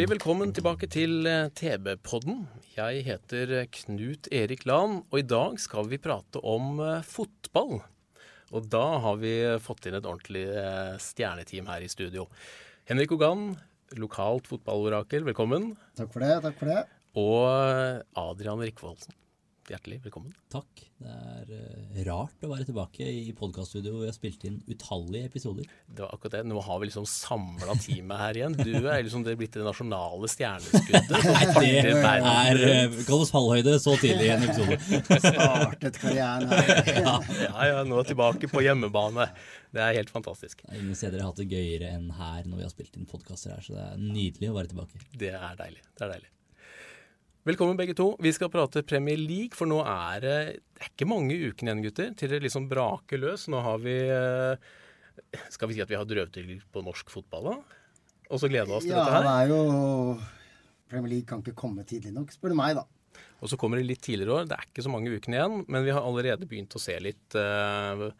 Hjertelig 0.00 0.16
velkommen 0.16 0.52
tilbake 0.56 0.86
til 0.88 1.26
eh, 1.28 1.50
TB-podden. 1.52 2.38
Jeg 2.72 3.02
heter 3.04 3.50
eh, 3.52 3.66
Knut 3.68 4.30
Erik 4.32 4.62
Lahn, 4.64 5.02
og 5.12 5.16
i 5.20 5.26
dag 5.28 5.58
skal 5.60 5.90
vi 5.90 5.98
prate 6.00 6.40
om 6.40 6.80
eh, 6.80 7.02
fotball. 7.04 7.82
Og 8.48 8.70
da 8.72 8.80
har 9.04 9.18
vi 9.20 9.34
fått 9.60 9.90
inn 9.90 9.98
et 9.98 10.08
ordentlig 10.08 10.46
stjerneteam 11.04 11.68
her 11.68 11.84
i 11.84 11.92
studio. 11.92 12.24
Henrik 12.88 13.12
Ogan, 13.12 13.50
lokalt 14.00 14.48
fotballorakel, 14.48 15.28
velkommen. 15.28 15.74
Takk 16.00 16.16
for 16.16 16.24
det. 16.24 16.32
takk 16.48 16.56
for 16.62 16.72
det. 16.72 16.80
Og 17.20 18.24
Adrian 18.24 18.64
Rikvoldsen, 18.64 19.19
hjertelig 19.70 20.00
velkommen. 20.04 20.32
Takk. 20.50 20.80
Det 21.00 21.10
er 21.10 21.50
eh, 21.54 22.00
rart 22.06 22.44
å 22.44 22.50
være 22.50 22.66
tilbake 22.68 23.06
i 23.06 23.30
podkaststudio 23.36 24.00
vi 24.00 24.08
har 24.08 24.16
spilt 24.16 24.42
inn 24.48 24.58
utallige 24.70 25.28
episoder. 25.30 25.68
Det 25.86 26.02
var 26.02 26.14
akkurat 26.14 26.38
det. 26.38 26.42
Nå 26.50 26.62
har 26.66 26.80
vi 26.80 26.88
liksom 26.88 27.06
samla 27.08 27.76
teamet 27.80 28.20
her 28.20 28.40
igjen. 28.40 28.56
Du 28.58 28.72
er 28.80 29.04
liksom 29.04 29.24
det 29.26 29.36
blitt 29.40 29.54
det 29.54 29.66
nasjonale 29.66 30.30
stjerneskuddet. 30.32 31.12
Nei, 31.60 31.70
det 31.86 31.94
er 31.94 32.62
uh, 32.90 32.98
Kall 33.06 33.24
oss 33.24 33.32
fallhøyde 33.34 33.76
så 33.82 33.94
tidlig 34.00 34.26
i 34.28 34.32
en 34.34 34.48
episode. 34.48 34.80
Startet 35.28 36.02
karrieren 36.02 36.50
her. 36.50 36.74
Ja, 37.00 37.66
ja, 37.66 37.80
nå 37.86 38.02
tilbake 38.06 38.48
på 38.50 38.62
hjemmebane. 38.64 39.28
Det 39.74 39.82
er 39.84 39.96
helt 40.00 40.10
fantastisk. 40.12 40.64
Er 40.68 40.80
Ingen 40.80 40.98
steder 40.98 41.22
har 41.22 41.30
hatt 41.30 41.40
det 41.40 41.48
gøyere 41.50 41.94
enn 41.94 42.10
her 42.18 42.42
når 42.46 42.60
vi 42.60 42.66
har 42.66 42.74
spilt 42.74 42.98
inn 42.98 43.08
podkaster 43.10 43.54
her, 43.54 43.64
så 43.64 43.76
det 43.76 43.86
er 43.86 44.02
nydelig 44.02 44.50
å 44.50 44.58
være 44.58 44.74
tilbake. 44.74 45.06
Det 45.20 45.32
er 45.36 45.56
deilig. 45.60 45.82
Det 45.94 46.06
er 46.06 46.14
deilig. 46.16 46.30
Velkommen 47.40 47.72
begge 47.72 47.94
to. 47.96 48.10
Vi 48.20 48.34
skal 48.36 48.50
prate 48.52 48.82
Premier 48.84 49.16
League, 49.16 49.56
for 49.56 49.64
nå 49.64 49.78
er 49.80 50.20
det 50.20 50.32
det 50.60 50.82
er 50.84 50.88
ikke 50.90 51.06
mange 51.08 51.38
ukene 51.40 51.70
igjen, 51.70 51.78
gutter, 51.86 52.08
til 52.12 52.28
det 52.28 52.40
liksom 52.44 52.66
braker 52.68 53.20
løs. 53.22 53.46
Nå 53.48 53.62
har 53.64 53.78
vi 53.80 53.94
eh, 54.12 54.66
Skal 55.48 55.70
vi 55.70 55.78
si 55.78 55.80
at 55.80 55.88
vi 55.88 55.96
har 55.96 56.04
drøvtyggel 56.04 56.58
på 56.68 56.82
norsk 56.84 57.08
fotball, 57.08 57.46
da? 57.48 57.54
Og 58.28 58.42
så 58.42 58.50
gleder 58.50 58.68
vi 58.68 58.74
oss 58.76 58.84
til 58.84 58.92
Ja, 58.92 59.06
dette 59.08 59.22
det 59.24 59.32
er 59.32 59.54
jo 59.54 59.60
Premier 60.92 61.14
League 61.14 61.28
kan 61.30 61.40
ikke 61.40 61.56
komme 61.56 61.86
tidlig 61.88 62.12
nok, 62.12 62.34
spør 62.34 62.52
du 62.52 62.58
meg, 62.60 62.76
da. 62.76 62.84
Og 63.40 63.48
så 63.48 63.56
kommer 63.60 63.80
det 63.80 63.86
litt 63.88 64.02
tidligere 64.04 64.42
år. 64.42 64.50
Det 64.50 64.58
er 64.58 64.66
ikke 64.68 64.84
så 64.84 64.92
mange 64.92 65.14
ukene 65.14 65.38
igjen, 65.38 65.62
men 65.64 65.86
vi 65.86 65.94
har 65.96 66.04
allerede 66.04 66.48
begynt 66.50 66.76
å 66.76 66.82
se 66.82 66.98
litt 67.00 67.38
uh, 67.40 68.10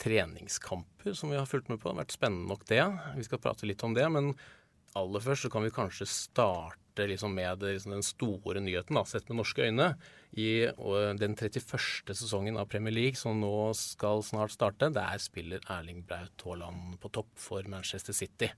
treningskamper 0.00 1.12
som 1.12 1.34
vi 1.34 1.36
har 1.36 1.50
fulgt 1.50 1.68
med 1.68 1.82
på. 1.82 1.90
Det 1.90 1.98
har 1.98 2.00
vært 2.06 2.16
spennende 2.16 2.48
nok, 2.48 2.64
det. 2.72 2.80
Vi 3.18 3.26
skal 3.28 3.42
prate 3.44 3.68
litt 3.68 3.84
om 3.84 3.92
det. 3.96 4.08
Men 4.14 4.32
aller 4.96 5.26
først 5.26 5.44
så 5.44 5.52
kan 5.52 5.66
vi 5.66 5.74
kanskje 5.74 6.08
starte 6.08 6.83
liksom 6.96 7.34
med 7.34 7.62
liksom 7.62 7.92
den 7.96 8.02
store 8.06 8.60
nyheten, 8.60 8.94
da, 8.96 9.04
sett 9.04 9.28
med 9.28 9.40
norske 9.40 9.66
øyne. 9.66 9.94
I 10.34 10.66
den 11.18 11.36
31. 11.36 12.14
sesongen 12.14 12.56
av 12.58 12.66
Premier 12.66 12.94
League, 12.94 13.18
som 13.18 13.38
nå 13.40 13.72
skal 13.78 14.22
snart 14.26 14.54
starte, 14.54 14.90
der 14.94 15.18
spiller 15.22 15.62
Erling 15.70 16.02
Braut 16.06 16.42
Haaland 16.44 16.98
på 17.02 17.10
topp 17.14 17.30
for 17.38 17.62
Manchester 17.70 18.16
City. 18.16 18.50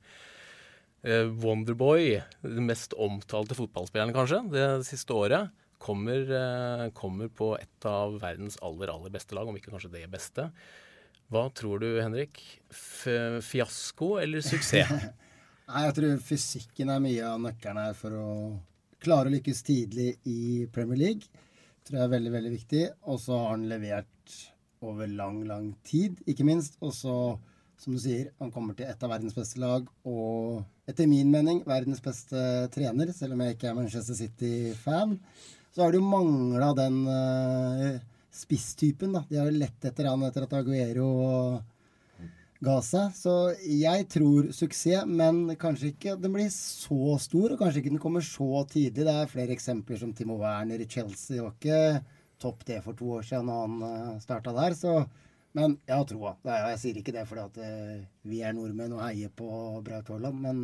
Eh, 1.06 1.28
Wonderboy, 1.42 2.22
den 2.42 2.66
mest 2.66 2.96
omtalte 2.96 3.54
fotballspilleren 3.58 4.14
kanskje, 4.16 4.40
det 4.50 4.66
siste 4.88 5.14
året, 5.14 5.52
kommer, 5.78 6.24
eh, 6.24 6.90
kommer 6.96 7.28
på 7.28 7.54
et 7.60 7.86
av 7.86 8.18
verdens 8.20 8.56
aller, 8.62 8.88
aller 8.88 9.10
beste 9.10 9.34
lag, 9.34 9.46
om 9.48 9.56
ikke 9.56 9.70
kanskje 9.70 9.92
det 9.92 10.10
beste. 10.10 10.50
Hva 11.30 11.48
tror 11.52 11.80
du, 11.82 12.00
Henrik? 12.00 12.40
F 12.70 13.06
fiasko 13.42 14.16
eller 14.22 14.40
suksess? 14.40 14.90
Nei, 15.66 15.80
Jeg 15.88 15.94
tror 15.96 16.20
fysikken 16.22 16.90
er 16.94 17.00
mye 17.02 17.22
av 17.26 17.40
nøkkelen 17.42 17.80
her 17.82 17.94
for 17.98 18.14
å 18.14 18.26
klare 19.02 19.26
å 19.26 19.34
lykkes 19.34 19.64
tidlig 19.66 20.12
i 20.30 20.62
Premier 20.70 21.00
League. 21.00 21.42
tror 21.82 21.98
jeg 21.98 22.06
er 22.06 22.12
veldig, 22.12 22.32
veldig 22.36 22.52
viktig. 22.52 22.82
Og 23.10 23.18
så 23.22 23.34
har 23.34 23.50
han 23.50 23.66
levert 23.70 24.36
over 24.86 25.10
lang, 25.10 25.40
lang 25.48 25.72
tid, 25.82 26.20
ikke 26.22 26.46
minst. 26.46 26.78
Og 26.86 26.94
så, 26.94 27.16
som 27.82 27.96
du 27.96 27.98
sier, 27.98 28.30
han 28.38 28.54
kommer 28.54 28.78
til 28.78 28.86
et 28.86 29.02
av 29.02 29.10
verdens 29.10 29.34
beste 29.34 29.58
lag, 29.58 29.90
og 30.06 30.62
etter 30.86 31.10
min 31.10 31.34
mening 31.34 31.64
verdens 31.66 32.02
beste 32.02 32.40
trener, 32.74 33.10
selv 33.10 33.34
om 33.34 33.42
jeg 33.42 33.58
ikke 33.58 33.70
er 33.72 33.78
Manchester 33.78 34.18
City-fan. 34.22 35.18
Så 35.74 35.82
har 35.82 35.90
det 35.90 35.98
jo 35.98 36.06
mangla 36.06 36.72
den 36.78 37.02
uh, 37.10 37.98
spisstypen, 38.30 39.18
da. 39.18 39.26
De 39.26 39.42
har 39.42 39.50
jo 39.50 39.58
lett 39.64 39.90
etter 39.90 40.12
han 40.12 40.22
etter 40.30 40.46
at 40.46 40.60
Aguero 40.62 41.10
ga. 42.64 42.76
Så 42.82 43.34
jeg 43.60 44.06
tror 44.12 44.50
suksess, 44.54 45.06
men 45.06 45.56
kanskje 45.60 45.92
ikke 45.92 46.16
den 46.20 46.36
blir 46.36 46.50
så 46.52 47.16
stor, 47.22 47.52
og 47.52 47.60
kanskje 47.60 47.82
ikke 47.82 47.94
den 47.94 48.02
kommer 48.02 48.24
så 48.24 48.64
tidlig. 48.70 49.06
Det 49.06 49.14
er 49.14 49.32
flere 49.32 49.56
eksempler 49.56 50.00
som 50.00 50.14
Timo 50.16 50.38
Werner 50.40 50.80
i 50.80 50.88
Chelsea. 50.88 51.42
var 51.42 51.54
ikke 51.54 52.02
topp 52.38 52.64
det 52.68 52.82
for 52.84 52.96
to 52.96 53.16
år 53.18 53.24
siden 53.24 53.48
da 53.48 53.60
han 53.62 53.76
uh, 53.82 54.20
starta 54.20 54.52
der, 54.56 54.74
så 54.76 55.06
Men 55.56 55.78
jeg 55.88 55.96
har 55.96 56.04
troa. 56.04 56.34
Jeg 56.44 56.78
sier 56.82 56.96
ikke 57.00 57.12
det 57.16 57.22
fordi 57.24 57.40
at 57.40 57.58
eh, 57.64 58.02
vi 58.28 58.42
er 58.44 58.52
nordmenn 58.52 58.92
og 58.92 59.00
heier 59.00 59.30
på 59.32 59.46
Braut 59.80 60.10
Haaland, 60.12 60.42
men 60.42 60.58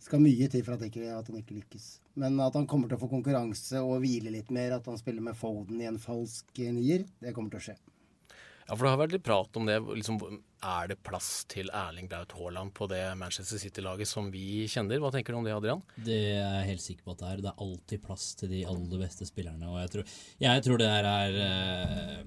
det 0.00 0.06
skal 0.06 0.22
mye 0.24 0.46
til 0.48 0.62
for 0.64 0.78
at, 0.78 0.86
ikke, 0.86 1.10
at 1.12 1.26
han 1.28 1.42
ikke 1.42 1.58
lykkes. 1.58 1.86
Men 2.16 2.38
at 2.40 2.54
han 2.56 2.64
kommer 2.64 2.88
til 2.88 2.96
å 2.96 3.02
få 3.02 3.10
konkurranse 3.10 3.82
og 3.84 3.98
hvile 4.00 4.32
litt 4.32 4.48
mer, 4.48 4.72
at 4.78 4.86
han 4.88 4.96
spiller 4.96 5.20
med 5.20 5.36
Foden 5.36 5.82
i 5.82 5.88
en 5.90 5.98
falsk 6.00 6.56
eh, 6.56 6.72
nier, 6.72 7.04
det 7.20 7.34
kommer 7.36 7.52
til 7.52 7.60
å 7.60 7.64
skje. 7.66 7.74
Ja, 8.70 8.76
for 8.76 8.86
det 8.86 8.90
har 8.92 8.98
vært 9.00 9.14
litt 9.16 9.24
prat 9.26 9.56
om 9.58 9.64
det. 9.66 9.80
Liksom, 9.82 10.20
er 10.62 10.90
det 10.92 10.96
plass 11.02 11.28
til 11.50 11.72
Erling 11.74 12.06
Braut 12.06 12.30
Haaland 12.38 12.70
på 12.76 12.86
det 12.92 13.00
Manchester 13.18 13.58
City-laget 13.58 14.06
som 14.06 14.28
vi 14.30 14.68
kjenner? 14.70 15.00
Hva 15.02 15.10
tenker 15.10 15.34
du 15.34 15.40
om 15.40 15.48
det, 15.48 15.56
Adrian? 15.56 15.80
Det 15.96 16.18
er 16.28 16.36
jeg 16.38 16.68
helt 16.68 16.84
sikker 16.84 17.08
på 17.08 17.16
at 17.16 17.24
det 17.24 17.30
er. 17.30 17.42
Det 17.42 17.50
er 17.50 17.64
alltid 17.66 18.04
plass 18.04 18.28
til 18.38 18.52
de 18.52 18.60
aller 18.70 19.02
beste 19.02 19.26
spillerne. 19.26 19.72
Og 19.72 19.80
jeg 19.80 19.90
tror, 19.96 20.12
jeg 20.44 20.64
tror 20.68 20.78
det 20.78 20.90
her 20.92 21.08
er 21.10 21.40
eh, 21.48 22.20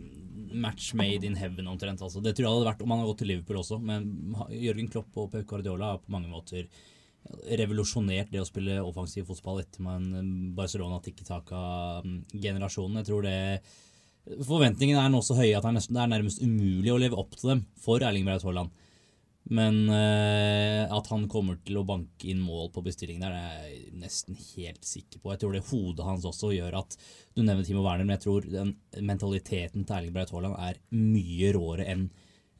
match 0.65 0.89
made 0.99 1.29
in 1.29 1.39
heaven 1.39 1.71
omtrent. 1.71 2.03
Altså. 2.03 2.19
Det 2.19 2.35
tror 2.35 2.49
jeg 2.49 2.57
hadde 2.57 2.69
vært 2.73 2.83
om 2.83 2.91
han 2.91 3.01
hadde 3.05 3.13
gått 3.13 3.23
til 3.23 3.31
Liverpool 3.31 3.61
også. 3.63 3.79
Men 3.93 4.11
Jørgen 4.51 4.91
Klopp 4.91 5.23
og 5.23 5.31
Pep 5.31 5.47
Guardiola 5.47 5.93
har 5.93 6.03
på 6.03 6.11
mange 6.17 6.33
måter 6.33 6.67
revolusjonert 7.55 8.35
det 8.35 8.43
å 8.43 8.49
spille 8.51 8.81
offensiv 8.83 9.31
fotball 9.31 9.61
etter 9.63 9.87
man 9.87 10.11
Barcelona 10.59 10.99
tikki 10.99 11.23
taka-generasjonen. 11.23 12.99
Jeg 12.99 13.07
tror 13.13 13.23
det 13.31 13.39
Forventningene 14.23 15.01
er 15.03 15.11
nå 15.11 15.19
så 15.25 15.35
høye 15.35 15.57
at 15.57 15.65
det 15.67 15.99
er, 15.99 16.07
nærmest 16.07 16.41
umulig 16.43 16.93
å 16.93 16.99
leve 17.01 17.19
opp 17.19 17.35
til 17.35 17.49
dem 17.53 17.65
for 17.83 18.03
Erling 18.05 18.23
Braut 18.27 18.45
Haaland. 18.47 18.71
Men 19.51 19.89
uh, 19.91 20.87
at 20.87 21.09
han 21.11 21.25
kommer 21.27 21.57
til 21.67 21.81
å 21.81 21.83
banke 21.83 22.29
inn 22.31 22.39
mål 22.39 22.69
på 22.71 22.85
bestillingen 22.85 23.25
der, 23.25 23.35
er 23.35 23.65
jeg 23.67 23.97
nesten 23.99 24.37
helt 24.53 24.87
sikker 24.87 25.19
på. 25.19 25.33
Jeg 25.33 25.41
tror 25.41 25.57
det 25.57 25.65
hodet 25.67 26.07
hans 26.07 26.27
også 26.29 26.53
gjør 26.55 26.79
at 26.79 26.95
Du 27.35 27.43
nevner 27.43 27.67
Timo 27.67 27.83
Werner, 27.83 28.07
men 28.07 28.15
jeg 28.15 28.23
tror 28.23 28.47
den 28.47 28.77
mentaliteten 29.03 29.83
til 29.83 29.97
Erling 29.97 30.15
Braut 30.15 30.31
Haaland 30.31 30.55
er 30.69 30.79
mye 30.95 31.51
råere 31.57 31.89
enn 31.91 32.07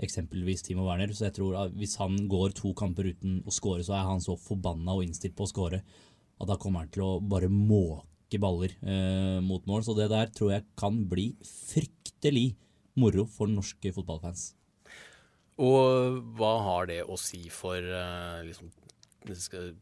eksempelvis 0.04 0.66
Timo 0.68 0.90
Werner. 0.90 1.16
Så 1.16 1.30
jeg 1.30 1.38
tror 1.40 1.62
at 1.64 1.78
hvis 1.80 1.96
han 2.02 2.26
går 2.28 2.58
to 2.60 2.74
kamper 2.76 3.14
uten 3.14 3.40
å 3.48 3.56
score, 3.56 3.86
så 3.88 3.96
er 3.96 4.10
han 4.10 4.24
så 4.24 4.36
forbanna 4.36 4.98
og 4.98 5.08
innstilt 5.08 5.38
på 5.40 5.48
å 5.48 5.54
score 5.54 5.80
at 5.80 6.50
da 6.50 6.60
kommer 6.60 6.84
han 6.84 6.92
til 6.92 7.06
å 7.06 7.14
bare 7.24 7.48
måke 7.48 8.04
baller 8.42 8.74
eh, 8.82 9.40
mot 9.44 9.66
mål. 9.70 9.86
Så 9.86 9.96
det 9.98 10.10
der 10.14 10.32
tror 10.34 10.54
jeg 10.56 10.68
kan 10.80 11.04
bli 11.10 11.32
fryktelig 11.44 12.54
moro 13.00 13.26
for 13.30 13.50
norske 13.50 13.94
fotballfans. 13.96 14.52
Og 15.62 16.22
hva 16.38 16.54
har 16.66 16.90
det 16.90 17.02
å 17.06 17.18
si 17.20 17.46
for 17.54 17.78
eh, 17.78 18.42
liksom, 18.48 18.72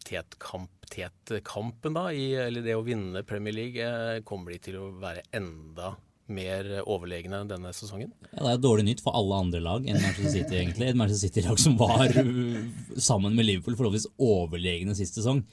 tetkamp, 0.03 0.87
tetkampen, 0.91 1.95
da? 1.95 2.09
I, 2.11 2.31
eller 2.47 2.65
det 2.65 2.75
å 2.75 2.85
vinne 2.85 3.23
Premier 3.27 3.55
League? 3.55 3.81
Eh, 3.81 4.23
kommer 4.27 4.55
de 4.55 4.63
til 4.67 4.79
å 4.81 4.89
være 4.99 5.23
enda 5.35 5.95
mer 6.31 6.67
overlegne 6.85 7.41
denne 7.49 7.73
sesongen? 7.75 8.11
Ja, 8.31 8.43
Det 8.43 8.51
er 8.53 8.61
dårlig 8.63 8.85
nytt 8.87 9.03
for 9.03 9.15
alle 9.17 9.39
andre 9.45 9.61
lag 9.63 9.87
enn 9.87 9.99
Manchester 9.99 10.31
City, 10.31 10.59
egentlig. 10.59 10.91
Et 10.91 10.99
Manchester 10.99 11.27
City-lag 11.27 11.59
som 11.59 11.75
var 11.79 12.07
uh, 12.15 12.61
sammen 12.95 13.35
med 13.35 13.47
Liverpool 13.47 13.77
forholdsvis 13.79 14.11
overlegne 14.15 14.95
sist 14.97 15.19
sesong. 15.19 15.43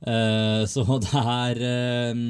Eh, 0.00 0.62
så 0.70 0.84
det 1.04 1.20
er 1.20 1.58
eh, 1.60 2.20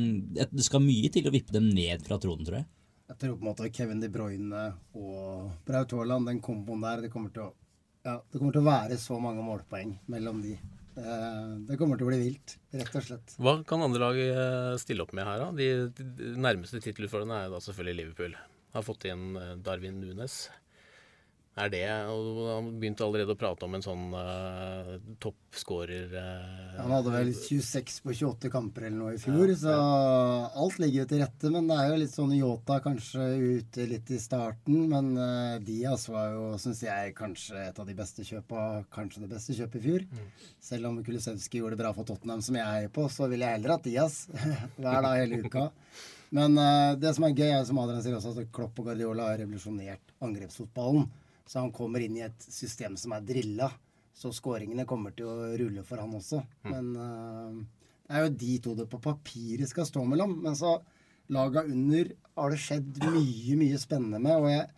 Det 0.51 0.65
skal 0.67 0.83
mye 0.83 1.11
til 1.13 1.29
å 1.29 1.35
vippe 1.35 1.55
dem 1.55 1.69
ned 1.71 2.03
fra 2.07 2.19
tronen, 2.23 2.47
tror 2.47 2.61
jeg. 2.63 2.69
Jeg 3.11 3.19
tror 3.23 3.37
på 3.37 3.43
en 3.45 3.51
måte 3.51 3.71
Kevin 3.75 4.03
De 4.03 4.11
Bruyne 4.11 4.65
og 4.99 5.51
Braut 5.67 5.95
Haaland, 5.97 6.29
den 6.31 6.43
komboen 6.43 6.83
der, 6.87 7.07
det 7.07 7.11
kommer 7.15 7.33
til 7.35 7.49
å 7.49 7.55
ja, 8.01 8.15
det 8.17 8.39
kommer 8.41 8.55
til 8.55 8.63
å 8.63 8.69
være 8.71 8.97
så 8.97 9.19
mange 9.21 9.43
målpoeng 9.45 9.91
mellom 10.09 10.39
de. 10.41 10.55
Eh, 10.97 11.51
Det 11.69 11.77
kommer 11.77 11.99
til 12.01 12.07
å 12.07 12.11
bli 12.11 12.21
vilt, 12.23 12.55
rett 12.73 12.95
og 12.97 13.05
slett. 13.05 13.35
Hva 13.37 13.59
kan 13.69 13.85
andre 13.85 14.01
lag 14.01 14.21
stille 14.81 15.05
opp 15.05 15.13
med 15.19 15.29
her, 15.29 15.43
da? 15.43 15.51
De, 15.59 15.67
de 15.99 16.31
nærmeste 16.41 16.81
tittelutfordrerne 16.81 17.37
er 17.43 17.51
jo 17.51 17.59
da 17.59 17.61
selvfølgelig 17.67 17.99
Liverpool. 17.99 18.39
Har 18.73 18.87
fått 18.87 19.05
inn 19.11 19.35
Darwin 19.67 20.01
Nunes. 20.01 20.47
Er 21.61 21.71
det 21.73 21.85
Og 22.09 22.39
han 22.49 22.69
begynte 22.81 23.05
allerede 23.05 23.35
å 23.35 23.39
prate 23.39 23.67
om 23.67 23.77
en 23.77 23.85
sånn 23.85 24.15
uh, 24.15 24.95
toppskårer 25.21 26.15
uh, 26.15 26.77
Han 26.79 26.95
hadde 26.95 27.13
vel 27.13 27.33
26 27.37 27.99
på 28.05 28.15
28 28.17 28.51
kamper 28.53 28.87
eller 28.89 28.97
noe 28.97 29.15
i 29.17 29.21
fjor, 29.21 29.53
så 29.59 29.75
alt 29.75 30.79
ligger 30.81 31.03
jo 31.03 31.09
til 31.11 31.23
rette. 31.23 31.51
Men 31.53 31.69
det 31.69 31.77
er 31.77 31.91
jo 31.91 31.99
litt 32.01 32.15
sånn 32.15 32.35
Yota 32.37 32.79
kanskje 32.85 33.27
ute 33.61 33.87
litt 33.91 34.13
i 34.15 34.21
starten. 34.23 34.87
Men 34.91 35.13
uh, 35.19 35.59
Diaz 35.65 36.07
var 36.13 36.33
jo, 36.35 36.47
syns 36.63 36.85
jeg, 36.87 37.15
kanskje 37.19 37.67
et 37.67 37.81
av 37.83 37.89
de 37.89 37.97
beste 37.99 38.25
kjøpa, 38.27 38.85
kanskje 38.95 39.25
det 39.27 39.33
beste 39.35 39.57
kjøpet 39.59 39.81
i 39.81 39.85
fjor. 39.89 40.07
Selv 40.71 40.91
om 40.91 41.01
Kulisevskij 41.05 41.61
gjorde 41.61 41.77
det 41.77 41.83
bra 41.83 41.93
for 41.97 42.09
Tottenham, 42.09 42.45
som 42.45 42.57
jeg 42.57 42.69
heier 42.69 42.95
på, 42.95 43.05
så 43.13 43.29
ville 43.31 43.47
jeg 43.47 43.61
heller 43.61 43.77
hatt 43.77 43.89
Diaz 43.89 44.23
hver 44.81 45.03
dag 45.05 45.19
hele 45.21 45.43
uka. 45.45 45.69
Men 46.35 46.55
uh, 46.57 46.95
det 47.01 47.13
som 47.17 47.27
er 47.27 47.35
gøy, 47.35 47.51
er 47.51 47.67
som 47.69 47.81
Adrian 47.83 48.05
sier 48.05 48.17
også, 48.17 48.37
at 48.39 48.55
Klopp 48.55 48.79
og 48.81 48.89
Guardiola 48.89 49.33
har 49.33 49.43
revolusjonert 49.43 50.15
angrepsfotballen. 50.23 51.11
Så 51.51 51.59
han 51.59 51.73
kommer 51.75 52.03
inn 52.05 52.15
i 52.21 52.23
et 52.23 52.45
system 52.47 52.95
som 53.01 53.17
er 53.17 53.27
drilla. 53.27 53.67
Så 54.15 54.31
skåringene 54.35 54.87
kommer 54.87 55.15
til 55.17 55.27
å 55.27 55.51
rulle 55.59 55.83
for 55.87 55.99
han 55.99 56.13
også. 56.15 56.39
Men 56.71 56.91
uh, 56.95 57.57
det 58.07 58.19
er 58.19 58.27
jo 58.27 58.35
de 58.43 58.59
to 58.63 58.75
det 58.79 58.87
på 58.93 59.01
papiret 59.03 59.71
skal 59.71 59.89
stå 59.89 60.05
mellom. 60.07 60.37
Men 60.45 60.55
så 60.59 60.77
laga 61.35 61.65
under 61.67 62.13
har 62.39 62.55
det 62.55 62.61
skjedd 62.63 63.01
mye, 63.03 63.57
mye 63.59 63.81
spennende 63.83 64.23
med. 64.23 64.37
Og 64.39 64.53
jeg 64.53 64.69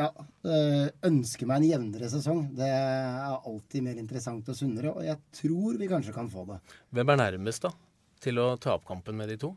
ja, 0.00 0.08
eh, 0.48 0.86
ønsker 1.08 1.48
meg 1.48 1.60
en 1.60 1.68
jevnere 1.68 2.08
sesong. 2.12 2.46
Det 2.56 2.68
er 2.72 3.36
alltid 3.36 3.84
mer 3.84 4.00
interessant 4.00 4.48
og 4.48 4.56
sunnere. 4.56 4.94
Og 4.96 5.04
jeg 5.04 5.20
tror 5.42 5.76
vi 5.80 5.90
kanskje 5.90 6.16
kan 6.16 6.32
få 6.32 6.46
det. 6.48 6.60
Hvem 6.96 7.12
er 7.12 7.22
nærmest, 7.26 7.68
da? 7.68 7.72
Til 8.22 8.40
å 8.40 8.52
ta 8.60 8.78
opp 8.78 8.88
kampen 8.88 9.18
med 9.20 9.32
de 9.32 9.38
to? 9.44 9.52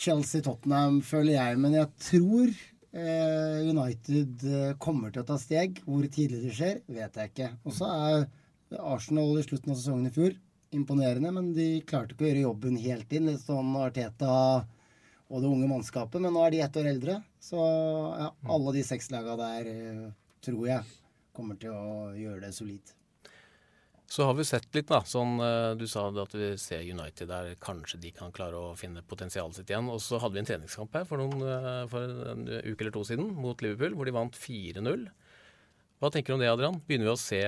Chelsea-Tottenham 0.00 1.00
føler 1.04 1.36
jeg, 1.36 1.60
men 1.60 1.76
jeg 1.76 1.88
tror 2.08 2.52
United 2.92 4.44
eh, 4.44 4.72
kommer 4.82 5.12
til 5.12 5.24
å 5.24 5.28
ta 5.32 5.38
steg. 5.40 5.80
Hvor 5.86 6.04
tidlig 6.12 6.42
det 6.44 6.54
skjer, 6.56 6.80
vet 6.92 7.16
jeg 7.16 7.32
ikke. 7.32 7.50
Og 7.64 7.76
så 7.76 7.88
er 7.88 8.26
Arsenal 8.78 9.36
i 9.40 9.44
slutten 9.46 9.72
av 9.72 9.78
sesongen 9.80 10.10
i 10.10 10.14
fjor 10.14 10.36
imponerende, 10.72 11.32
men 11.36 11.50
de 11.56 11.82
klarte 11.88 12.14
ikke 12.14 12.24
å 12.24 12.30
gjøre 12.30 12.46
jobben 12.46 12.78
helt 12.80 13.12
inn. 13.12 13.28
Litt 13.28 13.44
sånn 13.44 13.74
Arteta 13.80 14.32
og 15.32 15.40
det 15.40 15.48
unge 15.48 15.68
mannskapet, 15.68 16.20
men 16.20 16.34
nå 16.34 16.42
er 16.44 16.54
de 16.54 16.64
ett 16.64 16.80
år 16.80 16.88
eldre. 16.92 17.18
Så 17.40 17.60
ja, 17.60 18.32
alle 18.56 18.74
de 18.76 18.84
seks 18.86 19.10
laga 19.12 19.36
der 19.40 19.70
eh, 19.72 20.10
tror 20.44 20.66
jeg 20.68 20.98
kommer 21.36 21.56
til 21.60 21.76
å 21.76 22.12
gjøre 22.16 22.42
det 22.44 22.52
solid. 22.56 22.92
Så 24.12 24.26
har 24.28 24.34
vi 24.36 24.44
sett 24.44 24.66
litt, 24.76 24.90
da. 24.90 24.98
Sånn, 25.08 25.38
eh, 25.40 25.70
du 25.80 25.86
sa 25.88 26.02
at 26.10 26.34
vi 26.36 26.50
ser 26.60 26.82
United 26.84 27.30
der 27.30 27.54
kanskje 27.64 28.00
de 28.02 28.10
kan 28.12 28.34
klare 28.34 28.58
å 28.60 28.74
finne 28.76 29.00
potensialet 29.08 29.56
sitt 29.56 29.72
igjen. 29.72 29.88
Og 29.88 30.02
så 30.04 30.20
hadde 30.20 30.36
vi 30.36 30.42
en 30.42 30.48
treningskamp 30.50 30.98
her 30.98 31.06
for, 31.08 31.22
noen, 31.22 31.40
eh, 31.40 31.86
for 31.88 32.12
en 32.34 32.44
uke 32.44 32.84
eller 32.84 32.92
to 32.92 33.06
siden 33.08 33.30
mot 33.32 33.64
Liverpool, 33.64 33.96
hvor 33.96 34.04
de 34.04 34.12
vant 34.12 34.36
4-0. 34.36 35.06
Hva 36.02 36.10
tenker 36.12 36.34
du 36.34 36.34
om 36.34 36.42
det, 36.42 36.50
Adrian? 36.52 36.76
Begynner 36.84 37.08
vi 37.08 37.14
å 37.14 37.22
se 37.22 37.40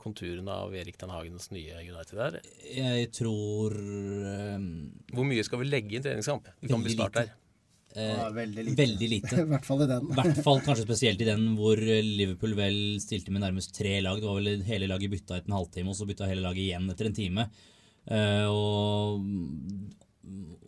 konturene 0.00 0.56
av 0.56 0.72
Erik 0.78 0.96
Den 0.96 1.12
Hagens 1.12 1.50
nye 1.52 1.84
United 1.84 2.16
der? 2.16 2.40
Jeg 2.64 3.10
tror 3.12 3.74
um, 3.76 4.70
Hvor 5.12 5.26
mye 5.26 5.44
skal 5.44 5.60
vi 5.60 5.68
legge 5.68 5.96
i 5.96 5.98
en 5.98 6.06
treningskamp? 6.06 6.48
Vi 6.62 6.70
kan 6.70 6.86
bli 6.86 6.94
start 6.94 7.18
der. 7.18 7.34
Eh, 8.02 8.22
veldig 8.36 8.64
lite. 8.66 8.76
Veldig 8.80 9.08
lite. 9.10 9.36
I 9.44 9.48
hvert 9.50 9.68
fall 9.68 9.84
i 9.84 9.88
den. 9.90 10.10
I 10.10 10.18
hvert 10.18 10.40
fall 10.46 10.62
kanskje 10.64 10.86
spesielt 10.86 11.22
i 11.22 11.28
den 11.28 11.46
hvor 11.58 11.80
Liverpool 11.80 12.56
vel 12.58 12.78
stilte 13.02 13.34
med 13.34 13.44
nærmest 13.44 13.74
tre 13.76 13.98
lag. 14.04 14.20
Det 14.20 14.28
var 14.28 14.40
vel 14.40 14.66
hele 14.68 14.90
laget 14.90 15.12
bytta 15.12 15.38
etter 15.38 15.52
en 15.52 15.58
halvtime, 15.58 15.92
og 15.92 15.98
så 15.98 16.08
bytta 16.08 16.30
hele 16.30 16.44
laget 16.44 16.66
igjen 16.66 16.90
etter 16.92 17.10
en 17.10 17.18
time. 17.20 17.46
Eh, 18.06 18.46
og 18.46 19.22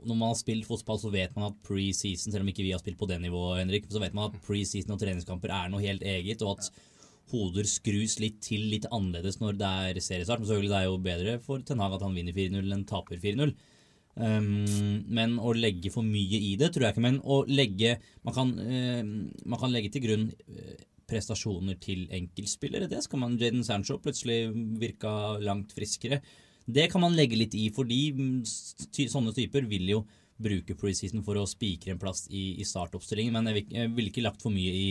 når 0.09 0.15
man 0.15 0.31
har 0.31 0.39
spilt 0.39 0.67
fotball, 0.69 1.01
så 1.03 1.11
vet 1.13 1.35
man 1.37 1.51
at 1.51 1.63
preseason, 1.67 2.33
selv 2.33 2.45
om 2.45 2.53
ikke 2.53 2.65
vi 2.65 2.75
har 2.75 2.83
spilt 2.83 2.99
på 3.01 3.09
det 3.11 3.19
nivået, 3.23 3.63
Henrik, 3.63 3.89
så 3.91 4.03
vet 4.03 4.15
man 4.17 4.31
at 4.31 4.39
preseason 4.47 4.95
og 4.95 5.03
treningskamper 5.03 5.53
er 5.55 5.73
noe 5.73 5.83
helt 5.83 6.05
eget, 6.07 6.45
og 6.47 6.59
at 6.59 6.71
hoder 7.33 7.67
skrus 7.69 8.17
litt 8.23 8.39
til 8.45 8.63
litt 8.73 8.87
annerledes 8.89 9.37
når 9.43 9.59
det 9.61 9.73
er 9.89 10.01
seriestart. 10.01 10.41
Men 10.41 10.49
selvfølgelig 10.49 10.73
det 10.73 10.79
er 10.79 10.87
jo 10.87 11.01
bedre 11.05 11.35
for 11.45 11.65
Ten 11.67 11.83
Hag 11.83 11.99
at 11.99 12.05
han 12.07 12.17
vinner 12.17 12.37
4-0 12.37 12.77
enn 12.77 12.87
taper 12.89 13.21
4-0. 13.21 13.53
Um, 14.19 15.05
men 15.15 15.37
å 15.39 15.53
legge 15.55 15.93
for 15.95 16.03
mye 16.03 16.41
i 16.43 16.57
det 16.59 16.73
tror 16.75 16.89
jeg 16.89 16.97
ikke. 16.97 17.05
Men 17.05 17.21
å 17.23 17.45
legge 17.47 17.97
Man 18.27 18.35
kan, 18.35 18.51
uh, 18.59 19.03
man 19.47 19.61
kan 19.63 19.71
legge 19.73 19.93
til 19.95 20.03
grunn 20.05 20.25
eh, 20.51 20.81
prestasjoner 21.09 21.79
til 21.81 22.07
enkeltspillere. 22.13 22.91
Det 22.91 23.01
skal 23.07 23.23
man 23.23 23.39
Jaden 23.41 23.65
Sancho 23.65 23.97
plutselig 24.03 24.51
virka 24.81 25.39
langt 25.41 25.73
friskere. 25.77 26.21
Det 26.69 26.91
kan 26.93 27.01
man 27.01 27.17
legge 27.17 27.39
litt 27.39 27.55
i, 27.57 27.71
fordi 27.73 28.01
mm, 28.13 28.43
sånne 28.45 29.33
typer 29.37 29.65
vil 29.71 29.89
jo 29.89 30.03
bruke 30.39 30.77
preseason 30.79 31.25
for 31.27 31.39
å 31.41 31.47
spikre 31.49 31.95
en 31.95 32.03
plass 32.03 32.27
i, 32.29 32.59
i 32.61 32.67
startoppstillingen. 32.69 33.35
Men 33.35 33.49
jeg 33.49 33.65
ville 33.71 33.95
vil 33.97 34.11
ikke 34.11 34.27
lagt 34.27 34.45
for 34.45 34.55
mye 34.55 34.75
i, 34.75 34.91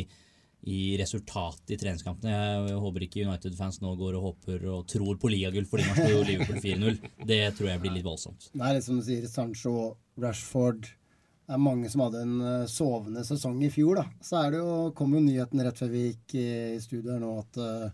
i 0.67 0.97
resultatet 0.99 1.71
i 1.71 1.77
treningskampene. 1.79 2.33
Jeg 2.67 2.79
håper 2.81 3.05
ikke 3.05 3.25
United-fans 3.27 3.79
nå 3.83 3.93
går 3.99 4.17
og 4.17 4.25
håper 4.31 4.65
og 4.73 4.87
tror 4.89 5.19
på 5.21 5.31
ligagull 5.31 5.67
fordi 5.69 5.85
man 5.87 5.99
slo 5.99 6.23
Liverpool 6.27 6.61
4-0. 6.63 6.97
Det 7.29 7.41
tror 7.57 7.69
jeg 7.71 7.83
blir 7.83 7.95
litt 7.95 8.07
voldsomt. 8.07 8.49
Det 8.53 8.63
er 8.65 8.77
litt 8.77 8.87
som 8.87 8.99
du 8.99 9.05
sier, 9.05 9.27
Sancho, 9.31 9.75
Rashford 10.19 10.87
Det 10.87 11.55
er 11.55 11.61
mange 11.63 11.87
som 11.91 12.03
hadde 12.03 12.23
en 12.25 12.41
eh, 12.41 12.65
sovende 12.67 13.23
sesong 13.23 13.61
i 13.63 13.71
fjor, 13.71 14.01
da. 14.01 14.07
Så 14.19 14.41
er 14.41 14.51
det 14.51 14.59
jo, 14.59 14.73
kom 14.97 15.13
jo 15.15 15.23
nyheten 15.23 15.63
rett 15.63 15.79
før 15.79 15.93
vi 15.93 16.09
gikk 16.09 16.35
i 16.41 16.49
studio 16.83 17.13
her 17.13 17.23
nå 17.23 17.31
at 17.39 17.61
eh, 17.63 17.87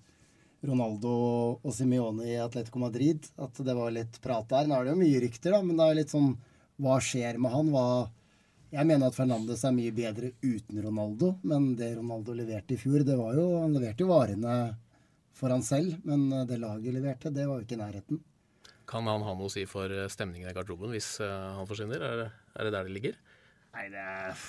Ronaldo 0.63 1.13
og 1.59 1.75
Simione 1.75 2.25
i 2.31 2.39
Atletico 2.39 2.79
Madrid 2.79 3.25
At 3.35 3.57
det 3.67 3.75
var 3.75 3.91
litt 3.93 4.15
prat 4.23 4.47
der. 4.49 4.65
Nå 4.65 4.79
er 4.79 4.87
det 4.87 4.95
jo 4.95 5.01
mye 5.03 5.21
rykter, 5.27 5.53
da, 5.53 5.61
men 5.61 5.77
det 5.77 5.85
er 5.85 5.99
litt 5.99 6.13
sånn 6.13 6.33
Hva 6.81 6.97
skjer 7.03 7.37
med 7.37 7.53
han? 7.53 7.69
Hva 7.75 7.87
Jeg 8.73 8.89
mener 8.89 9.05
at 9.05 9.13
Fernandes 9.17 9.61
er 9.67 9.73
mye 9.75 9.93
bedre 9.93 10.31
uten 10.41 10.79
Ronaldo, 10.81 11.35
men 11.45 11.75
det 11.77 11.91
Ronaldo 11.93 12.33
leverte 12.33 12.73
i 12.73 12.79
fjor, 12.81 13.03
det 13.05 13.17
var 13.19 13.35
jo 13.37 13.45
Han 13.61 13.75
leverte 13.75 14.01
jo 14.01 14.09
varene 14.09 14.55
for 15.37 15.53
han 15.53 15.61
selv, 15.65 15.97
men 16.07 16.25
eh, 16.31 16.45
det 16.49 16.61
laget 16.61 16.95
leverte, 16.95 17.33
det 17.33 17.45
var 17.49 17.59
jo 17.59 17.67
ikke 17.67 17.77
i 17.77 17.81
nærheten. 17.81 18.21
Kan 18.89 19.07
han 19.09 19.23
ha 19.25 19.33
noe 19.37 19.49
å 19.49 19.53
si 19.53 19.65
for 19.69 19.93
eh, 19.93 20.09
stemningen 20.11 20.49
i 20.49 20.55
garderoben 20.55 20.93
hvis 20.93 21.15
eh, 21.21 21.53
han 21.57 21.69
forsvinner? 21.69 22.01
Er 22.01 22.21
det, 22.23 22.27
er 22.57 22.67
det 22.67 22.73
der 22.75 22.89
det 22.89 22.95
ligger? 22.97 23.17
Nei, 23.73 23.87
det 23.93 24.01
er 24.01 24.43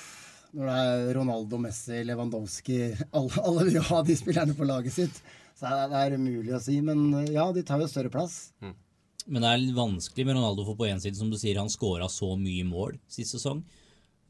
Når 0.54 0.70
det 0.70 0.78
er 0.80 1.14
Ronaldo, 1.18 1.60
Messi, 1.60 2.00
Lewandowski 2.08 2.80
Alle, 3.16 3.44
alle 3.44 3.68
vil 3.68 3.78
jo 3.80 3.86
ha 3.90 4.02
de 4.06 4.16
spillerne 4.20 4.56
på 4.56 4.68
laget 4.68 4.96
sitt. 4.96 5.22
Så 5.54 5.68
det 5.68 5.76
er, 5.76 5.92
det 5.92 6.02
er 6.02 6.18
umulig 6.20 6.56
å 6.56 6.64
si. 6.64 6.80
Men 6.84 7.06
ja, 7.32 7.46
de 7.54 7.64
tar 7.66 7.84
jo 7.84 7.88
større 7.90 8.12
plass. 8.12 8.38
Men 8.60 9.40
det 9.44 9.50
er 9.50 9.62
litt 9.62 9.76
vanskelig 9.76 10.26
med 10.28 10.36
Ronaldo, 10.36 10.66
for 10.66 10.80
på 10.80 10.88
en 10.88 11.00
side, 11.00 11.16
som 11.16 11.30
du 11.32 11.38
sier, 11.40 11.60
han 11.60 11.72
scora 11.72 12.08
så 12.12 12.34
mye 12.36 12.66
mål 12.68 12.98
sist 13.08 13.36
sesong. 13.36 13.62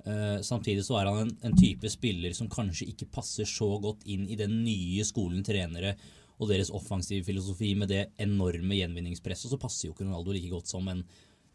Eh, 0.04 0.40
samtidig 0.44 0.84
så 0.84 0.98
er 1.00 1.08
han 1.08 1.22
en, 1.22 1.32
en 1.48 1.56
type 1.56 1.88
spiller 1.88 2.34
som 2.36 2.50
kanskje 2.52 2.90
ikke 2.92 3.08
passer 3.14 3.48
så 3.48 3.70
godt 3.80 4.04
inn 4.10 4.26
i 4.28 4.36
den 4.36 4.58
nye 4.64 5.04
skolen 5.08 5.44
trenere 5.46 5.94
og 6.42 6.50
deres 6.50 6.72
offensive 6.74 7.24
filosofi 7.24 7.70
med 7.78 7.88
det 7.92 8.02
enorme 8.20 8.76
gjenvinningspresset, 8.76 9.48
så 9.52 9.60
passer 9.60 9.88
jo 9.88 9.94
ikke 9.94 10.04
Ronaldo 10.04 10.34
like 10.34 10.50
godt 10.52 10.68
som 10.68 10.90
en 10.90 11.00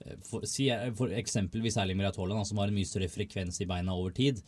eh, 0.06 0.16
for, 0.26 0.48
si, 0.50 0.70
eh, 0.74 0.90
for 0.98 1.14
eksempelvis 1.14 1.78
Erling 1.82 2.00
Braut 2.02 2.18
Haaland, 2.18 2.48
som 2.48 2.62
har 2.62 2.72
en 2.72 2.80
mye 2.80 2.90
større 2.90 3.12
frekvens 3.12 3.62
i 3.62 3.70
beina 3.70 3.96
over 3.96 4.16
tid. 4.16 4.42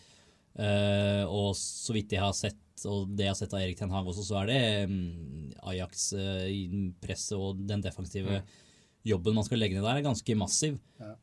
Uh, 0.51 1.23
og 1.31 1.53
så 1.55 1.93
vidt 1.95 2.11
jeg 2.11 2.19
har 2.19 2.33
sett, 2.35 2.59
og 2.83 3.13
det 3.15 3.23
jeg 3.23 3.31
har 3.31 3.37
sett 3.39 3.53
av 3.55 3.61
Erik 3.61 3.77
Ten 3.79 3.93
Hag 3.93 4.09
også, 4.11 4.25
så 4.27 4.41
er 4.41 4.49
det 4.49 4.63
um, 4.91 5.45
Ajax-presset 5.71 7.37
og 7.37 7.61
den 7.69 7.83
defensive 7.85 8.41
jobben 9.07 9.33
man 9.35 9.43
skal 9.47 9.57
legge 9.61 9.75
ned 9.77 9.83
der, 9.87 9.97
er 9.97 10.05
ganske 10.05 10.35
massiv. 10.37 10.75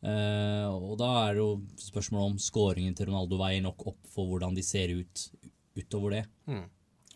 Eh, 0.03 0.67
og 0.69 0.97
da 0.99 1.11
er 1.29 1.35
det 1.37 1.43
jo 1.45 1.51
spørsmålet 1.79 2.33
om 2.33 2.39
skåringen 2.43 2.97
til 2.99 3.07
Ronaldo 3.11 3.39
veier 3.39 3.63
nok 3.63 3.87
opp 3.93 4.09
for 4.11 4.27
hvordan 4.31 4.57
de 4.57 4.63
ser 4.67 4.91
ut 4.97 5.29
utover 5.79 6.11
det. 6.17 6.25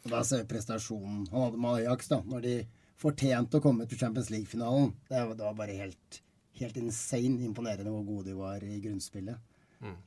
Og 0.04 0.10
Da 0.10 0.20
ser 0.26 0.42
vi 0.44 0.50
prestasjonen 0.54 1.26
han 1.30 1.42
hadde 1.48 1.58
med 1.62 1.80
Ajax, 1.82 2.08
da, 2.10 2.20
når 2.26 2.42
de 2.42 2.56
fortjente 3.02 3.58
å 3.58 3.62
komme 3.62 3.86
til 3.90 3.98
Champions 3.98 4.30
League-finalen. 4.30 4.92
Det, 5.08 5.18
var- 5.26 5.34
det 5.38 5.44
var 5.48 5.54
bare 5.58 5.74
helt, 5.78 6.20
helt 6.60 6.76
insane 6.78 7.42
imponerende 7.42 7.90
hvor 7.90 8.04
gode 8.06 8.30
de 8.30 8.34
var 8.38 8.62
i 8.62 8.78
grunnspillet. 8.82 9.38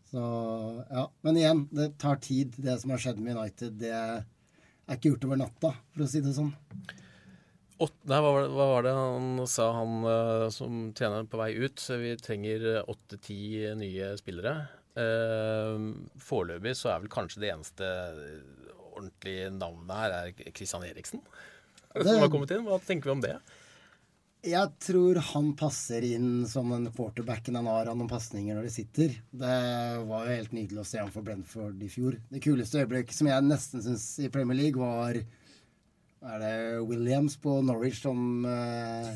Så 0.07 0.21
ja. 0.87 1.01
Men 1.27 1.35
igjen, 1.35 1.65
det 1.75 1.97
tar 1.99 2.15
tid. 2.23 2.53
Det 2.55 2.77
som 2.79 2.91
har 2.93 3.01
skjedd 3.03 3.19
med 3.19 3.35
United, 3.35 3.73
det 3.81 3.91
er 3.91 4.23
ikke 4.95 5.09
gjort 5.11 5.25
over 5.27 5.35
natta, 5.41 5.73
for 5.91 6.05
å 6.05 6.07
si 6.07 6.21
det 6.23 6.31
sånn. 6.37 6.53
Åt, 7.77 7.95
nei, 8.07 8.19
hva, 8.23 8.31
var 8.31 8.45
det, 8.45 8.51
hva 8.55 8.65
var 8.71 8.85
det 8.85 8.93
han 8.95 9.41
sa, 9.51 9.65
han 9.75 10.05
eh, 10.07 10.45
som 10.55 10.77
trener 10.95 11.27
på 11.27 11.39
vei 11.41 11.49
ut? 11.59 11.81
Vi 11.99 12.13
trenger 12.23 12.67
åtte-ti 12.87 13.39
nye 13.75 14.13
spillere. 14.19 14.55
Uh, 14.95 15.91
Foreløpig 16.23 16.71
så 16.79 16.93
er 16.93 17.01
vel 17.03 17.11
kanskje 17.11 17.41
det 17.43 17.49
eneste 17.51 17.89
ordentlige 18.95 19.49
navnet 19.51 19.91
her 19.91 20.15
er 20.21 20.53
Christian 20.55 20.85
Eriksen. 20.87 21.19
Som 21.95 22.21
har 22.21 22.31
kommet 22.31 22.53
inn. 22.55 22.63
Hva 22.63 22.79
tenker 22.79 23.11
vi 23.11 23.15
om 23.17 23.23
det? 23.23 23.35
Jeg 24.45 24.75
tror 24.83 25.17
han 25.31 25.53
passer 25.57 26.05
inn 26.05 26.45
som 26.47 26.69
den 26.69 26.91
quarterbacken 26.93 27.55
han 27.57 27.69
har 27.69 27.89
av 27.89 27.97
noen 27.97 28.11
pasninger 28.11 28.53
når 28.53 28.67
de 28.67 28.73
sitter. 28.75 29.15
Det 29.33 29.55
var 30.05 30.27
jo 30.27 30.35
helt 30.35 30.53
nydelig 30.53 30.83
å 30.83 30.85
se 30.85 30.99
ham 31.01 31.09
for 31.13 31.25
Brenford 31.25 31.81
i 31.81 31.89
fjor. 31.89 32.19
Det 32.29 32.43
kuleste 32.45 32.83
øyeblikket 32.83 33.17
som 33.17 33.31
jeg 33.31 33.47
nesten 33.47 33.81
syns 33.83 34.05
i 34.21 34.29
Premier 34.33 34.59
League, 34.59 34.77
var 34.77 35.17
Er 36.25 36.39
det 36.41 36.55
Williams 36.89 37.35
på 37.37 37.59
Norwich 37.61 37.99
som 38.01 38.17
uh, 38.49 39.13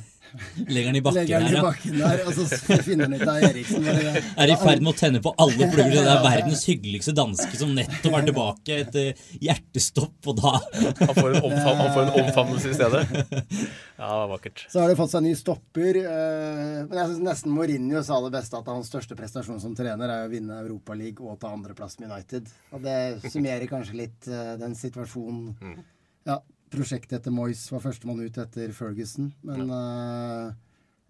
Legger 0.69 0.91
den 0.91 0.97
i 0.99 1.01
bakken 1.05 1.23
legger 1.25 1.41
den 1.41 1.55
i 1.57 1.61
bakken 1.63 1.95
der, 1.97 2.19
og 2.27 2.35
så 2.37 2.75
finner 2.85 3.07
han 3.07 3.15
ut 3.17 3.23
av 3.25 3.45
Eriksen. 3.47 3.81
bare- 3.87 4.21
Er 4.43 4.51
i 4.53 4.57
ferd 4.61 4.83
med 4.85 4.91
å 4.91 4.97
tenne 4.99 5.21
på 5.25 5.31
alle 5.41 5.69
plugger. 5.71 5.95
Det 6.05 6.11
er 6.13 6.21
verdens 6.21 6.61
hyggeligste 6.69 7.15
danske 7.17 7.57
som 7.57 7.71
nettopp 7.73 8.17
er 8.19 8.27
tilbake 8.29 8.77
etter 8.83 9.23
hjertestopp, 9.41 10.29
og 10.29 10.37
da 10.37 10.51
Han 10.99 11.15
får 11.17 11.31
en, 11.31 11.39
omfam 11.49 11.81
han 11.81 11.89
får 11.95 12.03
en 12.03 12.13
omfavnelse 12.21 12.69
i 12.69 12.77
stedet. 12.77 13.01
Ja, 13.09 14.05
det 14.05 14.11
var 14.13 14.29
vakkert. 14.35 14.65
Så 14.69 14.83
har 14.83 14.93
det 14.93 14.99
fått 15.01 15.13
seg 15.15 15.25
ny 15.25 15.33
stopper. 15.39 15.99
Uh, 16.05 16.77
men 16.85 16.95
jeg 17.01 17.09
syns 17.15 17.25
nesten 17.25 17.55
Mourinho 17.57 18.05
sa 18.05 18.21
det 18.27 18.31
beste, 18.37 18.61
at 18.61 18.69
hans 18.69 18.91
største 18.93 19.17
prestasjon 19.17 19.57
som 19.65 19.73
trener 19.77 20.13
er 20.13 20.27
å 20.27 20.31
vinne 20.31 20.61
Europaligaen 20.61 21.33
og 21.33 21.41
ta 21.41 21.55
andreplass 21.57 21.97
med 22.03 22.11
United. 22.13 22.53
Og 22.75 22.85
det 22.85 22.99
summerer 23.25 23.65
kanskje 23.71 23.97
litt 24.05 24.29
uh, 24.29 24.53
den 24.61 24.77
situasjonen. 24.77 25.81
Ja, 26.29 26.37
prosjektet 26.71 27.19
etter 27.19 27.31
Moyes 27.33 27.65
var 27.71 27.81
førstemann 27.83 28.21
ut 28.25 28.37
etter 28.41 28.71
Ferguson. 28.75 29.31
Men 29.43 29.69
eh, 29.75 30.51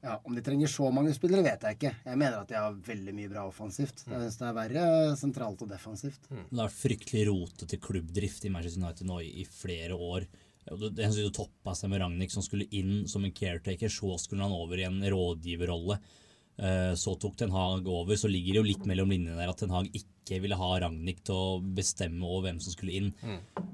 ja, 0.03 0.13
om 0.23 0.35
de 0.35 0.41
trenger 0.45 0.71
så 0.71 0.87
mange 0.95 1.11
spillere, 1.15 1.43
vet 1.43 1.65
jeg 1.67 1.75
ikke. 1.77 1.91
Jeg 2.05 2.17
mener 2.21 2.37
at 2.39 2.47
de 2.51 2.55
har 2.55 2.77
veldig 2.87 3.13
mye 3.17 3.31
bra 3.31 3.47
offensivt. 3.49 4.05
Jeg 4.07 4.21
syns 4.23 4.37
det 4.39 4.47
er 4.47 4.55
verre 4.59 4.85
sentralt 5.19 5.63
og 5.65 5.71
defensivt. 5.73 6.29
Det 6.31 6.55
har 6.55 6.69
vært 6.69 6.77
fryktelig 6.79 7.25
rotete 7.27 7.79
klubbdrift 7.83 8.45
i 8.47 8.53
Manchester 8.53 8.83
United 8.85 9.09
nå 9.09 9.19
i, 9.25 9.33
i 9.43 9.45
flere 9.49 9.97
år. 9.99 10.27
Det- 10.69 10.93
Jeg 11.01 11.11
synes 11.15 11.33
toppa 11.35 11.73
seg 11.75 11.89
med 11.89 11.99
Ragnhild 12.03 12.31
som 12.31 12.43
skulle 12.45 12.67
inn 12.71 13.07
som 13.07 13.25
en 13.25 13.31
caretaker. 13.35 13.89
Så 13.89 14.15
skulle 14.21 14.43
han 14.45 14.51
over 14.55 14.77
i 14.79 14.83
en 14.87 15.01
rådgiverrolle. 15.01 15.99
Eh, 16.59 16.93
Så 16.95 17.15
tok 17.19 17.35
Ten 17.37 17.51
Hag 17.51 17.87
over. 17.87 18.15
Så 18.15 18.27
ligger 18.31 18.53
det 18.53 18.61
jo 18.61 18.67
litt 18.71 18.85
mellom 18.85 19.09
linjene 19.09 19.35
der 19.35 19.49
at 19.49 19.57
Ten 19.57 19.69
Hag 19.71 19.87
ikke 19.91 20.05
ville 20.37 20.57
ha 20.59 20.69
Ragnhild 20.83 21.23
til 21.25 21.33
å 21.33 21.59
bestemme 21.75 22.21
over 22.27 22.45
hvem 22.45 22.59
som 22.61 22.75
skulle 22.75 22.93
inn. 22.99 23.09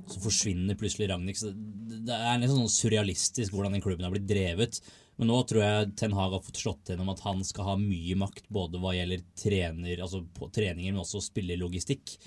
Så 0.08 0.24
forsvinner 0.24 0.80
plutselig 0.80 1.10
Ragnhild. 1.12 1.44
Det 1.44 1.96
det 2.06 2.14
er 2.16 2.40
litt 2.42 2.54
sånn 2.54 2.72
surrealistisk 2.72 3.56
hvordan 3.56 3.76
den 3.76 3.84
klubben 3.84 4.06
har 4.08 4.14
blitt 4.14 4.28
drevet. 4.30 4.80
Men 5.16 5.30
nå 5.32 5.38
tror 5.48 5.62
jeg 5.64 5.92
Ten 6.00 6.16
Hag 6.16 6.34
har 6.36 6.44
fått 6.44 6.60
slått 6.60 6.92
gjennom 6.92 7.10
at 7.14 7.22
han 7.24 7.40
skal 7.48 7.70
ha 7.70 7.76
mye 7.80 8.18
makt 8.20 8.50
både 8.52 8.82
hva 8.84 8.92
gjelder 8.98 9.24
trener, 9.40 10.02
altså 10.04 10.26
på 10.36 10.50
treninger, 10.56 10.92
men 10.92 11.04
også 11.06 11.24
spillerlogistikk. 11.24 12.18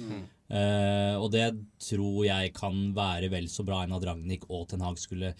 Eh, 0.48 1.14
og 1.20 1.28
det 1.34 1.50
tror 1.84 2.22
jeg 2.24 2.54
kan 2.56 2.80
være 2.96 3.28
vel 3.32 3.50
så 3.52 3.66
bra 3.68 3.82
enn 3.84 3.92
at 3.96 4.08
Ragnhild 4.08 4.48
og 4.48 4.70
Ten 4.70 4.84
Hag 4.86 5.00
skulle 5.00 5.34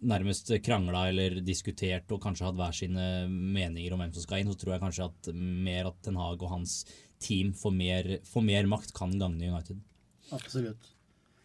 nærmest 0.00 0.52
krangla 0.64 1.06
eller 1.10 1.40
diskutert 1.44 2.10
og 2.14 2.22
kanskje 2.24 2.46
hatt 2.48 2.58
hver 2.58 2.76
sine 2.76 3.06
meninger 3.28 3.94
om 3.94 4.00
hvem 4.02 4.14
som 4.16 4.24
skal 4.24 4.42
inn. 4.42 4.52
Så 4.52 4.60
tror 4.60 4.76
jeg 4.76 4.84
kanskje 4.84 5.08
at 5.10 5.32
mer 5.36 5.90
at 5.90 6.00
Ten 6.04 6.20
Hag 6.20 6.40
og 6.40 6.54
hans 6.54 6.80
team 7.20 7.52
får 7.56 7.76
mer, 7.76 8.14
får 8.28 8.46
mer 8.46 8.70
makt, 8.70 8.94
kan 8.96 9.12
gagne 9.20 9.52
United. 9.52 9.82
Absolutt. 10.32 10.94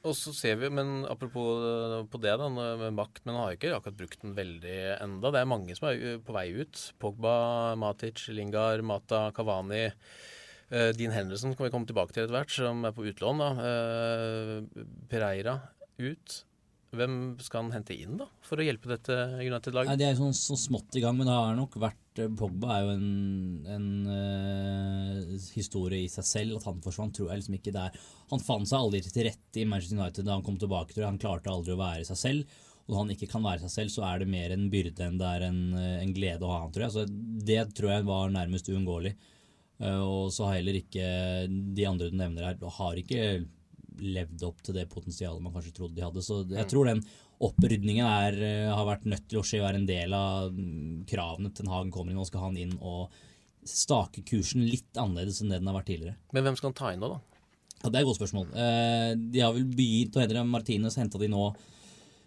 Og 0.05 0.13
så 0.13 0.31
ser 0.37 0.59
vi, 0.61 0.69
men 0.69 1.01
apropos 1.09 1.63
eh, 1.65 1.97
på 2.11 2.19
det 2.21 2.35
da, 2.37 2.47
med 2.53 2.93
makt, 2.93 3.23
men 3.25 3.33
han 3.33 3.41
har 3.41 3.53
jo 3.53 3.57
ikke 3.57 3.73
akkurat 3.73 3.99
brukt 4.03 4.21
den 4.21 4.35
veldig 4.37 4.77
enda. 5.01 5.31
Det 5.33 5.41
er 5.41 5.49
mange 5.49 5.77
som 5.77 5.87
er 5.89 6.03
eh, 6.11 6.19
på 6.21 6.35
vei 6.35 6.47
ut. 6.59 6.81
Pogba, 7.01 7.35
Matic, 7.81 8.27
Lingard, 8.29 8.85
Mata, 8.85 9.31
Kavani. 9.35 9.87
eh, 10.69 10.91
Dean 10.97 11.15
Henderson 11.15 11.55
kan 11.57 11.65
vi 11.65 11.73
komme 11.73 11.89
tilbake 11.89 12.13
til 12.13 12.27
etter 12.27 12.37
hvert, 12.37 12.53
som 12.53 12.85
er 12.85 12.93
på 12.93 13.07
utlån. 13.09 13.41
da. 13.41 13.49
Pereira 15.09 15.57
ut. 15.97 16.43
Hvem 16.95 17.15
skal 17.43 17.65
han 17.65 17.73
hente 17.75 17.95
inn 17.95 18.17
da, 18.19 18.27
for 18.45 18.61
å 18.61 18.65
hjelpe 18.65 18.89
dette 18.91 19.15
United-laget? 19.41 19.99
De 19.99 20.07
er 20.07 20.17
sånn, 20.17 20.35
så 20.35 20.57
smått 20.59 20.97
i 20.97 21.03
gang, 21.03 21.17
men 21.17 21.29
det 21.29 21.35
har 21.35 21.55
nok 21.57 21.77
vært 21.81 22.21
eh, 22.23 22.31
Pogba 22.39 22.77
er 22.77 22.85
jo 22.85 22.93
en, 22.95 23.09
en 23.75 23.87
uh, 24.09 25.47
historie 25.55 26.05
i 26.05 26.11
seg 26.11 26.27
selv. 26.27 26.59
At 26.59 26.69
han 26.69 26.83
forsvant, 26.85 27.15
tror 27.17 27.31
jeg 27.31 27.41
liksom 27.41 27.57
ikke 27.59 27.73
det 27.75 27.87
er 27.87 27.99
Han 28.31 28.43
fant 28.43 28.69
seg 28.69 28.79
aldri 28.79 29.03
til 29.05 29.27
rette 29.29 29.61
i 29.61 29.67
Manchester 29.69 29.99
United 29.99 30.27
da 30.27 30.37
han 30.37 30.45
kom 30.45 30.59
tilbake. 30.61 30.97
Han 31.03 31.21
klarte 31.21 31.51
aldri 31.51 31.75
å 31.75 31.81
være 31.81 32.07
seg 32.07 32.21
selv. 32.21 32.57
Og 32.85 32.93
når 32.93 32.99
han 33.01 33.13
ikke 33.15 33.29
kan 33.31 33.45
være 33.45 33.65
seg 33.65 33.73
selv, 33.73 33.93
så 33.95 34.05
er 34.05 34.21
det 34.21 34.29
mer 34.29 34.53
en 34.53 34.67
byrde 34.69 35.07
enn 35.07 35.17
det 35.21 35.29
er 35.29 35.47
en, 35.47 35.61
eh, 35.79 36.01
en 36.03 36.13
glede 36.13 36.45
å 36.45 36.51
ha 36.53 36.59
han, 36.63 36.73
tror 36.73 36.87
jeg. 36.87 36.95
Så 36.95 37.45
det 37.49 37.61
tror 37.77 37.95
jeg 37.95 38.07
var 38.09 38.33
nærmest 38.33 38.69
uunngåelig. 38.69 39.15
Uh, 39.81 39.99
Og 39.99 40.31
så 40.31 40.47
har 40.47 40.59
heller 40.61 40.77
ikke 40.79 41.05
de 41.49 41.87
andre 41.89 42.07
du 42.07 42.15
nevner 42.15 42.45
her, 42.47 42.59
har 42.77 42.99
ikke 43.01 43.23
levd 43.99 44.43
opp 44.47 44.63
til 44.65 44.75
det 44.77 44.87
potensialet 44.91 45.43
man 45.43 45.53
kanskje 45.55 45.75
trodde 45.75 45.97
de 45.97 46.05
hadde. 46.05 46.23
Så 46.25 46.41
jeg 46.49 46.69
tror 46.71 46.89
den 46.89 47.03
opprydningen 47.45 48.05
er, 48.07 48.37
eh, 48.43 48.73
har 48.73 48.85
vært 48.87 49.07
nødt 49.09 49.27
til 49.27 49.39
å 49.39 49.45
skje 49.45 49.61
og 49.61 49.69
er 49.69 49.79
en 49.79 49.87
del 49.89 50.13
av 50.15 50.51
kravene 50.51 51.05
kravene 51.05 51.53
Ten 51.53 51.67
Hagen 51.71 51.91
kommer 51.91 52.11
inn. 52.11 52.19
Nå 52.19 52.27
skal 52.27 52.47
han 52.47 52.57
inn 52.57 52.77
og 52.81 53.09
stake 53.65 54.23
kursen 54.25 54.65
litt 54.69 54.93
annerledes 54.93 55.41
enn 55.41 55.49
det 55.49 55.59
den 55.59 55.67
har 55.67 55.79
vært 55.79 55.89
tidligere. 55.89 56.15
Men 56.33 56.45
hvem 56.45 56.57
skal 56.57 56.69
han 56.69 56.77
ta 56.77 56.91
inn 56.93 57.01
nå, 57.01 57.09
da? 57.15 57.19
Ja, 57.83 57.89
Det 57.89 57.95
er 57.95 58.01
et 58.01 58.09
godt 58.09 58.21
spørsmål. 58.21 58.47
Eh, 58.55 59.15
de 59.15 59.39
har 59.41 59.53
vel 59.53 59.65
begynt 59.65 60.15
å 60.15 60.21
hente 60.21 60.45
Martinez 60.47 60.95
henta 60.97 61.19
de 61.19 61.27
nå, 61.27 61.53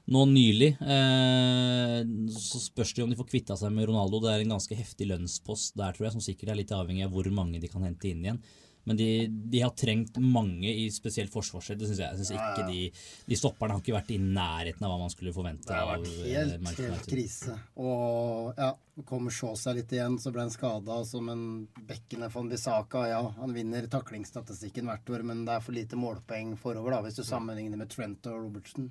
nå 0.09 0.25
nylig. 0.31 0.71
Eh, 0.83 2.05
så 2.31 2.61
spørs 2.63 2.95
det 2.95 3.05
om 3.05 3.11
de 3.11 3.19
får 3.19 3.31
kvitta 3.31 3.57
seg 3.59 3.73
med 3.73 3.89
Ronaldo. 3.89 4.21
Det 4.21 4.33
er 4.35 4.45
en 4.45 4.57
ganske 4.57 4.77
heftig 4.77 5.09
lønnspost 5.09 5.77
der, 5.77 5.93
tror 5.93 6.09
jeg, 6.09 6.13
som 6.13 6.25
sikkert 6.25 6.53
er 6.53 6.61
litt 6.61 6.75
avhengig 6.75 7.07
av 7.07 7.15
hvor 7.15 7.29
mange 7.31 7.61
de 7.61 7.71
kan 7.71 7.83
hente 7.83 8.11
inn 8.11 8.25
igjen. 8.25 8.43
Men 8.89 8.97
de, 8.97 9.09
de 9.29 9.61
har 9.61 9.75
trengt 9.77 10.17
mange 10.23 10.71
i 10.73 10.87
spesielt 10.93 11.33
forsvarssett. 11.33 11.79
Det 11.79 11.91
syns 11.91 12.01
jeg. 12.01 12.17
jeg 12.17 12.25
synes 12.25 12.35
ikke 12.41 12.67
de, 12.71 12.85
de 13.29 13.39
stopperne 13.39 13.77
har 13.77 13.83
ikke 13.83 13.97
vært 13.99 14.13
i 14.15 14.21
nærheten 14.23 14.87
av 14.87 14.95
hva 14.95 15.01
man 15.03 15.13
skulle 15.13 15.35
forvente 15.37 15.69
Det 15.69 15.77
har 15.77 15.91
vært 15.91 16.09
helt, 16.09 16.31
helt, 16.33 16.63
Manchester 16.65 16.95
helt 16.97 17.11
krise. 17.13 17.57
Og 17.85 18.59
ja, 18.59 18.71
kommer 19.09 19.35
Shaw 19.35 19.55
seg 19.61 19.79
litt 19.79 19.93
igjen, 19.95 20.17
så 20.23 20.33
ble 20.35 20.47
han 20.47 20.55
skada 20.55 20.99
som 21.07 21.29
en 21.33 21.45
bekkene 21.91 22.31
von 22.33 22.49
Bissaka. 22.51 23.05
Ja, 23.13 23.21
han 23.37 23.55
vinner 23.57 23.87
taklingsstatistikken 23.93 24.89
hvert 24.89 25.15
år, 25.15 25.27
men 25.29 25.45
det 25.47 25.59
er 25.59 25.65
for 25.69 25.77
lite 25.77 26.01
målpoeng 26.01 26.57
forover 26.59 26.97
da, 26.97 27.05
hvis 27.05 27.21
du 27.21 27.25
sammenligner 27.29 27.79
med 27.81 27.93
Trent 27.93 28.27
og 28.33 28.41
Robertson. 28.47 28.89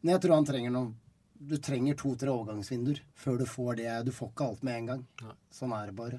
Men 0.00 0.14
jeg 0.14 0.22
tror 0.24 0.38
han 0.38 0.48
trenger 0.48 0.72
noe 0.72 0.94
Du 1.40 1.54
trenger 1.56 1.96
to-tre 1.96 2.28
overgangsvinduer 2.32 2.98
før 3.16 3.38
du 3.40 3.46
får 3.48 3.78
det. 3.80 3.92
Du 4.04 4.12
får 4.12 4.28
ikke 4.32 4.46
alt 4.46 4.64
med 4.66 4.76
en 4.76 4.88
gang. 4.90 5.04
Sånn 5.56 5.72
er 5.72 5.88
det 5.88 5.96
bare. 5.96 6.18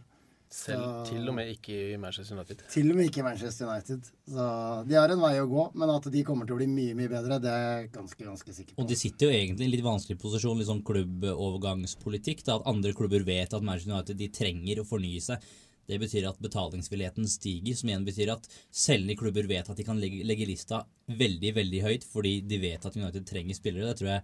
Selv 0.51 0.83
Så- 0.83 1.05
til 1.13 1.29
og 1.29 1.35
med 1.35 1.47
ikke 1.47 1.93
i 1.93 1.97
Manchester 1.97 2.35
United. 2.35 2.63
Til 2.67 2.91
og 2.91 2.97
med 2.97 3.05
ikke 3.07 3.21
i 3.21 3.23
Manchester 3.23 3.69
United. 3.69 4.09
Så 4.27 4.87
de 4.87 4.95
har 4.99 5.09
en 5.09 5.21
vei 5.23 5.37
å 5.39 5.47
gå, 5.47 5.63
men 5.79 5.89
at 5.89 6.03
de 6.11 6.23
kommer 6.27 6.45
til 6.45 6.55
å 6.55 6.59
bli 6.59 6.67
mye, 6.67 6.93
mye 6.93 7.07
bedre, 7.07 7.39
det 7.39 7.47
er 7.49 7.63
jeg 7.81 7.91
ganske, 7.93 8.19
ganske 8.19 8.53
sikker 8.57 8.75
på. 8.75 8.83
Og 8.83 8.87
de 8.89 8.95
sitter 8.99 9.27
jo 9.27 9.31
egentlig 9.31 9.61
i 9.61 9.69
en 9.69 9.71
litt 9.71 9.85
vanskelig 9.85 10.19
posisjon, 10.19 10.57
litt 10.59 10.67
sånn 10.67 10.83
klubbovergangspolitikk. 10.83 12.43
Da, 12.43 12.57
at 12.59 12.67
andre 12.67 12.91
klubber 12.93 13.23
vet 13.23 13.53
at 13.53 13.63
Manchester 13.63 13.93
United 13.95 14.17
de 14.19 14.27
trenger 14.27 14.81
å 14.83 14.87
fornye 14.87 15.21
seg. 15.23 15.41
Det 15.87 15.99
betyr 15.99 16.27
at 16.29 16.39
betalingsvilligheten 16.43 17.27
stiger, 17.27 17.75
som 17.75 17.89
igjen 17.89 18.05
betyr 18.05 18.31
at 18.35 18.47
selgende 18.71 19.17
klubber 19.17 19.47
vet 19.47 19.69
at 19.69 19.77
de 19.77 19.83
kan 19.87 19.99
legge, 19.99 20.23
legge 20.27 20.47
lista 20.47 20.85
veldig, 21.09 21.55
veldig 21.55 21.81
høyt, 21.83 22.03
fordi 22.07 22.41
de 22.47 22.59
vet 22.61 22.85
at 22.85 22.95
United 22.95 23.25
trenger 23.25 23.55
spillere. 23.57 23.87
Det 23.91 23.97
tror 23.99 24.11
jeg 24.15 24.23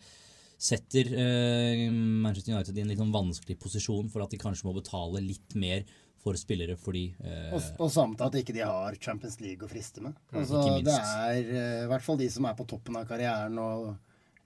setter 0.57 1.12
eh, 1.13 1.88
Manchester 1.91 2.53
United 2.53 2.77
i 2.77 2.81
en 2.81 2.91
litt 2.91 3.01
sånn 3.01 3.13
vanskelig 3.13 3.57
posisjon 3.62 4.10
for 4.10 4.24
at 4.24 4.31
de 4.34 4.39
kanskje 4.41 4.65
må 4.65 4.74
betale 4.77 5.22
litt 5.22 5.55
mer 5.55 5.86
for 6.27 6.38
spillere 6.39 6.75
fordi 6.79 7.05
eh, 7.24 7.53
Og, 7.55 7.63
og 7.79 7.91
samt 7.93 8.22
at 8.27 8.36
ikke 8.41 8.53
de 8.55 8.65
har 8.67 8.96
Champions 9.01 9.39
League 9.43 9.63
å 9.65 9.72
friste 9.72 10.03
med. 10.03 10.15
Altså, 10.36 10.62
det 10.84 10.93
er 10.98 11.39
eh, 11.41 11.79
i 11.86 11.88
hvert 11.91 12.03
fall 12.05 12.19
de 12.19 12.27
som 12.34 12.46
er 12.51 12.57
på 12.60 12.67
toppen 12.67 13.00
av 13.00 13.07
karrieren 13.10 13.57
og 13.63 13.96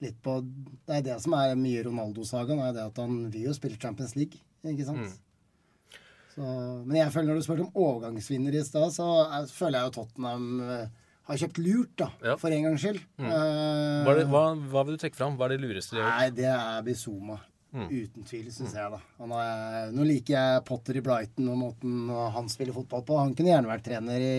litt 0.02 0.16
på 0.26 0.40
Det 0.88 0.96
er 0.98 1.04
det 1.12 1.18
som 1.22 1.36
er 1.38 1.52
mye 1.60 1.84
Ronaldo-sagaen, 1.86 2.62
er 2.66 2.72
det 2.74 2.88
at 2.88 2.98
han 3.04 3.20
vil 3.34 3.50
jo 3.52 3.58
spille 3.58 3.78
Champions 3.82 4.16
League, 4.18 4.40
ikke 4.66 4.88
sant? 4.88 5.20
Så, 6.32 6.42
men 6.88 6.96
jeg 6.96 7.12
føler 7.12 7.28
når 7.34 7.42
du 7.42 7.46
spurte 7.46 7.66
om 7.68 7.76
overgangsvinner 7.84 8.56
i 8.56 8.64
stad, 8.66 8.94
så 8.96 9.06
er, 9.28 9.46
føler 9.52 9.78
jeg 9.82 9.90
jo 9.90 9.96
Tottenham 10.00 10.46
eh, 10.64 10.86
har 11.28 11.42
kjøpt 11.44 11.60
lurt, 11.62 11.92
da, 12.00 12.08
Ja. 12.24 12.36
for 12.40 12.50
en 12.56 12.64
gangs 12.70 12.82
skyld. 12.86 13.02
Eh, 13.20 13.28
Hva, 13.28 14.14
er 14.16 14.22
det, 14.22 14.26
hva, 14.32 14.44
hva 14.72 14.84
vil 14.88 14.96
du 14.98 15.02
trekke 15.04 15.20
fram? 15.20 15.36
Hva 15.38 15.50
er 15.50 15.54
det 15.58 15.62
lureste 15.68 15.98
de 15.98 16.02
har 16.02 16.08
gjort? 16.08 16.22
Nei, 16.24 16.30
det 16.40 16.48
er 16.56 16.86
Bizuma. 16.88 17.38
Uten 17.72 18.26
tvil, 18.28 18.50
syns 18.52 18.74
jeg, 18.76 18.92
da. 18.92 19.00
Er, 19.40 19.92
nå 19.96 20.04
liker 20.04 20.36
jeg 20.36 20.64
Potter 20.68 21.00
i 21.00 21.04
Brighton 21.06 21.48
og 21.54 21.60
måten 21.62 22.10
han 22.36 22.50
spiller 22.52 22.76
fotball 22.76 23.06
på. 23.08 23.20
Han 23.22 23.36
kunne 23.38 23.54
gjerne 23.54 23.72
vært 23.72 23.86
trener 23.88 24.26
i 24.26 24.34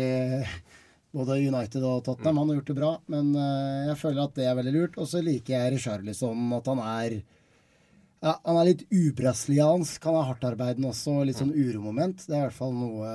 både 1.13 1.39
United 1.41 1.85
og 1.85 2.03
Tottenham. 2.07 2.43
Han 2.43 2.51
har 2.51 2.59
gjort 2.61 2.73
det 2.73 2.79
bra, 2.79 2.91
men 3.13 3.31
eh, 3.37 3.87
jeg 3.91 4.01
føler 4.01 4.25
at 4.25 4.35
det 4.37 4.49
er 4.49 4.59
veldig 4.59 4.75
lurt. 4.77 4.99
Og 5.01 5.09
så 5.09 5.23
liker 5.25 5.57
jeg 5.57 5.75
Richarlison, 5.77 6.45
at 6.59 6.73
han 6.73 6.83
er 6.85 7.17
ja, 8.23 8.37
han 8.37 8.59
er 8.61 8.69
litt 8.69 8.85
ubrasiliansk. 8.95 10.05
Han 10.07 10.21
er 10.21 10.29
hardtarbeidende 10.29 10.93
også, 10.93 11.17
og 11.21 11.29
litt 11.29 11.41
sånn 11.41 11.57
uromoment. 11.57 12.23
Det 12.29 12.37
er 12.37 12.45
i 12.45 12.47
hvert 12.47 12.61
fall 12.61 12.77
noe 12.77 13.15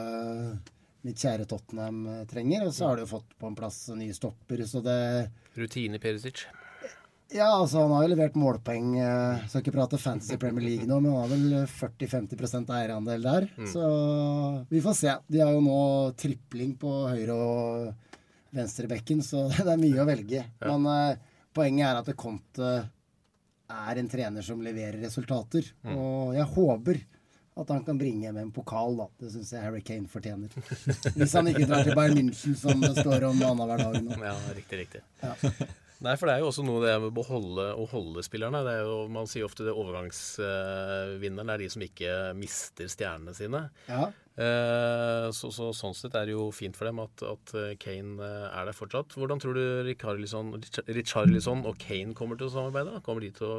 mitt 1.07 1.21
kjære 1.23 1.47
Tottenham 1.49 2.05
eh, 2.11 2.23
trenger. 2.29 2.67
Og 2.67 2.75
så 2.75 2.89
har 2.89 2.97
de 2.97 3.05
jo 3.05 3.13
fått 3.15 3.37
på 3.39 3.49
en 3.49 3.57
plass 3.57 3.83
nye 3.95 4.15
stopper, 4.15 4.65
så 4.67 4.83
det 4.85 4.99
Rutine 5.57 6.01
Perisic. 6.01 6.45
Ja, 7.33 7.47
altså 7.59 7.81
han 7.83 7.91
har 7.91 8.03
jo 8.05 8.11
levert 8.13 8.35
målpoeng. 8.39 8.93
eh, 9.01 9.45
Skal 9.49 9.61
ikke 9.63 9.73
prate 9.75 9.97
Fantasy 9.99 10.37
Premier 10.39 10.63
League 10.63 10.87
nå, 10.87 10.99
men 11.03 11.11
han 11.11 11.21
har 11.21 11.31
vel 11.33 11.67
40-50% 11.67 12.71
eierandel 12.77 13.25
der. 13.25 13.49
Så 13.71 13.87
vi 14.69 14.81
får 14.83 14.95
se. 14.99 15.15
De 15.27 15.41
har 15.43 15.51
jo 15.55 15.63
nå 15.65 15.79
tripling 16.19 16.75
på 16.79 16.93
høyre 17.11 17.35
og 17.35 17.93
venstrebekken, 18.55 19.21
så 19.25 19.47
det 19.57 19.67
er 19.73 19.81
mye 19.81 20.01
å 20.03 20.07
velge. 20.07 20.45
Men 20.63 20.87
uh, 20.87 21.17
poenget 21.53 21.89
er 21.89 21.99
at 21.99 22.13
Conte 22.17 22.71
er 23.67 23.99
en 23.99 24.07
trener 24.09 24.41
som 24.47 24.61
leverer 24.63 24.95
resultater. 25.03 25.67
Og 25.91 26.33
jeg 26.37 26.47
håper 26.55 27.01
at 27.57 27.71
han 27.73 27.81
kan 27.83 27.97
bringe 27.97 28.21
hjem 28.27 28.37
en 28.37 28.51
pokal, 28.53 28.93
da. 28.99 29.07
Det 29.19 29.31
syns 29.33 29.49
jeg 29.51 29.63
Harry 29.65 29.81
Kane 29.81 30.07
fortjener. 30.07 30.53
Hvis 31.17 31.33
han 31.35 31.49
ikke 31.49 31.65
drar 31.67 31.83
til 31.83 31.97
Bayern 31.97 32.19
München, 32.21 32.55
som 32.55 32.79
det 32.83 32.93
står 33.01 33.25
om 33.31 33.41
annenhver 33.41 33.81
dag 33.81 33.97
nå. 34.05 34.19
Ja, 34.21 34.35
riktig, 34.55 34.85
riktig. 34.85 35.01
Nei, 36.05 36.13
for 36.19 36.29
det 36.29 36.35
er 36.35 36.43
jo 36.43 36.51
også 36.51 36.63
noe 36.65 36.83
det 36.83 36.93
med 37.01 37.09
å 37.09 37.15
beholde 37.15 37.63
og 37.79 37.89
holde 37.89 38.21
spillerne. 38.25 38.61
Det 38.67 38.75
er 38.77 38.83
jo, 38.85 38.97
man 39.09 39.29
sier 39.29 39.47
ofte 39.47 39.65
det 39.65 39.73
overgangsvinneren 39.73 41.53
er 41.53 41.63
de 41.63 41.69
som 41.73 41.85
ikke 41.85 42.17
mister 42.37 42.91
stjernene 42.91 43.33
sine. 43.37 43.63
Ja. 43.89 44.11
Eh, 44.37 45.27
så, 45.33 45.49
så, 45.49 45.71
sånn 45.73 45.95
sett 45.97 46.13
er 46.13 46.29
det 46.29 46.35
jo 46.35 46.51
fint 46.53 46.77
for 46.77 46.85
dem 46.85 47.01
at, 47.01 47.23
at 47.25 47.53
Kane 47.81 48.21
eh, 48.21 48.45
er 48.51 48.69
der 48.69 48.77
fortsatt. 48.77 49.17
Hvordan 49.17 49.41
tror 49.41 49.57
du 49.57 49.63
Richarlison, 49.87 50.53
Richarlison 50.85 51.65
og 51.65 51.81
Kane 51.81 52.13
kommer 52.17 52.37
til 52.37 52.51
å 52.51 52.53
samarbeide? 52.59 53.01
Kommer 53.07 53.25
de 53.25 53.31
til 53.39 53.49
å 53.49 53.57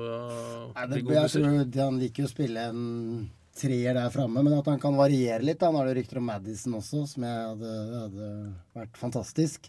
Nei, 0.76 0.86
bli 0.86 1.00
det, 1.00 1.02
gode 1.08 1.18
jeg 1.24 1.34
tror 1.34 1.82
Han 1.82 2.00
liker 2.04 2.22
jo 2.22 2.30
å 2.30 2.34
spille 2.36 2.70
en 2.70 2.86
treer 3.58 3.98
der 3.98 4.14
framme, 4.14 4.42
men 4.46 4.54
at 4.54 4.70
han 4.70 4.78
kan 4.78 4.94
variere 4.94 5.42
litt. 5.42 5.58
Da. 5.58 5.72
Nå 5.74 5.82
er 5.82 5.90
det 5.90 5.98
rykter 5.98 6.20
om 6.20 6.28
Madison 6.30 6.78
også, 6.78 7.04
som 7.10 7.26
jeg 7.26 7.44
hadde, 7.50 7.74
hadde 8.04 8.32
vært 8.78 9.00
fantastisk. 9.00 9.66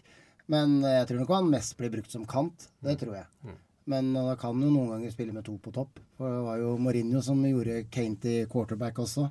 Men 0.50 0.80
jeg 0.82 1.06
tror 1.08 1.20
nok 1.22 1.34
han 1.36 1.50
mest 1.52 1.76
blir 1.78 1.92
brukt 1.92 2.10
som 2.10 2.24
kant. 2.28 2.68
Det 2.82 2.96
tror 3.00 3.20
jeg. 3.20 3.54
Men 3.90 4.12
da 4.14 4.34
kan 4.38 4.58
jo 4.62 4.70
noen 4.70 4.90
ganger 4.92 5.12
spille 5.14 5.34
med 5.34 5.44
to 5.46 5.56
på 5.62 5.72
topp. 5.74 5.98
For 6.18 6.30
det 6.30 6.40
var 6.46 6.58
jo 6.62 6.72
Mourinho 6.82 7.22
som 7.24 7.40
gjorde 7.46 7.84
Kane 7.90 8.18
til 8.22 8.48
quarterback 8.50 8.98
også. 9.02 9.28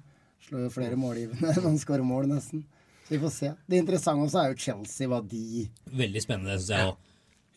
Slår 0.47 0.65
jo 0.67 0.71
flere 0.73 0.99
målgivende 0.99 1.51
enn 1.55 1.67
han 1.67 1.79
skårer 1.79 2.05
mål, 2.07 2.29
nesten. 2.31 2.63
Så 3.05 3.15
vi 3.15 3.19
får 3.23 3.33
se. 3.35 3.51
Det 3.67 3.81
interessante 3.81 4.27
også 4.27 4.41
er 4.41 4.53
jo 4.53 4.59
Chelsea, 4.63 5.09
hva 5.11 5.19
de 5.25 5.65
Veldig 5.99 6.23
spennende, 6.23 6.55
syns 6.59 6.71
jeg 6.71 6.91
òg. 6.93 7.05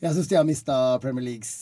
Jeg 0.02 0.16
syns 0.16 0.31
de 0.33 0.38
har 0.40 0.47
mista 0.49 0.76
Premier 1.02 1.26
Leagues 1.28 1.52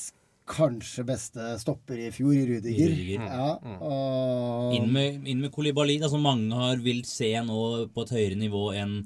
kanskje 0.51 1.05
beste 1.07 1.49
stopper 1.61 1.99
i 2.01 2.09
fjor, 2.15 2.33
i 2.35 2.47
Rudiger. 2.49 2.91
Rudiger. 2.91 3.27
Ja, 3.29 3.51
og 3.87 4.77
Inn 4.79 4.89
med, 4.95 5.21
inn 5.29 5.43
med 5.45 5.53
Kolibali, 5.55 5.99
da, 6.03 6.09
som 6.11 6.25
mange 6.25 6.57
har 6.57 6.81
vil 6.83 7.05
se 7.07 7.29
nå 7.47 7.61
på 7.95 8.07
et 8.07 8.15
høyere 8.17 8.39
nivå 8.41 8.65
enn 8.81 8.97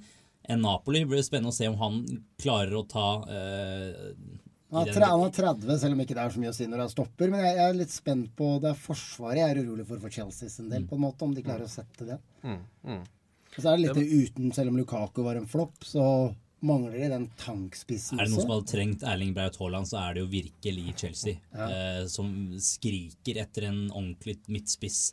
enn 0.48 0.64
Napoli. 0.64 1.04
Det 1.04 1.10
blir 1.12 1.24
spennende 1.26 1.52
å 1.52 1.56
se 1.56 1.68
om 1.70 1.78
han 1.80 2.00
klarer 2.40 2.74
å 2.78 2.84
ta 2.88 3.08
eh, 3.28 4.14
han 4.74 4.88
er, 4.88 4.94
tre, 4.96 5.06
han 5.06 5.22
er 5.22 5.34
30, 5.34 5.76
selv 5.78 5.94
om 5.94 6.00
ikke 6.02 6.16
det 6.16 6.22
er 6.24 6.32
så 6.34 6.40
mye 6.42 6.50
å 6.50 6.56
si 6.56 6.66
når 6.66 6.80
han 6.82 6.90
stopper. 6.90 7.30
Men 7.30 7.44
jeg, 7.46 7.56
jeg 7.60 7.70
er 7.70 7.76
litt 7.78 7.92
spent 7.94 8.30
på 8.34 8.48
Det 8.62 8.72
er 8.72 8.80
forsvaret 8.86 9.38
jeg 9.38 9.52
er 9.52 9.60
urolig 9.62 9.84
for 9.86 10.02
for 10.02 10.14
Chelsea 10.14 10.50
sin 10.50 10.70
del, 10.72 10.86
på 10.90 10.98
en 10.98 11.04
måte, 11.04 11.26
om 11.26 11.34
de 11.36 11.44
klarer 11.46 11.68
å 11.68 11.70
sette 11.70 12.08
det. 12.08 12.16
Og 13.54 13.60
så 13.60 13.68
er 13.70 13.76
det 13.76 13.84
litt 13.84 14.00
det 14.00 14.08
uten, 14.10 14.50
selv 14.56 14.72
om 14.72 14.80
Lukaku 14.80 15.22
var 15.22 15.38
en 15.38 15.46
flopp, 15.46 15.86
så 15.86 16.06
mangler 16.64 16.96
de 16.96 17.10
den 17.12 17.26
tankspissen 17.38 18.18
Er 18.18 18.26
det 18.26 18.32
noen 18.32 18.46
som 18.46 18.54
hadde 18.54 18.70
trengt 18.72 19.04
Erling 19.06 19.34
Braut 19.36 19.58
Haaland, 19.60 19.88
så 19.90 20.00
er 20.00 20.16
det 20.16 20.24
jo 20.24 20.30
virkelig 20.32 20.94
Chelsea. 21.02 21.38
Eh, 21.52 22.02
som 22.10 22.32
skriker 22.58 23.40
etter 23.44 23.68
en 23.70 23.84
ordentlig 23.92 24.40
midtspiss. 24.48 25.04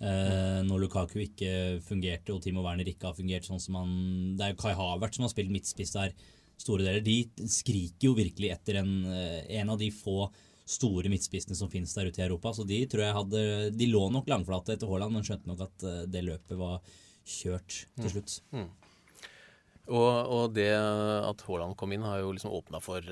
Eh, 0.00 0.60
når 0.64 0.86
Lukaku 0.86 1.18
ikke 1.20 1.80
fungerte 1.84 2.32
og 2.32 2.40
Timo 2.40 2.62
Werner 2.64 2.88
ikke 2.88 3.10
har 3.10 3.16
fungert 3.18 3.44
sånn 3.44 3.60
som 3.60 3.76
han 3.76 3.90
Det 4.38 4.46
er 4.46 4.54
jo 4.54 4.60
Kai 4.62 4.72
Havert 4.72 5.12
som 5.12 5.26
har 5.26 5.32
spilt 5.34 5.52
midtspiss 5.52 5.92
der 5.92 6.14
store 6.60 6.86
deler. 6.86 7.04
De 7.04 7.18
skriker 7.44 8.08
jo 8.08 8.14
virkelig 8.16 8.54
etter 8.54 8.80
en, 8.80 8.94
eh, 9.12 9.44
en 9.60 9.74
av 9.74 9.80
de 9.80 9.90
få 9.92 10.30
store 10.64 11.10
midtspissene 11.12 11.56
som 11.58 11.68
finnes 11.68 11.92
der 11.92 12.08
ute 12.08 12.22
i 12.22 12.24
Europa. 12.24 12.54
Så 12.56 12.64
de 12.64 12.80
tror 12.86 13.04
jeg 13.04 13.18
hadde 13.18 13.76
De 13.76 13.86
lå 13.90 14.08
nok 14.08 14.28
langflate 14.30 14.72
etter 14.72 14.88
Haaland, 14.88 15.12
men 15.12 15.26
skjønte 15.26 15.50
nok 15.50 15.66
at 15.68 15.84
eh, 15.84 16.04
det 16.08 16.24
løpet 16.24 16.56
var 16.56 16.80
kjørt 17.26 17.84
til 18.00 18.10
slutt. 18.14 18.40
Og, 19.90 20.12
og 20.32 20.54
det 20.54 20.70
at 20.72 21.42
Haaland 21.44 21.76
kom 21.76 21.92
inn, 21.92 22.06
har 22.06 22.22
jo 22.22 22.32
liksom 22.32 22.54
åpna 22.54 22.80
for 22.80 23.04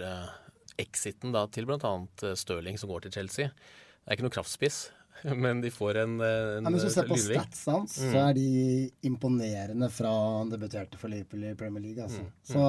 exiten 0.79 1.35
da, 1.35 1.45
til 1.51 1.67
bl.a. 1.67 1.93
Stirling, 2.39 2.79
som 2.79 2.89
går 2.89 3.05
til 3.05 3.17
Chelsea. 3.19 3.51
Det 3.51 4.07
er 4.07 4.17
ikke 4.17 4.29
noe 4.29 4.37
kraftspiss, 4.39 4.87
men 5.45 5.61
de 5.65 5.71
får 5.75 5.97
en, 6.05 6.17
eh, 6.21 6.57
en 6.59 6.65
Ja, 6.65 6.71
men 6.71 6.77
hvis 6.79 6.85
du 6.89 6.95
ser 6.95 7.09
på 7.09 7.17
lynving. 7.19 7.41
statsen 7.43 7.73
hans, 7.75 7.97
så 7.99 8.21
er 8.29 8.35
de 8.39 8.91
imponerende 9.09 9.89
fra 9.91 10.13
han 10.39 10.51
debuterte 10.53 10.99
for 11.01 11.09
Liverpool 11.13 11.45
i 11.51 11.55
Premier 11.59 11.83
League. 11.83 12.05
Altså. 12.05 12.23
Mm, 12.23 12.33
Så, 12.53 12.63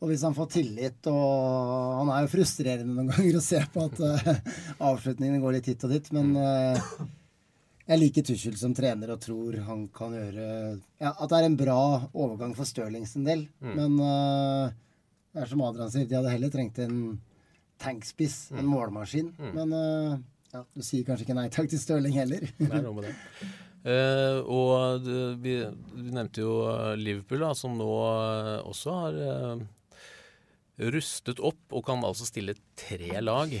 og 0.00 0.08
hvis 0.12 0.22
han 0.22 0.34
får 0.36 0.48
tillit 0.54 1.06
og 1.10 1.98
Han 1.98 2.10
er 2.14 2.22
jo 2.22 2.30
frustrerende 2.36 2.94
noen 2.94 3.08
ganger 3.14 3.38
å 3.40 3.42
se 3.42 3.62
på 3.74 3.86
at 3.88 4.00
eh, 4.00 4.42
avslutningene 4.86 5.40
går 5.42 5.56
litt 5.58 5.66
hit 5.72 5.84
og 5.88 5.90
dit, 5.96 6.10
men 6.14 6.36
eh, 6.38 6.78
jeg 7.88 7.98
liker 8.02 8.22
Tuchel 8.28 8.56
som 8.60 8.74
trener 8.76 9.10
og 9.14 9.20
tror 9.24 9.56
han 9.64 9.86
kan 9.88 10.12
gjøre 10.12 10.48
ja, 11.00 11.14
At 11.14 11.30
det 11.32 11.38
er 11.40 11.46
en 11.48 11.56
bra 11.56 11.78
overgang 12.12 12.52
for 12.54 12.68
Stirling 12.68 13.06
sin 13.08 13.24
del. 13.24 13.46
Mm. 13.64 13.74
Men 13.78 13.96
det 15.32 15.40
er 15.42 15.48
som 15.48 15.62
Adrian 15.64 15.90
sier, 15.94 16.04
de 16.08 16.18
hadde 16.18 16.34
heller 16.34 16.52
trengt 16.52 16.78
en 16.84 16.98
tankspiss, 17.80 18.50
Mm. 18.52 18.58
en 18.58 18.66
målmaskin. 18.66 19.28
Men 19.54 19.72
eh, 19.72 20.18
ja, 20.54 20.62
du 20.74 20.84
sier 20.84 21.06
kanskje 21.06 21.26
ikke 21.26 21.38
nei 21.38 21.48
takk 21.54 21.70
til 21.72 21.82
Stirling 21.82 22.16
heller. 22.18 22.46
nei, 22.60 22.82
noe 22.84 22.94
med 22.96 23.08
det. 23.08 23.16
Uh, 23.88 24.40
og 24.50 25.04
du, 25.04 25.14
vi, 25.40 25.58
vi 25.94 26.10
nevnte 26.12 26.42
jo 26.42 26.54
eh, 26.66 26.94
Liverpool, 26.98 27.44
da, 27.46 27.52
som 27.56 27.76
nå 27.78 27.86
uh, 27.88 28.56
også 28.66 28.96
har 28.96 29.18
uh, 29.22 29.62
rustet 30.78 31.40
opp 31.42 31.74
og 31.74 31.86
kan 31.86 32.02
altså 32.06 32.26
stille 32.28 32.56
tre 32.78 33.22
lag 33.22 33.54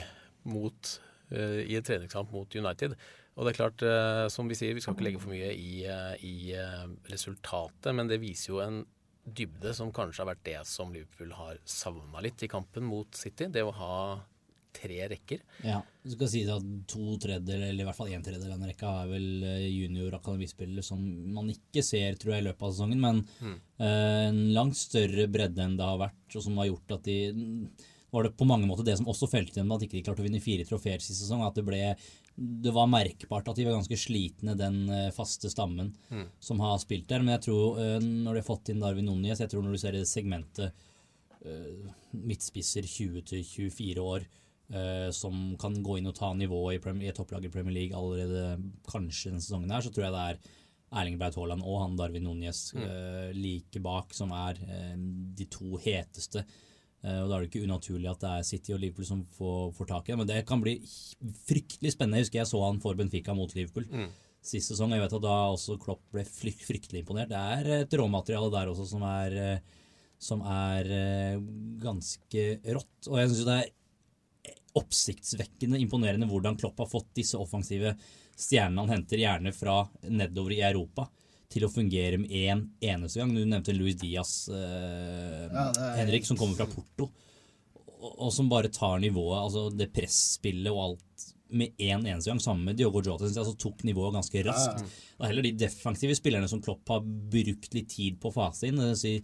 mot, 0.48 0.92
eh, 1.30 1.64
i 1.66 1.76
en 1.78 1.86
treningskamp 1.86 2.30
mot 2.32 2.54
United. 2.54 2.94
Og 3.38 3.46
det 3.46 3.52
er 3.52 3.58
klart, 3.58 3.82
eh, 3.82 4.26
som 4.34 4.48
vi 4.50 4.56
sier, 4.58 4.74
vi 4.74 4.82
skal 4.82 4.96
ikke 4.96 5.06
legge 5.06 5.22
for 5.22 5.30
mye 5.30 5.52
i, 5.54 5.84
eh, 5.86 6.14
i 6.26 6.52
eh, 6.58 6.86
resultatet, 7.10 7.92
men 7.94 8.10
det 8.10 8.20
viser 8.22 8.52
jo 8.52 8.62
en 8.64 8.80
dybde 9.28 9.74
som 9.76 9.92
kanskje 9.92 10.24
har 10.24 10.30
vært 10.32 10.46
det 10.46 10.58
som 10.66 10.92
Liverpool 10.94 11.34
har 11.36 11.58
savna 11.68 12.22
litt 12.24 12.42
i 12.42 12.48
kampen 12.48 12.86
mot 12.88 13.14
City. 13.14 13.46
Det 13.52 13.62
å 13.62 13.74
ha 13.76 13.98
tre 14.78 15.00
rekker. 15.12 15.42
Ja, 15.66 15.82
Du 16.04 16.14
skal 16.14 16.30
si 16.32 16.44
at 16.48 16.70
to 16.88 17.18
tredjedeler, 17.20 17.68
eller 17.68 17.84
i 17.84 17.88
hvert 17.88 17.98
fall 17.98 18.14
en 18.14 18.24
tredjedel 18.24 18.54
av 18.54 18.62
den 18.62 18.70
rekka, 18.70 18.94
er 19.02 19.12
vel 19.12 19.28
eh, 19.44 19.66
junior-akademispillere 19.74 20.86
som 20.86 21.02
man 21.34 21.50
ikke 21.52 21.84
ser, 21.84 22.16
tror 22.16 22.36
jeg, 22.36 22.44
i 22.44 22.48
løpet 22.48 22.64
av 22.64 22.74
sesongen. 22.74 23.04
Men 23.04 23.22
mm. 23.42 23.60
en 23.90 24.42
langt 24.56 24.78
større 24.78 25.28
bredde 25.30 25.64
enn 25.64 25.78
det 25.78 25.86
har 25.86 26.00
vært, 26.00 26.26
og 26.34 26.44
som 26.44 26.58
har 26.62 26.70
gjort 26.70 26.98
at 26.98 27.08
de 27.10 27.20
var 28.10 28.24
det 28.24 28.36
på 28.40 28.46
mange 28.48 28.66
måter 28.68 28.86
det 28.86 28.96
som 28.96 29.08
også 29.10 29.28
felte 29.28 29.58
dem 29.58 29.72
at 29.74 29.84
ikke 29.84 30.00
klarte 30.06 30.22
å 30.22 30.26
vinne 30.26 30.40
fire 30.40 30.64
trofeer 30.68 31.02
sist 31.04 31.20
sesong. 31.22 31.44
At 31.44 31.58
det 31.58 31.66
ble 31.66 31.82
Det 32.38 32.72
var 32.72 32.86
merkbart 32.86 33.48
at 33.50 33.58
de 33.58 33.66
var 33.66 33.74
ganske 33.74 33.98
slitne, 33.98 34.54
den 34.56 34.88
eh, 34.94 35.10
faste 35.10 35.50
stammen 35.50 35.90
som 36.38 36.60
har 36.62 36.78
spilt 36.78 37.08
der. 37.10 37.24
Men 37.24 37.34
jeg 37.36 37.48
tror, 37.48 37.80
eh, 37.82 37.98
når 37.98 38.38
de 38.38 38.42
har 38.42 38.46
fått 38.46 38.70
inn 38.70 38.80
Darwin 38.80 39.10
Núñez, 39.10 39.42
jeg 39.42 39.50
tror 39.50 39.64
når 39.64 39.74
du 39.74 39.80
ser 39.82 39.98
det 39.98 40.06
segmentet 40.08 40.70
eh, 41.44 41.90
midtspisser 42.14 42.86
20-24 42.86 43.98
år 44.04 44.22
eh, 44.22 44.46
som 45.16 45.54
kan 45.56 45.78
gå 45.80 45.94
inn 45.96 46.10
og 46.10 46.16
ta 46.18 46.28
nivået 46.36 46.76
i, 46.76 46.92
i 47.00 47.08
et 47.08 47.16
topplag 47.16 47.46
i 47.46 47.50
Premier 47.52 47.72
League 47.72 47.96
allerede 47.96 48.58
kanskje 48.84 49.30
denne 49.30 49.40
sesongen 49.40 49.72
her, 49.72 49.80
så 49.80 49.88
tror 49.88 50.04
jeg 50.04 50.12
det 50.12 50.24
er 50.26 50.40
Erling 51.00 51.16
Braut 51.20 51.38
Haaland 51.40 51.64
og 51.64 51.78
han 51.80 51.96
Darwin 51.96 52.26
Núñez 52.28 52.60
eh, 52.76 53.30
like 53.32 53.80
bak 53.80 54.12
som 54.16 54.34
er 54.36 54.60
eh, 54.60 54.92
de 55.40 55.48
to 55.48 55.80
heteste. 55.80 56.44
Eh, 57.00 57.18
og 57.22 57.30
Da 57.30 57.38
er 57.38 57.46
det 57.46 57.48
ikke 57.48 57.64
unaturlig 57.64 58.12
at 58.12 58.20
det 58.26 58.30
er 58.34 58.46
City 58.50 58.76
og 58.76 58.80
Liverpool 58.84 59.08
som 59.08 59.24
får, 59.38 59.72
får 59.76 59.90
tak 59.94 60.08
i 60.08 60.12
det. 60.12 60.20
Men 60.20 60.30
det 60.34 60.46
kan 60.48 60.60
bli 60.64 60.78
fryktelig 61.48 61.96
spennende. 61.96 62.20
Jeg 62.20 62.28
husker 62.28 62.42
jeg 62.42 62.52
så 62.52 62.62
han 62.64 62.80
for 62.84 63.00
Benfica 63.00 63.36
mot 63.36 63.56
Liverpool 63.56 63.88
sist 64.44 64.72
sesong. 64.72 64.94
Jeg 64.94 65.04
vet 65.04 65.16
at 65.18 65.24
da 65.24 65.36
også 65.52 65.78
Klopp 65.82 66.04
ble 66.14 66.24
fryktelig 66.26 67.02
imponert. 67.02 67.32
Det 67.32 67.38
er 67.38 67.82
et 67.82 67.98
råmateriale 67.98 68.52
der 68.54 68.72
også 68.72 68.86
som 68.92 69.04
er, 69.06 69.36
eh, 69.42 69.84
som 70.18 70.42
er 70.42 70.92
eh, 70.94 71.42
ganske 71.82 72.46
rått. 72.64 73.10
Og 73.10 73.18
jeg 73.20 73.32
syns 73.32 73.48
det 73.48 73.58
er 73.58 73.74
oppsiktsvekkende 74.78 75.80
imponerende 75.82 76.28
hvordan 76.30 76.56
Klopp 76.60 76.78
har 76.82 76.90
fått 76.90 77.10
disse 77.18 77.38
offensive 77.40 77.94
stjernene 78.38 78.84
han 78.84 78.92
henter, 78.96 79.18
gjerne 79.18 79.52
fra 79.54 79.80
nedover 80.08 80.54
i 80.54 80.60
Europa, 80.62 81.08
til 81.50 81.64
å 81.64 81.70
fungere 81.72 82.18
med 82.20 82.30
én 82.36 82.60
eneste 82.84 83.18
gang. 83.22 83.32
Du 83.34 83.40
nevnte 83.48 83.72
Luis 83.74 83.96
Diaz, 83.98 84.34
eh, 84.52 85.48
Ja, 85.48 85.70
er- 85.72 85.96
Henrik, 86.02 86.26
som 86.28 86.36
kommer 86.36 86.56
fra 86.60 86.66
Porto. 86.68 87.08
Og, 87.98 88.12
og 88.28 88.32
som 88.32 88.48
bare 88.48 88.68
tar 88.70 89.00
nivået, 89.02 89.40
altså 89.42 89.64
det 89.74 89.88
presspillet 89.96 90.70
og 90.70 90.82
alt, 90.84 91.24
med 91.50 91.72
én 91.80 92.04
eneste 92.04 92.28
gang. 92.28 92.40
Sammen 92.44 92.66
med 92.68 92.76
Diogo 92.76 93.00
Jota, 93.00 93.24
altså 93.24 93.56
tok 93.56 93.80
nivået 93.88 94.12
ganske 94.18 94.42
raskt. 94.44 94.82
Det 94.84 95.24
er 95.24 95.30
heller 95.32 95.46
de 95.48 95.52
defensive 95.64 96.14
spillerne 96.14 96.46
som 96.50 96.60
Klopp 96.60 96.86
har 96.92 97.00
brukt 97.00 97.72
litt 97.74 97.88
tid 97.88 98.18
på 98.20 98.28
å 98.28 98.34
fase 98.36 98.68
inn. 98.68 98.76
Det 98.76 98.90
vil 98.92 99.00
si, 99.00 99.14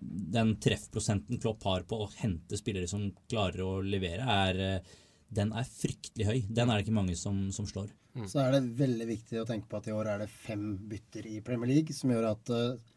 den 0.00 0.54
treffprosenten 0.62 1.40
Klopp 1.42 1.64
har 1.68 1.84
på 1.88 2.00
å 2.04 2.10
hente 2.18 2.58
spillere 2.58 2.88
som 2.90 3.08
klarer 3.30 3.62
å 3.64 3.76
levere, 3.84 4.24
er, 4.46 4.62
eh, 4.64 4.96
den 5.28 5.52
er 5.56 5.68
fryktelig 5.68 6.26
høy. 6.26 6.40
Den 6.48 6.70
er 6.70 6.78
det 6.78 6.86
ikke 6.86 6.98
mange 6.98 7.16
som, 7.18 7.46
som 7.52 7.68
slår. 7.68 7.92
Så 8.24 8.40
er 8.40 8.54
det 8.54 8.76
veldig 8.78 9.06
viktig 9.10 9.40
å 9.42 9.46
tenke 9.48 9.68
på 9.68 9.76
at 9.76 9.88
i 9.90 9.92
år 9.92 10.08
er 10.08 10.22
det 10.24 10.32
fem 10.32 10.64
bytter 10.88 11.26
i 11.28 11.40
Premier 11.44 11.68
League, 11.68 11.92
som 11.92 12.12
gjør 12.14 12.30
at 12.30 12.52
uh, 12.54 12.94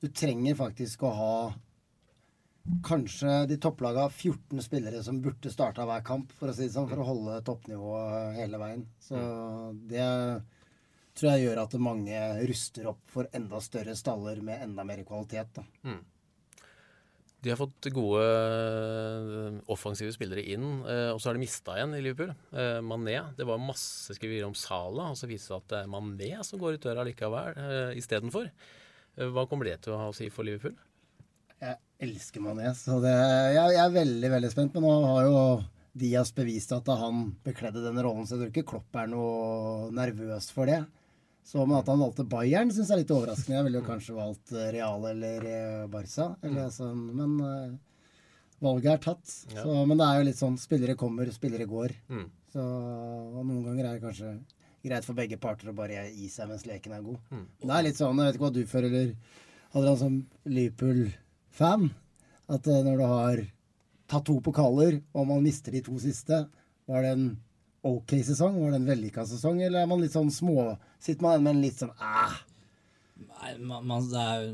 du 0.00 0.08
trenger 0.12 0.58
faktisk 0.58 1.06
å 1.08 1.14
ha 1.16 1.34
kanskje 2.84 3.46
de 3.48 3.56
topplaga 3.56 4.04
14 4.10 4.60
spillere 4.62 5.00
som 5.02 5.22
burde 5.24 5.52
starta 5.52 5.86
hver 5.88 6.04
kamp, 6.04 6.32
for 6.36 6.50
å 6.50 6.54
si 6.56 6.66
det 6.66 6.74
sånn, 6.74 6.90
for 6.90 7.00
å 7.00 7.08
holde 7.08 7.40
toppnivået 7.46 8.36
hele 8.36 8.60
veien. 8.60 8.84
Så 9.00 9.20
det 9.88 10.04
tror 11.16 11.32
jeg 11.32 11.46
gjør 11.46 11.62
at 11.64 11.76
mange 11.82 12.20
ruster 12.48 12.90
opp 12.92 13.00
for 13.10 13.28
enda 13.36 13.60
større 13.64 13.96
staller 13.98 14.42
med 14.44 14.62
enda 14.68 14.84
mer 14.86 15.02
kvalitet. 15.08 15.56
da. 15.56 15.64
De 17.40 17.48
har 17.48 17.56
fått 17.56 17.88
gode 17.96 18.20
eh, 18.20 19.54
offensive 19.72 20.12
spillere 20.12 20.42
inn, 20.52 20.82
eh, 20.84 21.08
og 21.08 21.20
så 21.20 21.30
har 21.30 21.38
de 21.38 21.44
mista 21.44 21.78
en 21.80 21.94
i 21.96 22.02
Liverpool. 22.04 22.34
Eh, 22.52 22.80
Mané. 22.84 23.16
Det 23.38 23.46
var 23.48 23.62
masse 23.62 24.16
skriverier 24.16 24.44
om 24.44 24.56
Sala, 24.56 25.08
og 25.08 25.16
så 25.16 25.28
viser 25.30 25.46
det 25.46 25.48
seg 25.48 25.56
at 25.62 25.72
det 25.72 25.80
er 25.80 25.90
Mané 25.94 26.30
som 26.44 26.60
går 26.60 26.76
ut 26.76 26.84
døra 26.84 27.06
likevel 27.08 27.96
istedenfor. 27.96 28.50
Hva 29.32 29.46
kommer 29.48 29.70
det 29.70 29.80
til 29.84 29.96
å 29.96 30.02
ha 30.02 30.10
å 30.10 30.16
si 30.16 30.28
for 30.32 30.46
Liverpool? 30.46 30.76
Jeg 31.60 31.80
elsker 32.04 32.44
Mané, 32.44 32.74
så 32.76 33.00
det, 33.04 33.16
jeg, 33.56 33.80
er 33.80 33.96
veldig 33.96 34.32
veldig 34.36 34.52
spent. 34.52 34.76
Men 34.76 34.86
nå 34.86 34.94
har 35.08 35.26
jo 35.28 35.40
Diaz 36.00 36.34
bevist 36.36 36.76
at 36.76 36.86
da 36.86 36.98
han 37.00 37.30
bekledde 37.44 37.82
den 37.84 38.00
rollen, 38.04 38.28
så 38.28 38.36
jeg 38.36 38.44
tror 38.44 38.52
ikke 38.52 38.68
Klopp 38.74 39.00
er 39.00 39.08
noe 39.10 39.88
nervøs 39.96 40.52
for 40.54 40.68
det. 40.68 40.82
Så 41.50 41.64
men 41.66 41.80
at 41.80 41.88
han 41.90 41.98
valgte 41.98 42.22
Bayern, 42.30 42.68
syns 42.70 42.92
jeg 42.92 42.94
er 42.94 43.00
litt 43.00 43.10
overraskende. 43.10 43.56
Jeg 43.56 43.66
ville 43.66 43.80
jo 43.80 43.86
kanskje 43.88 44.14
valgt 44.14 44.52
eh, 44.54 44.68
Real 44.76 45.06
eller 45.08 45.46
eh, 45.50 45.86
Barca. 45.90 46.28
Eller, 46.46 46.68
altså, 46.68 46.92
men 46.94 47.32
uh, 47.42 47.72
valget 48.62 48.92
er 48.92 49.02
tatt. 49.02 49.32
Ja. 49.56 49.64
Så, 49.64 49.74
men 49.90 49.98
det 49.98 50.06
er 50.06 50.20
jo 50.20 50.28
litt 50.28 50.38
sånn 50.38 50.60
spillere 50.62 50.94
kommer, 51.00 51.32
spillere 51.34 51.66
går. 51.66 51.96
Mm. 52.12 52.28
Så 52.54 52.62
og 52.62 53.40
noen 53.40 53.64
ganger 53.66 53.88
er 53.88 53.98
det 53.98 54.04
kanskje 54.04 54.36
greit 54.86 55.08
for 55.08 55.18
begge 55.18 55.40
parter 55.42 55.72
å 55.72 55.76
bare 55.76 56.06
gi 56.14 56.30
seg 56.30 56.52
mens 56.52 56.68
leken 56.70 56.94
er 56.94 57.02
god. 57.08 57.18
Mm. 57.34 57.44
Det 57.64 57.74
er 57.74 57.86
litt 57.88 57.98
sånn, 57.98 58.22
jeg 58.22 58.30
vet 58.30 58.38
ikke 58.38 58.46
hva 58.46 58.54
du 58.54 58.62
føler, 58.70 59.10
Adrian, 59.72 60.00
som 60.04 60.16
Liverpool-fan. 60.54 61.90
At 62.50 62.70
når 62.70 63.02
du 63.02 63.06
har 63.10 63.42
tatt 64.10 64.26
to 64.30 64.38
pokaler, 64.42 65.00
og 65.18 65.26
man 65.34 65.42
mister 65.42 65.74
de 65.74 65.82
to 65.86 65.98
siste, 66.02 66.44
var 66.86 67.04
det 67.06 67.16
en 67.16 67.30
ok 67.86 68.14
sesong? 68.26 68.60
Var 68.60 68.74
det 68.74 68.80
en 68.80 68.88
vellykka 68.90 69.24
sesong, 69.28 69.62
eller 69.64 69.82
er 69.82 69.90
man 69.90 70.02
litt 70.02 70.14
sånn 70.16 70.32
små 70.34 70.74
Sitter 71.00 71.24
man 71.24 71.44
med 71.44 71.56
en 71.56 71.62
litt 71.64 71.80
sånn 71.80 71.92
ah? 71.96 72.38
Nei, 73.20 73.52
man, 73.64 73.86
man, 73.88 74.08
er, 74.16 74.48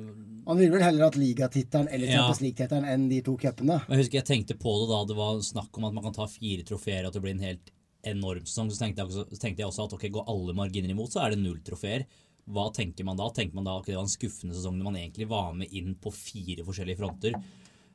man 0.46 0.58
vil 0.60 0.70
vel 0.70 0.84
heller 0.84 1.08
hatt 1.08 1.18
ligatittelen 1.18 1.88
eller 1.90 2.10
Champions 2.10 2.40
ja. 2.40 2.44
League-tittelen 2.44 2.86
enn 2.90 3.08
de 3.10 3.18
to 3.26 3.34
cupene. 3.38 3.80
Jeg 3.86 4.00
husker 4.00 4.20
jeg 4.20 4.28
tenkte 4.28 4.56
på 4.58 4.74
det 4.80 4.86
da 4.90 5.00
det 5.10 5.16
var 5.18 5.40
snakk 5.42 5.78
om 5.78 5.88
at 5.88 5.94
man 5.96 6.06
kan 6.06 6.14
ta 6.14 6.26
fire 6.30 6.66
trofeer, 6.66 7.02
og 7.04 7.10
at 7.10 7.18
det 7.18 7.22
blir 7.24 7.34
en 7.34 7.46
helt 7.46 7.72
enorm 8.06 8.46
sesong. 8.46 8.70
Så 8.70 8.78
tenkte 8.82 9.02
jeg, 9.02 9.10
også, 9.10 9.40
tenkte 9.42 9.62
jeg 9.62 9.70
også 9.70 9.88
at 9.88 9.96
ok, 9.96 10.06
går 10.14 10.30
alle 10.30 10.54
marginer 10.58 10.94
imot, 10.94 11.10
så 11.14 11.24
er 11.24 11.34
det 11.34 11.40
null 11.42 11.58
trofeer. 11.66 12.06
Hva 12.46 12.68
tenker 12.74 13.06
man 13.06 13.18
da? 13.18 13.26
Tenker 13.34 13.58
man 13.58 13.66
da 13.66 13.74
okay, 13.80 13.92
det 13.92 13.98
var 13.98 14.06
en 14.06 14.12
skuffende 14.12 14.54
sesong 14.54 14.78
når 14.78 14.88
man 14.90 15.00
egentlig 15.00 15.26
var 15.30 15.50
med 15.58 15.74
inn 15.74 15.96
på 15.98 16.14
fire 16.14 16.66
forskjellige 16.66 17.00
fronter? 17.00 17.38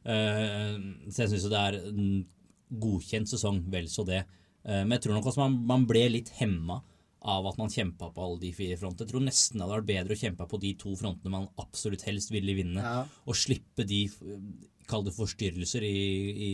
Uh, 0.03 0.75
så 1.07 1.23
jeg 1.23 1.33
syns 1.33 1.47
det 1.51 1.61
er 1.61 1.79
en 1.91 2.13
godkjent 2.81 3.31
sesong, 3.31 3.63
vel 3.71 3.87
så 3.91 4.03
det. 4.07 4.25
Uh, 4.65 4.82
men 4.84 4.95
jeg 4.97 5.06
tror 5.06 5.17
nok 5.17 5.30
også 5.32 5.43
man, 5.43 5.60
man 5.74 5.86
ble 5.89 6.08
litt 6.17 6.34
hemma 6.39 6.82
av 7.21 7.45
at 7.52 7.58
man 7.62 7.69
kjempa 7.69 8.10
på 8.13 8.24
alle 8.26 8.39
de 8.41 8.50
fire 8.56 8.78
frontene. 8.82 9.06
Jeg 9.06 9.13
tror 9.13 9.26
nesten 9.26 9.60
det 9.60 9.65
hadde 9.65 9.76
vært 9.76 9.91
bedre 9.91 10.15
å 10.17 10.21
kjempe 10.24 10.47
på 10.50 10.60
de 10.62 10.71
to 10.82 10.95
frontene 10.97 11.34
man 11.34 11.50
absolutt 11.62 12.06
helst 12.08 12.34
ville 12.34 12.56
vinne, 12.58 12.82
ja. 12.82 13.04
og 13.06 13.38
slippe 13.38 13.86
de 13.86 14.08
kall 14.89 15.06
det 15.06 15.13
forstyrrelser 15.15 15.86
i, 15.86 16.00
i 16.32 16.52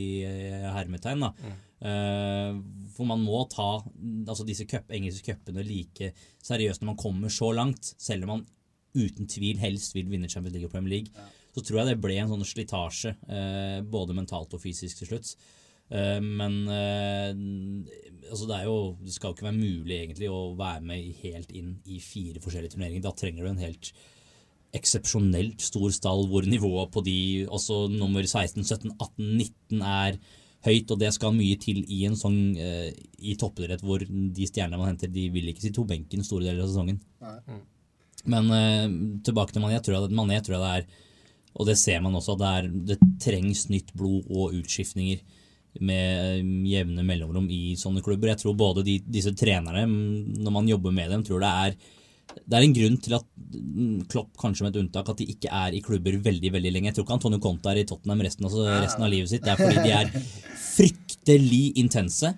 hermetegn. 0.75 1.23
da. 1.23 1.31
Mm. 1.39 1.63
Uh, 1.77 2.59
for 2.95 3.05
man 3.09 3.21
må 3.21 3.43
ta 3.53 3.69
altså 3.77 4.45
disse 4.47 4.65
cup, 4.69 4.89
engelske 4.93 5.29
cupene 5.29 5.61
like 5.65 6.09
seriøst 6.45 6.81
når 6.81 6.89
man 6.89 6.99
kommer 6.99 7.33
så 7.33 7.51
langt, 7.53 7.93
selv 8.01 8.25
om 8.25 8.33
man 8.33 8.47
uten 8.97 9.29
tvil 9.29 9.59
helst 9.61 9.93
vil 9.93 10.09
vinne 10.09 10.29
Champions 10.31 10.55
League 10.55 10.69
og 10.69 10.73
Premier 10.73 10.97
League. 10.97 11.13
Ja. 11.13 11.27
Så 11.53 11.63
tror 11.65 11.81
jeg 11.81 11.91
det 11.91 12.01
ble 12.01 12.17
en 12.21 12.31
sånn 12.33 12.45
slitasje, 12.45 13.15
uh, 13.29 13.79
både 13.87 14.17
mentalt 14.17 14.53
og 14.57 14.61
fysisk 14.61 15.01
til 15.01 15.13
slutt. 15.13 15.35
Uh, 15.87 16.19
men 16.19 16.57
altså 18.27 18.47
det, 18.49 18.57
er 18.57 18.65
jo, 18.67 18.77
det 19.03 19.13
skal 19.15 19.31
jo 19.31 19.37
ikke 19.37 19.47
være 19.47 19.59
mulig 19.59 19.97
egentlig 20.01 20.29
å 20.31 20.41
være 20.59 20.83
med 20.89 21.21
helt 21.23 21.53
inn 21.55 21.77
i 21.87 22.01
fire 22.03 22.41
forskjellige 22.43 22.75
turneringer. 22.75 23.05
Da 23.05 23.15
trenger 23.15 23.45
du 23.45 23.51
en 23.53 23.63
helt 23.63 23.91
eksepsjonelt 24.75 25.63
stor 25.63 25.93
stall 25.95 26.25
hvor 26.27 26.45
nivået 26.45 26.91
på 26.91 27.01
de 27.05 27.19
også 27.47 27.85
nummer 27.93 28.25
16, 28.25 28.65
17, 28.67 28.91
18, 28.99 29.29
19 29.39 29.85
er 29.87 30.19
høyt, 30.67 30.91
og 30.91 30.99
det 30.99 31.13
skal 31.15 31.35
mye 31.37 31.55
til 31.61 31.79
i 31.93 32.01
en 32.09 32.17
sånn 32.19 32.37
i 32.57 33.37
toppidrett 33.39 33.83
hvor 33.85 34.03
de 34.03 34.47
stjernene 34.49 34.79
man 34.81 34.91
henter, 34.91 35.11
de 35.13 35.29
vil 35.31 35.47
ikke 35.53 35.63
si 35.63 35.71
to 35.75 35.85
benken 35.87 36.25
store 36.25 36.49
deler 36.49 36.65
av 36.65 36.71
sesongen. 36.71 36.99
Mm. 37.23 37.61
Men 38.33 38.51
tilbake 39.23 39.55
til 39.55 39.63
Mané, 39.63 39.79
tror 39.79 39.95
jeg, 39.95 40.15
Mané 40.17 40.41
tror 40.43 40.57
jeg 40.57 40.63
det 40.65 40.71
er 40.73 41.03
Og 41.55 41.67
det 41.69 41.77
ser 41.79 42.01
man 42.03 42.17
også, 42.17 42.35
det, 42.37 42.47
er, 42.59 42.67
det 42.91 42.97
trengs 43.23 43.69
nytt 43.71 43.93
blod 43.97 44.27
og 44.27 44.57
utskiftninger 44.59 45.23
med 45.85 46.41
uh, 46.41 46.49
jevne 46.69 47.05
mellomrom 47.05 47.47
i 47.53 47.75
sånne 47.79 48.03
klubber. 48.05 48.33
Jeg 48.33 48.43
tror 48.43 48.57
både 48.57 48.85
de, 48.87 48.97
disse 49.05 49.33
trenerne, 49.37 49.85
når 50.37 50.55
man 50.55 50.69
jobber 50.69 50.95
med 50.95 51.13
dem, 51.13 51.25
tror 51.27 51.43
det 51.43 51.53
er 51.67 51.77
det 52.37 52.57
er 52.57 52.63
en 52.65 52.73
grunn 52.75 52.97
til 53.01 53.15
at 53.17 53.23
mm, 53.25 54.01
Klopp, 54.11 54.33
kanskje 54.37 54.65
med 54.65 54.75
et 54.75 54.81
unntak, 54.83 55.07
at 55.09 55.21
de 55.21 55.25
ikke 55.31 55.49
er 55.49 55.73
i 55.73 55.81
klubber 55.81 56.19
veldig 56.21 56.51
veldig 56.53 56.73
lenge. 56.73 56.89
Jeg 56.91 56.97
tror 56.97 57.07
ikke 57.07 57.15
Antonio 57.17 57.39
Conte 57.41 57.71
er 57.71 57.79
i 57.81 57.85
Tottenham 57.87 58.21
resten, 58.25 58.45
altså 58.45 58.65
resten 58.67 59.05
av 59.05 59.11
livet 59.13 59.31
sitt. 59.31 59.45
Det 59.45 59.53
er 59.53 59.61
fordi 59.61 59.85
de 59.87 59.95
er 59.95 60.11
fryktelig 60.61 61.63
intense 61.81 62.33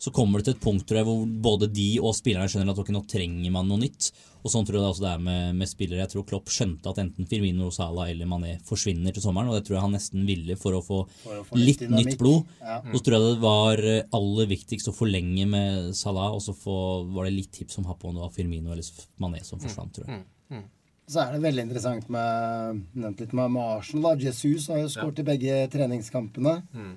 så 0.00 0.10
kommer 0.16 0.40
det 0.40 0.48
til 0.48 0.56
et 0.56 0.62
punkt 0.64 0.86
tror 0.88 1.00
jeg, 1.00 1.06
hvor 1.06 1.24
både 1.44 1.68
de 1.68 1.88
og 2.00 2.14
spillerne 2.16 2.48
skjønner 2.48 2.72
at 2.72 2.78
okay, 2.80 2.94
nå 2.96 3.02
trenger 3.08 3.52
man 3.52 3.68
noe 3.68 3.82
nytt. 3.82 4.08
Og 4.40 4.48
sånn 4.48 4.64
tror 4.64 4.78
jeg 4.78 4.84
det 4.86 4.88
også 4.94 5.04
det 5.04 5.10
er 5.10 5.24
med, 5.26 5.58
med, 5.58 5.68
spillere. 5.68 6.00
Jeg 6.00 6.12
tror 6.14 6.24
Klopp 6.30 6.48
skjønte 6.48 6.88
at 6.88 7.00
enten 7.02 7.28
Firmino, 7.28 7.68
Salah 7.74 8.08
eller 8.08 8.28
Mané 8.30 8.54
forsvinner 8.64 9.12
til 9.12 9.24
sommeren, 9.26 9.50
og 9.52 9.58
det 9.58 9.66
tror 9.66 9.76
jeg 9.76 9.84
han 9.84 9.92
nesten 9.98 10.24
ville 10.24 10.56
for 10.60 10.78
å 10.78 10.80
få, 10.84 11.02
for 11.20 11.42
å 11.42 11.44
få 11.44 11.60
litt, 11.60 11.84
litt 11.84 11.92
nytt 11.92 12.16
blod. 12.20 12.48
Ja. 12.64 12.78
Og 12.80 12.96
så 12.96 13.02
tror 13.04 13.18
jeg 13.18 13.26
det 13.26 13.44
var 13.44 13.84
aller 14.16 14.50
viktigst 14.54 14.88
å 14.88 14.96
forlenge 14.96 15.44
med 15.52 15.92
Salah, 16.00 16.32
og 16.38 16.40
så 16.46 16.56
var 16.56 17.28
det 17.28 17.36
litt 17.36 17.52
tips 17.60 17.82
om 17.82 17.90
om 17.90 18.16
det 18.16 18.24
var 18.24 18.32
Firmino 18.32 18.72
eller 18.72 19.04
Mané 19.20 19.44
som 19.44 19.60
forsvant, 19.60 19.92
tror 19.98 20.08
jeg. 20.08 20.22
Mm. 20.22 20.56
Mm. 20.56 20.66
Så 21.10 21.20
er 21.20 21.34
det 21.34 21.42
veldig 21.42 21.66
interessant 21.66 22.08
med, 22.08 22.82
nevnt 22.94 23.20
litt 23.20 23.32
med, 23.36 23.52
med 23.52 23.76
Arsenal. 23.76 24.14
da. 24.14 24.30
Jesus 24.30 24.68
har 24.70 24.80
jo 24.80 24.90
skåret 24.92 25.20
ja. 25.20 25.24
i 25.24 25.30
begge 25.34 25.60
treningskampene. 25.72 26.60
Mm. 26.72 26.92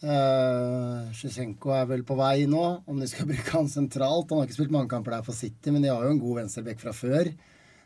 Uh, 0.00 1.12
er 1.12 1.88
vel 1.90 2.02
på 2.08 2.16
vei 2.16 2.46
nå, 2.48 2.64
om 2.88 3.00
de 3.00 3.08
skal 3.10 3.28
bruke 3.30 3.56
han 3.56 3.68
sentralt. 3.68 4.30
Han 4.30 4.40
har 4.40 4.48
ikke 4.48 4.60
spilt 4.62 4.74
mange 4.74 4.92
kamper 4.92 5.18
der 5.18 5.26
for 5.26 5.36
City, 5.36 5.72
men 5.72 5.84
de 5.84 5.92
har 5.92 6.04
jo 6.04 6.14
en 6.14 6.22
god 6.22 6.42
venstrebekk 6.42 6.80
fra 6.82 6.94
før. 6.96 7.32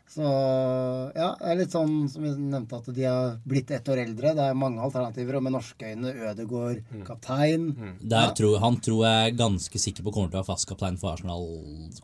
Så 0.05 0.21
ja, 0.21 1.31
det 1.39 1.47
er 1.49 1.57
litt 1.57 1.73
sånn 1.73 1.93
som 2.11 2.21
vi 2.21 2.29
nevnte, 2.37 2.77
at 2.77 2.89
de 2.93 3.05
har 3.07 3.39
blitt 3.47 3.71
ett 3.73 3.87
år 3.89 4.03
eldre. 4.03 4.35
Det 4.37 4.43
er 4.45 4.57
mange 4.57 4.83
alternativer, 4.85 5.39
og 5.39 5.45
med 5.47 5.55
norske 5.55 5.89
øyne 5.91 6.13
Ødegård 6.29 6.83
mm. 6.83 7.01
kaptein. 7.07 7.65
Mm. 7.73 7.95
Der 8.03 8.29
ja. 8.29 8.35
tror, 8.37 8.59
han 8.61 8.77
tror 8.85 9.01
jeg 9.07 9.31
er 9.31 9.39
ganske 9.41 9.81
sikker 9.81 10.05
på 10.05 10.13
kommer 10.13 10.29
til 10.29 10.37
å 10.37 10.43
være 10.43 10.51
fast 10.51 10.69
kaptein 10.69 10.99
for 11.01 11.15
Arsenal 11.15 11.49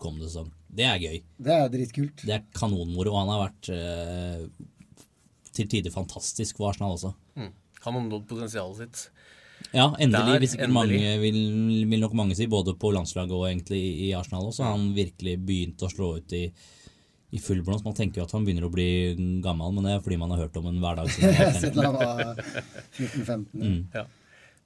kommende 0.02 0.32
sesong. 0.32 0.50
Det 0.66 0.88
er 0.90 0.98
gøy. 1.04 1.22
Det 1.46 1.56
er 1.56 1.72
dritkult. 1.78 2.26
Det 2.26 2.36
er 2.40 2.46
kanonmoro, 2.58 3.14
og 3.14 3.22
han 3.22 3.34
har 3.36 3.44
vært 3.46 3.72
uh, 3.76 5.08
til 5.54 5.70
tider 5.70 5.94
fantastisk 5.94 6.58
for 6.58 6.72
Arsenal 6.72 6.98
også. 6.98 7.14
Mm. 7.38 7.54
Han 7.86 8.00
har 8.00 8.08
nådd 8.10 8.30
potensialet 8.34 8.82
sitt. 8.82 9.21
Ja, 9.72 9.88
endelig. 10.04 10.38
hvis 10.44 10.56
ikke 10.58 10.68
mange, 10.72 11.16
vil, 11.22 11.40
vil, 11.88 12.02
nok 12.04 12.16
mange 12.18 12.36
si, 12.36 12.48
både 12.52 12.76
på 12.80 12.92
landslaget 12.92 13.34
og 13.36 13.48
egentlig 13.48 13.82
i 14.08 14.12
Arsenal 14.18 14.50
også. 14.50 14.68
Han 14.68 14.92
virkelig 14.98 15.38
begynt 15.48 15.84
å 15.86 15.92
slå 15.92 16.14
ut 16.20 16.36
i, 16.36 16.46
i 17.32 17.40
full 17.40 17.62
blomst. 17.64 17.88
Man 17.88 17.96
tenker 17.98 18.22
jo 18.22 18.28
at 18.28 18.36
han 18.36 18.48
begynner 18.48 18.68
å 18.68 18.74
bli 18.74 18.90
gammel, 19.44 19.76
men 19.76 19.88
det 19.88 19.96
er 19.96 20.04
fordi 20.04 20.20
man 20.20 20.36
har 20.36 20.44
hørt 20.46 20.60
om 20.60 20.68
en 20.72 20.82
hverdag 20.84 21.12
siden 21.62 21.86
han 21.88 22.00
var 22.00 22.42
14-15. 22.98 23.46
Mm. 23.56 23.80
Ja. 23.96 24.08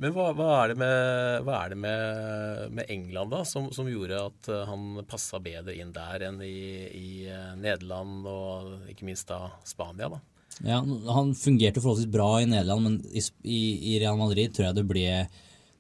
Men 0.02 0.12
hva, 0.12 0.26
hva, 0.36 0.48
er 0.60 0.74
det, 0.74 0.76
med, 0.82 1.44
hva 1.48 1.60
er 1.62 1.72
det 1.72 1.78
med, 1.80 2.72
med, 2.76 2.90
England 2.92 3.32
da, 3.32 3.46
som, 3.48 3.70
som, 3.72 3.88
gjorde 3.88 4.26
at 4.28 4.50
eh, 4.52 4.66
han 4.68 5.06
passa 5.08 5.40
bedre 5.40 5.72
inn 5.78 5.94
der 5.96 6.26
enn 6.28 6.42
i, 6.44 6.58
i 6.90 7.10
eh, 7.32 7.54
Nederland 7.56 8.28
og 8.28 8.90
ikke 8.92 9.08
minst 9.08 9.30
da 9.32 9.46
Spania? 9.64 10.10
da? 10.12 10.20
Ja, 10.64 10.80
Han 11.12 11.34
fungerte 11.36 11.82
forholdsvis 11.84 12.12
bra 12.12 12.30
i 12.42 12.48
Nederland, 12.48 12.84
men 12.86 13.02
i, 13.12 13.24
i, 13.44 13.98
Real 14.00 14.18
Madrid 14.20 14.54
tror 14.56 14.70
jeg 14.70 14.78
det 14.78 14.86
ble 14.88 15.04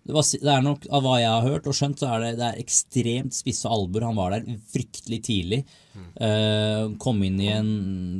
det, 0.05 0.13
var, 0.13 0.25
det, 0.27 0.51
er 0.51 0.65
nok, 0.65 0.83
Av 0.93 1.01
hva 1.01 1.15
jeg 1.17 1.31
har 1.31 1.47
hørt 1.47 1.69
og 1.69 1.77
skjønt, 1.77 2.01
så 2.01 2.11
er 2.11 2.21
det, 2.21 2.31
det 2.37 2.49
er 2.49 2.59
ekstremt 2.61 3.33
spisse 3.33 3.69
albuer. 3.71 4.05
Han 4.05 4.19
var 4.19 4.35
der 4.35 4.59
fryktelig 4.69 5.17
tidlig. 5.25 5.63
Mm. 5.95 6.03
Uh, 6.19 6.83
kom 7.01 7.23
inn 7.25 7.39
i 7.41 7.49
en 7.49 7.71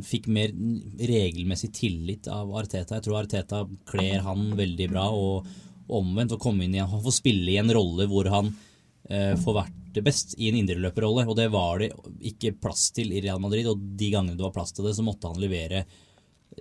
Fikk 0.06 0.26
mer 0.34 0.50
regelmessig 0.98 1.70
tillit 1.78 2.30
av 2.32 2.50
Arteta. 2.58 2.98
Jeg 2.98 3.06
tror 3.06 3.20
Arteta 3.20 3.62
kler 3.92 4.26
han 4.26 4.48
veldig 4.58 4.88
bra. 4.96 5.06
Og, 5.14 5.52
og 5.86 6.00
omvendt 6.00 6.34
å 6.34 6.42
komme 6.42 6.66
inn 6.66 6.74
i 6.74 6.82
Han 6.82 7.04
får 7.06 7.20
spille 7.20 7.54
i 7.54 7.60
en 7.62 7.70
rolle 7.78 8.10
hvor 8.10 8.32
han 8.34 8.50
uh, 8.50 9.36
får 9.44 9.60
vært 9.60 9.78
det 9.96 10.04
best 10.04 10.34
i 10.42 10.50
en 10.50 10.58
indreløperrolle. 10.64 11.28
Og 11.30 11.38
det 11.38 11.52
var 11.54 11.86
det 11.86 11.92
ikke 12.32 12.56
plass 12.66 12.90
til 12.98 13.14
i 13.14 13.22
Real 13.28 13.44
Madrid. 13.44 13.70
Og 13.70 13.78
de 13.78 14.10
gangene 14.10 14.34
det 14.34 14.48
var 14.48 14.58
plass 14.58 14.74
til 14.74 14.90
det, 14.90 14.98
så 14.98 15.06
måtte 15.06 15.30
han 15.30 15.38
levere 15.44 15.86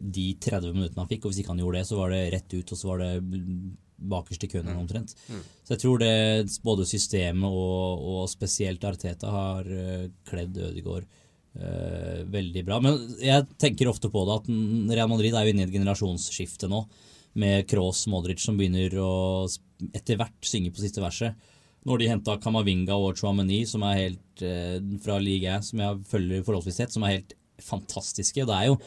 de 0.00 0.26
30 0.42 0.74
minuttene 0.74 1.02
han 1.02 1.11
fikk. 1.11 1.24
Og 1.24 1.33
hvis 1.33 1.42
ikke 1.42 1.54
han 1.54 1.62
gjorde 1.62 1.80
det, 1.80 1.88
så 1.88 1.98
var 1.98 2.14
det 2.14 2.22
rett 2.35 2.54
ut, 2.54 2.72
og 2.72 2.80
så 2.80 2.90
var 2.90 3.02
det 3.02 3.12
bakerst 4.04 4.44
i 4.44 4.50
køen 4.50 4.68
mm. 4.68 4.78
omtrent. 4.83 5.14
Mm. 5.28 5.42
Så 5.64 5.74
jeg 5.74 5.83
tror 5.85 6.02
det 6.02 6.14
både 6.64 6.87
systemet 6.88 7.48
og, 7.48 8.04
og 8.14 8.24
spesielt 8.30 8.85
Arteta 8.85 9.30
har 9.33 9.68
uh, 9.68 10.09
kledd 10.28 10.59
Ødegaard 10.59 11.07
uh, 11.07 12.20
veldig 12.35 12.64
bra. 12.66 12.80
Men 12.85 13.00
jeg 13.22 13.46
tenker 13.61 13.90
ofte 13.90 14.11
på 14.12 14.26
det 14.26 14.38
at 14.40 14.52
Real 14.98 15.11
Madrid 15.11 15.35
er 15.35 15.46
jo 15.46 15.54
inne 15.54 15.64
i 15.64 15.68
et 15.68 15.76
generasjonsskifte 15.76 16.70
nå. 16.70 16.85
Med 17.40 17.64
Kroos 17.66 18.04
Modric 18.07 18.38
som 18.44 18.54
begynner 18.54 18.92
å 19.02 19.12
etter 19.90 20.20
hvert 20.20 20.46
synge 20.46 20.70
på 20.70 20.85
siste 20.85 21.02
verset. 21.02 21.35
Når 21.85 22.00
de 22.00 22.07
henta 22.12 22.37
Kamavinga 22.40 22.94
og 22.94 23.18
Chouameni, 23.18 23.64
som 23.66 23.83
er 23.88 24.04
helt 24.04 24.44
uh, 24.44 24.76
fra 25.04 25.18
ligaen 25.22 25.64
som 25.64 25.83
jeg 25.83 26.04
følger 26.11 26.46
forholdsvis 26.46 26.78
tett, 26.83 26.94
som 26.94 27.07
er 27.07 27.18
helt 27.18 27.35
fantastiske. 27.62 28.46
Det 28.46 28.54
er 28.54 28.70
jo 28.70 28.78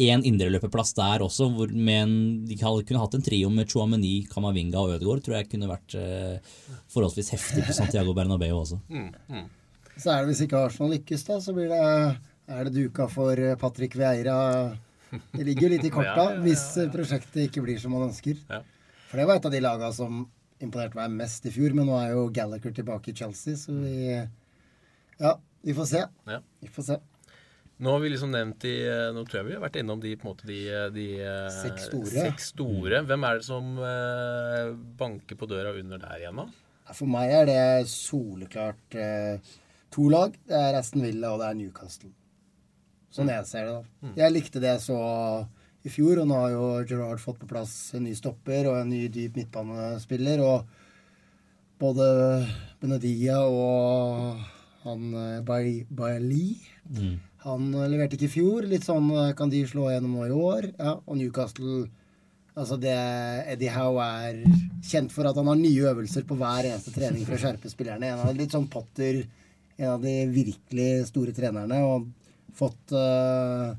én 0.00 0.24
indreløperplass 0.26 0.94
der 0.96 1.24
også. 1.24 1.48
Hvor 1.54 1.70
en, 1.70 2.14
de 2.46 2.56
kunne 2.58 3.02
hatt 3.02 3.16
en 3.18 3.24
trio 3.24 3.50
med 3.52 3.70
Chouameni, 3.70 4.14
Kamavinga 4.30 4.80
og 4.80 4.96
Ødegaard. 4.96 5.24
Tror 5.24 5.38
jeg 5.38 5.50
kunne 5.52 5.70
vært 5.70 5.96
eh, 5.98 6.54
forholdsvis 6.94 7.32
heftig 7.36 7.66
på 7.66 7.76
Santiago 7.76 8.14
Bernabeu 8.16 8.56
også. 8.60 8.80
Mm, 8.88 9.10
mm. 9.28 9.48
Så 9.94 10.10
er 10.10 10.22
det 10.22 10.32
hvis 10.32 10.44
ikke 10.46 10.64
Arsenal 10.66 10.94
lykkes, 10.96 11.26
da, 11.28 11.38
så 11.42 11.54
blir 11.54 11.70
det, 11.70 11.82
er 12.50 12.68
det 12.68 12.74
duka 12.74 13.08
for 13.12 13.38
eh, 13.38 13.56
Patrick 13.60 13.96
Vieira. 13.98 14.38
Det 15.14 15.44
ligger 15.46 15.68
jo 15.68 15.74
litt 15.76 15.86
i 15.86 15.92
korta 15.94 16.10
ja, 16.10 16.30
ja, 16.32 16.38
ja, 16.38 16.42
hvis 16.42 16.64
prosjektet 16.90 17.44
ikke 17.46 17.62
blir 17.62 17.78
som 17.78 17.92
man 17.94 18.08
ønsker. 18.08 18.40
For 19.10 19.20
det 19.20 19.28
var 19.28 19.38
et 19.38 19.46
av 19.46 19.54
de 19.54 19.60
laga 19.62 19.92
som 19.94 20.24
imponerte 20.64 20.98
meg 20.98 21.14
mest 21.22 21.46
i 21.46 21.52
fjor. 21.54 21.74
Men 21.76 21.86
nå 21.90 21.98
er 22.00 22.14
jo 22.16 22.28
Gallagher 22.34 22.74
tilbake 22.74 23.12
i 23.12 23.18
Chelsea, 23.18 23.58
så 23.58 23.74
vi 23.78 24.08
Ja, 25.20 25.36
vi 25.62 25.74
får 25.74 25.86
se. 25.86 26.00
Ja. 26.26 26.40
Vi 26.60 26.68
får 26.74 26.88
se. 26.88 26.96
Nå 27.82 27.90
har 27.90 28.02
vi 28.04 28.10
liksom 28.12 28.30
nevnt 28.30 28.60
de 28.62 28.72
eh, 28.86 29.08
Nå 29.14 29.24
tror 29.26 29.40
jeg 29.40 29.48
vi 29.48 29.54
har 29.56 29.62
vært 29.64 29.78
innom 29.80 29.98
de 30.02 30.12
på 30.14 30.28
en 30.28 30.30
måte 30.30 30.46
de, 30.46 30.58
de 30.94 31.06
eh, 31.18 31.48
Seks 31.56 31.88
store. 31.88 32.12
Seks 32.12 32.52
store. 32.52 33.00
Hvem 33.08 33.26
er 33.26 33.40
det 33.40 33.46
som 33.48 33.72
eh, 33.82 34.68
banker 35.00 35.38
på 35.40 35.48
døra 35.50 35.74
under 35.74 36.02
der 36.02 36.22
igjen, 36.22 36.38
da? 36.44 36.92
For 36.94 37.08
meg 37.10 37.32
er 37.32 37.48
det 37.48 37.88
soleklart 37.90 38.98
eh, 39.00 39.56
to 39.94 40.06
lag. 40.12 40.36
Det 40.46 40.60
er 40.60 40.78
Aston 40.78 41.02
Villa 41.02 41.32
og 41.34 41.42
det 41.42 41.50
er 41.50 41.58
Newcastle. 41.58 42.12
Sånn 43.14 43.30
jeg 43.30 43.46
ser 43.46 43.68
det, 43.68 43.74
da. 43.74 44.14
Jeg 44.18 44.34
likte 44.34 44.62
det 44.62 44.72
jeg 44.72 44.82
så 44.88 44.98
i 45.84 45.92
fjor, 45.92 46.18
og 46.22 46.28
nå 46.28 46.38
har 46.40 46.54
jo 46.54 46.64
Gerard 46.88 47.20
fått 47.22 47.38
på 47.42 47.48
plass 47.50 47.74
en 47.94 48.06
ny 48.06 48.14
stopper 48.16 48.70
og 48.70 48.78
en 48.80 48.90
ny 48.90 49.04
dyp 49.12 49.36
midtbanespiller. 49.38 50.42
Og 50.42 50.64
både 51.80 52.06
Benedia 52.82 53.42
og 53.44 54.40
han 54.84 55.14
eh, 55.14 55.40
mm 55.40 55.94
Bailly 55.96 56.46
Han 57.44 57.68
eh, 57.74 57.90
leverte 57.92 58.18
ikke 58.18 58.28
i 58.28 58.34
fjor. 58.38 58.68
Litt 58.68 58.86
sånn 58.86 59.10
eh, 59.12 59.34
kan 59.38 59.52
de 59.52 59.64
slå 59.68 59.90
gjennom 59.92 60.16
nå 60.18 60.28
i 60.28 60.34
år. 60.34 60.70
Ja, 60.78 60.96
og 61.04 61.20
Newcastle 61.20 61.84
Altså 62.54 62.76
det, 62.78 62.94
Eddie 63.50 63.72
Howe 63.74 64.04
er 64.28 64.36
kjent 64.86 65.10
for 65.10 65.26
at 65.26 65.34
han 65.34 65.48
har 65.50 65.56
nye 65.58 65.88
øvelser 65.90 66.22
på 66.28 66.36
hver 66.38 66.68
eneste 66.68 66.92
trening 66.94 67.24
for 67.26 67.34
å 67.34 67.40
skjerpe 67.42 67.66
spillerne. 67.66 68.12
En 68.12 68.22
av 68.22 68.36
litt 68.38 68.54
sånn 68.54 68.68
Potter, 68.70 69.24
en 69.74 69.88
av 69.96 70.04
de 70.04 70.12
virkelig 70.30 71.08
store 71.08 71.34
trenerne. 71.34 71.80
Og 71.82 72.06
fått 72.54 72.94
uh, 72.94 73.74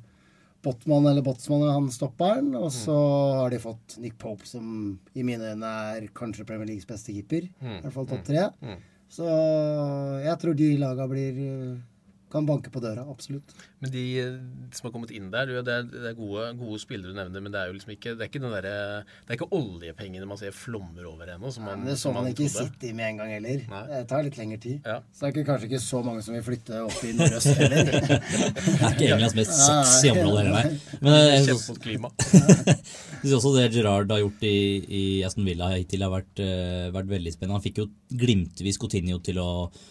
Botman 0.59 1.07
eller 1.07 1.23
Botsman, 1.23 1.63
han 1.71 1.87
stopperen. 1.87 2.51
Og 2.59 2.67
så 2.75 2.97
har 3.39 3.55
de 3.55 3.63
fått 3.63 3.95
Nick 4.03 4.19
Pope, 4.19 4.43
som 4.43 4.67
i 5.15 5.23
mine 5.23 5.55
øyne 5.55 5.71
er 5.95 6.11
kanskje 6.11 6.43
Premier 6.43 6.73
Leagues 6.73 6.91
beste 6.91 7.15
keeper. 7.15 7.47
I 7.47 7.79
hvert 7.79 7.95
fall 7.95 8.11
topp 8.11 8.27
tre. 8.27 8.49
Så 9.07 9.31
jeg 10.19 10.35
tror 10.43 10.59
de 10.59 10.73
laga 10.83 11.07
blir 11.07 11.39
kan 12.35 12.45
banke 12.49 12.71
på 12.73 12.81
døra, 12.83 13.05
absolutt. 13.09 13.55
Men 13.81 13.91
de 13.93 14.03
eh, 14.21 14.35
som 14.75 14.87
har 14.89 14.93
kommet 14.95 15.11
inn 15.15 15.31
der, 15.33 15.49
det 15.65 15.71
er, 15.73 15.87
det 15.89 16.09
er 16.11 16.17
gode, 16.19 16.45
gode 16.59 16.79
spillere 16.83 17.13
du 17.13 17.17
nevner, 17.17 17.41
men 17.45 17.53
det 17.55 17.61
er 17.63 17.71
jo 17.71 17.75
liksom 17.79 17.93
ikke 17.95 18.13
det 18.19 18.25
er 18.27 18.29
ikke, 18.31 18.41
den 18.43 18.53
derre- 18.53 19.03
det 19.25 19.33
er 19.33 19.39
ikke 19.39 19.49
oljepengene 19.55 20.27
man 20.29 20.39
ser 20.41 20.53
flommer 20.55 21.07
over 21.09 21.31
ennå. 21.35 21.51
som 21.55 21.63
Ja, 21.65 21.71
man- 21.71 21.83
men 21.85 21.93
det 21.93 21.97
så 22.01 22.11
man, 22.13 22.23
man 22.27 22.33
ikke 22.33 22.49
trodde. 22.51 22.67
sitte 22.69 22.89
i 22.89 22.93
med 22.97 23.07
en 23.09 23.17
gang 23.23 23.33
heller. 23.37 23.65
Nei. 23.71 23.81
Det 23.91 24.03
tar 24.11 24.23
litt 24.27 24.37
lengre 24.37 24.59
tid. 24.67 24.81
Ja. 24.85 24.99
Så 25.15 25.25
det 25.25 25.27
er 25.29 25.33
ikke, 25.35 25.47
kanskje 25.51 25.69
ikke 25.71 25.81
så 25.85 26.03
mange 26.05 26.21
som 26.25 26.35
vil 26.37 26.45
flytte 26.45 26.83
opp 26.85 27.01
i 27.07 27.13
nordøst 27.17 27.51
heller. 27.59 27.91
Det 27.95 28.75
er 28.83 28.93
ikke 28.93 29.09
Englands 29.15 29.35
mest 29.37 29.55
sexy 29.55 30.11
område 30.11 30.43
heller, 30.43 30.53
nei. 30.53 30.99
Men 31.01 31.17
jeg 31.31 31.45
Kjempe 31.49 31.67
mot 31.71 31.81
klima. 31.85 32.09
jeg 32.69 33.25
synes 33.25 33.35
også 33.39 33.55
det 33.57 33.65
Gerard 33.75 34.11
har 34.11 34.21
gjort 34.21 34.43
i, 34.47 34.55
i 34.85 35.03
Aston 35.27 35.45
Villa 35.47 35.69
hittil 35.75 36.03
har 36.05 36.11
vært, 36.13 36.41
eh, 36.43 36.87
vært 36.95 37.09
veldig 37.11 37.33
spennende. 37.33 37.57
Han 37.59 37.65
fikk 37.65 37.81
jo 37.83 37.87
glimtvis 38.11 38.79
Coutinho 38.81 39.19
til 39.25 39.39
å 39.41 39.49
eh, 39.71 39.83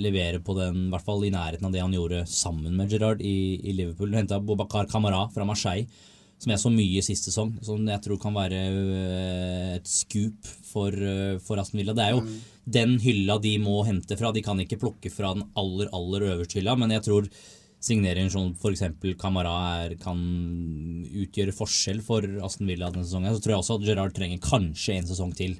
levere 0.00 0.38
på 0.40 0.54
den, 0.56 0.86
i 0.86 0.92
hvert 0.92 1.04
fall 1.04 1.24
i 1.26 1.32
nærheten 1.34 1.66
av 1.68 1.74
det 1.74 1.82
han 1.82 1.92
gjorde 1.92 2.22
sammen 2.30 2.76
med 2.78 2.92
Gerrard 2.92 3.20
i, 3.20 3.58
i 3.60 3.74
Liverpool. 3.76 4.14
Henta 4.16 4.38
Bobakar 4.40 4.88
Kamara 4.88 5.26
fra 5.34 5.44
Marseille, 5.44 5.88
som 6.40 6.54
jeg 6.54 6.62
så 6.62 6.72
mye 6.72 7.02
sist 7.04 7.28
sesong. 7.28 7.52
Som 7.64 7.84
jeg 7.88 8.00
tror 8.04 8.20
kan 8.22 8.36
være 8.36 8.60
eh, 8.72 9.76
et 9.76 9.88
scoop 9.90 10.48
for, 10.70 10.94
eh, 10.94 11.36
for 11.44 11.60
Aston 11.60 11.82
Villa. 11.82 11.94
Det 11.96 12.06
er 12.06 12.16
jo 12.16 12.24
den 12.64 12.96
hylla 13.02 13.36
de 13.42 13.56
må 13.60 13.80
hente 13.88 14.16
fra. 14.16 14.32
De 14.32 14.44
kan 14.44 14.60
ikke 14.62 14.80
plukke 14.80 15.12
fra 15.12 15.34
den 15.36 15.44
aller, 15.58 15.90
aller 15.96 16.28
øverste 16.32 16.60
hylla, 16.60 16.76
men 16.80 16.94
jeg 16.96 17.04
tror 17.08 17.28
signeringen 17.80 18.32
som 18.32 18.54
f.eks. 18.56 18.84
Kamara 19.20 19.56
er, 19.84 19.96
kan 20.00 20.20
utgjøre 21.10 21.56
forskjell 21.56 22.00
for 22.04 22.24
Aston 22.44 22.68
Villa 22.68 22.90
denne 22.92 23.08
sesongen. 23.08 23.34
Så 23.36 23.44
tror 23.44 23.56
jeg 23.56 23.64
også 23.64 23.78
at 23.80 23.86
Gerrard 23.88 24.16
trenger 24.16 24.40
kanskje 24.44 24.96
en 24.96 25.08
sesong 25.08 25.36
til 25.36 25.58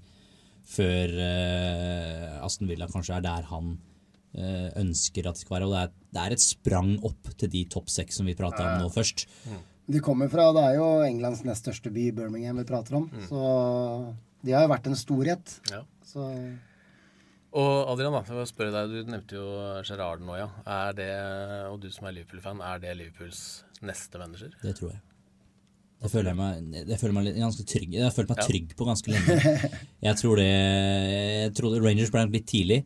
før 0.71 1.15
uh, 1.19 2.45
Aston 2.47 2.71
Villa 2.71 2.89
kanskje 2.91 3.19
er 3.19 3.25
der 3.27 3.49
han 3.51 3.75
uh, 3.75 4.69
ønsker 4.81 5.27
at 5.27 5.39
det 5.39 5.45
skal 5.45 5.57
være. 5.59 5.69
Og 5.69 5.75
det 5.75 5.83
er, 5.83 5.93
det 6.15 6.23
er 6.25 6.37
et 6.37 6.45
sprang 6.45 6.95
opp 7.07 7.33
til 7.41 7.53
de 7.53 7.65
topp 7.73 7.91
seks 7.93 8.21
som 8.21 8.31
vi 8.31 8.39
prata 8.39 8.65
om 8.67 8.85
nå 8.85 8.91
først. 8.95 9.27
De 9.91 9.99
kommer 10.05 10.31
fra 10.31 10.51
Det 10.55 10.63
er 10.69 10.77
jo 10.79 10.89
Englands 11.03 11.43
nest 11.47 11.65
største 11.65 11.91
by, 11.91 12.11
Birmingham, 12.15 12.61
vi 12.63 12.69
prater 12.69 13.01
om. 13.01 13.09
Så 13.27 13.41
de 14.47 14.55
har 14.55 14.65
jo 14.65 14.73
vært 14.73 14.87
en 14.89 14.99
storhet. 14.99 15.57
Ja. 15.73 15.83
Så 16.07 16.29
Og 17.51 17.91
Adrian, 17.91 18.15
da, 18.15 18.23
jeg 18.23 18.39
vil 18.39 18.47
spørre 18.47 18.75
deg, 18.77 18.93
du 18.95 19.11
nevnte 19.11 19.35
jo 19.35 19.47
Gerrard 19.87 20.23
nå, 20.23 20.37
ja. 20.39 20.47
Er 20.71 20.95
det, 20.95 21.11
og 21.73 21.81
du 21.83 21.91
som 21.91 22.07
er 22.07 22.21
Liverpool-fan, 22.21 22.63
er 22.63 22.83
det 22.83 22.95
Liverpools 23.01 23.41
neste 23.83 24.23
manager? 24.23 24.55
Det 24.63 24.77
tror 24.79 24.93
jeg. 24.95 25.03
Det 26.01 26.09
føler 26.09 26.31
jeg 26.33 26.39
meg, 26.39 26.87
jeg 26.89 26.97
føler 27.01 27.13
meg 27.13 27.27
ganske 27.37 27.65
trygg 27.69 27.93
Jeg 27.99 28.07
har 28.07 28.15
følt 28.17 28.31
meg 28.33 28.39
trygg 28.47 28.71
på 28.79 28.87
ganske 28.89 29.13
lenge. 29.13 29.35
Jeg 30.07 30.17
tror 30.17 30.41
det 30.41 30.47
jeg 30.49 31.53
trodde 31.59 31.81
Rangers 31.85 32.13
ble 32.15 32.23
litt 32.33 32.47
tidlig. 32.49 32.79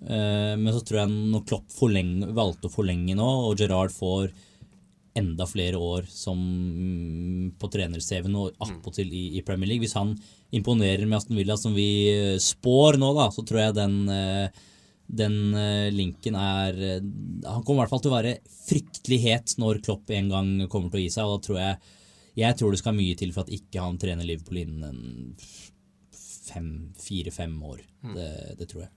eh, 0.00 0.54
Men 0.56 0.72
så 0.72 0.80
tror 0.88 1.02
jeg 1.02 1.12
når 1.34 1.44
Klopp 1.50 1.66
forlenge, 1.76 2.30
valgte 2.36 2.70
å 2.70 2.72
forlenge 2.72 3.16
nå, 3.18 3.26
og 3.50 3.58
Gerard 3.60 3.92
får 3.92 4.30
enda 5.16 5.46
flere 5.48 5.78
år 5.80 6.08
som 6.12 6.36
mm, 6.40 7.52
på 7.60 7.68
trener-CV-en 7.72 8.34
og 8.36 8.56
attpåtil 8.60 9.12
i, 9.16 9.22
i 9.38 9.42
Premier 9.44 9.70
League 9.70 9.84
Hvis 9.86 9.94
han 9.96 10.10
imponerer 10.52 11.06
med 11.08 11.16
Aston 11.16 11.36
Villa, 11.38 11.56
som 11.60 11.72
vi 11.76 11.86
eh, 12.12 12.34
spår 12.40 12.98
nå, 13.00 13.12
da, 13.16 13.28
så 13.32 13.44
tror 13.48 13.62
jeg 13.66 13.76
den 13.82 14.00
eh, 14.12 14.64
den 15.06 15.36
linken 15.94 16.34
er 16.34 16.74
Han 17.46 17.62
kommer 17.62 17.78
i 17.78 17.82
hvert 17.84 17.92
fall 17.92 18.00
til 18.02 18.10
å 18.10 18.16
være 18.16 18.32
fryktelig 18.66 19.18
het 19.22 19.52
når 19.62 19.78
Klopp 19.86 20.10
en 20.10 20.32
gang 20.32 20.48
kommer 20.72 20.90
til 20.90 20.98
å 20.98 21.02
gi 21.04 21.12
seg. 21.14 21.28
Og 21.28 21.36
da 21.36 21.44
tror 21.46 21.60
jeg 21.60 21.76
Jeg 22.36 22.56
tror 22.58 22.74
det 22.74 22.80
skal 22.82 22.96
mye 22.96 23.16
til 23.18 23.32
for 23.32 23.46
at 23.46 23.54
ikke 23.56 23.80
han 23.80 23.96
trener 24.00 24.28
Liverpool 24.28 24.58
innen 24.60 24.84
en 24.90 25.00
fem, 26.46 26.68
fire-fem 27.00 27.54
år. 27.64 27.80
Det, 28.16 28.30
det 28.60 28.66
tror 28.70 28.82
jeg. 28.86 28.92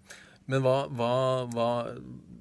Men 0.49 0.63
hva, 0.65 0.77
hva, 0.89 1.13
hva, 1.53 1.69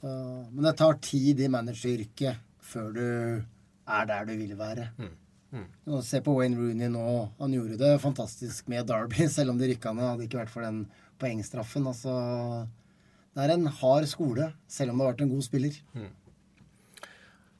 Så, 0.00 0.10
men 0.50 0.66
det 0.66 0.74
tar 0.78 0.98
tid 1.02 1.40
i 1.42 1.50
manageryrket 1.50 2.42
før 2.68 2.90
du 2.94 3.04
er 3.06 4.10
der 4.10 4.26
du 4.28 4.34
vil 4.40 4.56
være. 4.58 4.90
Og 5.88 6.02
Se 6.04 6.20
på 6.20 6.34
Wayne 6.36 6.58
Rooney 6.58 6.90
nå. 6.92 7.04
Han 7.38 7.54
gjorde 7.54 7.78
det 7.80 7.94
fantastisk 8.02 8.66
med 8.68 8.90
Derby, 8.90 9.28
selv 9.36 9.54
om 9.54 9.60
de 9.60 9.70
rykka 9.70 9.94
ned. 9.94 10.10
Hadde 10.10 10.26
ikke 10.26 10.42
vært 10.42 10.52
for 10.52 10.66
den 10.66 10.82
poengstraffen. 11.22 11.86
Altså, 11.88 12.12
det 13.38 13.46
er 13.46 13.54
en 13.54 13.70
hard 13.80 14.06
skole, 14.10 14.50
selv 14.66 14.92
om 14.92 14.98
det 14.98 15.06
har 15.06 15.14
vært 15.14 15.24
en 15.28 15.32
god 15.32 15.46
spiller. 15.46 15.78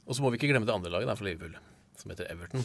Og 0.09 0.17
så 0.17 0.25
må 0.25 0.31
vi 0.33 0.39
ikke 0.41 0.51
glemme 0.51 0.67
det 0.69 0.75
andre 0.75 0.91
laget 0.93 1.11
der 1.11 1.19
for 1.21 1.29
Liverpool, 1.29 1.57
som 1.99 2.15
heter 2.15 2.31
Everton. 2.33 2.65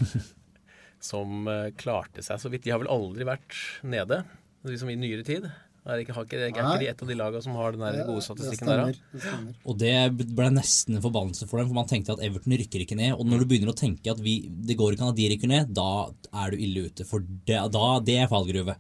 som 1.12 1.48
eh, 1.52 1.70
klarte 1.80 2.24
seg 2.24 2.40
så 2.40 2.52
vidt. 2.54 2.64
De 2.66 2.72
har 2.74 2.82
vel 2.84 2.92
aldri 2.94 3.28
vært 3.28 3.60
nede, 3.84 4.24
liksom 4.68 4.94
i 4.94 5.00
nyere 5.00 5.26
tid. 5.28 5.50
Er 5.84 6.00
ikke, 6.00 6.14
har 6.16 6.24
ikke, 6.24 6.38
er 6.40 6.52
ikke 6.54 6.76
de 6.80 6.86
et 6.88 7.02
av 7.04 7.10
de 7.10 7.16
lagene 7.20 7.44
som 7.44 7.58
har 7.60 7.74
den 7.76 7.82
der 7.84 8.06
gode 8.08 8.22
statistikken 8.24 8.70
der? 8.70 8.84
det 8.88 8.94
da? 8.94 8.94
stemmer. 8.94 9.10
Det 9.12 9.24
stemmer. 9.26 9.58
Og 9.68 9.80
det 9.82 10.30
ble 10.38 10.46
nesten 10.56 10.96
en 10.96 11.04
forbannelse 11.04 11.48
for 11.52 11.60
dem, 11.60 11.68
for 11.68 11.76
man 11.76 11.90
tenkte 11.90 12.14
at 12.16 12.22
Everton 12.24 12.56
rykker 12.62 12.86
ikke 12.86 12.96
ned. 12.96 13.18
Og 13.18 13.28
når 13.28 13.44
du 13.44 13.50
begynner 13.52 13.74
å 13.74 13.76
tenke 13.76 14.14
at 14.14 14.22
vi, 14.24 14.38
det 14.48 14.78
går 14.80 14.96
ikke 14.96 15.04
an 15.04 15.12
at 15.12 15.20
de 15.20 15.28
rykker 15.34 15.52
ned, 15.52 15.74
da 15.76 15.90
er 16.46 16.56
du 16.56 16.64
ille 16.64 16.86
ute. 16.88 17.04
For 17.10 17.20
det, 17.20 17.60
da, 17.76 17.84
det 18.08 18.16
er 18.24 18.32
fallgruve. 18.32 18.78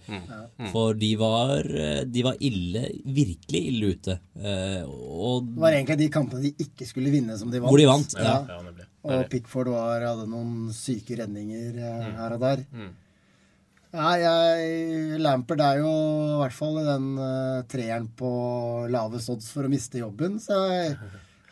For 0.71 0.95
de 1.03 1.11
var, 1.19 1.67
de 2.07 2.23
var 2.29 2.39
ille, 2.39 2.85
virkelig 3.19 3.63
ille 3.73 3.91
ute. 3.97 4.17
Eh, 4.39 4.87
Og 4.87 5.51
Det 5.51 5.65
var 5.67 5.75
egentlig 5.75 5.99
de 6.05 6.09
kampene 6.21 6.45
de 6.47 6.55
ikke 6.69 6.87
skulle 6.87 7.11
vinne, 7.11 7.35
som 7.35 7.51
de 7.51 7.59
vant. 7.59 7.67
Hvor 7.67 7.83
de 7.83 7.91
vant, 7.91 8.15
ja. 8.15 8.39
Ja. 8.47 8.87
Og 9.03 9.25
Pickford 9.31 9.67
var, 9.73 10.03
hadde 10.07 10.29
noen 10.31 10.69
syke 10.75 11.17
redninger 11.19 11.75
mm. 11.75 12.13
her 12.19 12.35
og 12.37 12.43
der. 12.43 12.61
Ja, 13.93 14.13
jeg, 14.17 15.19
Lampert 15.21 15.61
er 15.61 15.83
jo 15.83 15.89
i 15.91 16.37
hvert 16.39 16.55
fall 16.55 16.79
den 16.81 17.11
uh, 17.19 17.61
treeren 17.69 18.07
på 18.17 18.31
lavest 18.89 19.29
odds 19.29 19.51
for 19.53 19.67
å 19.67 19.69
miste 19.69 19.99
jobben. 20.01 20.39
Så 20.41 20.57
jeg 20.71 20.95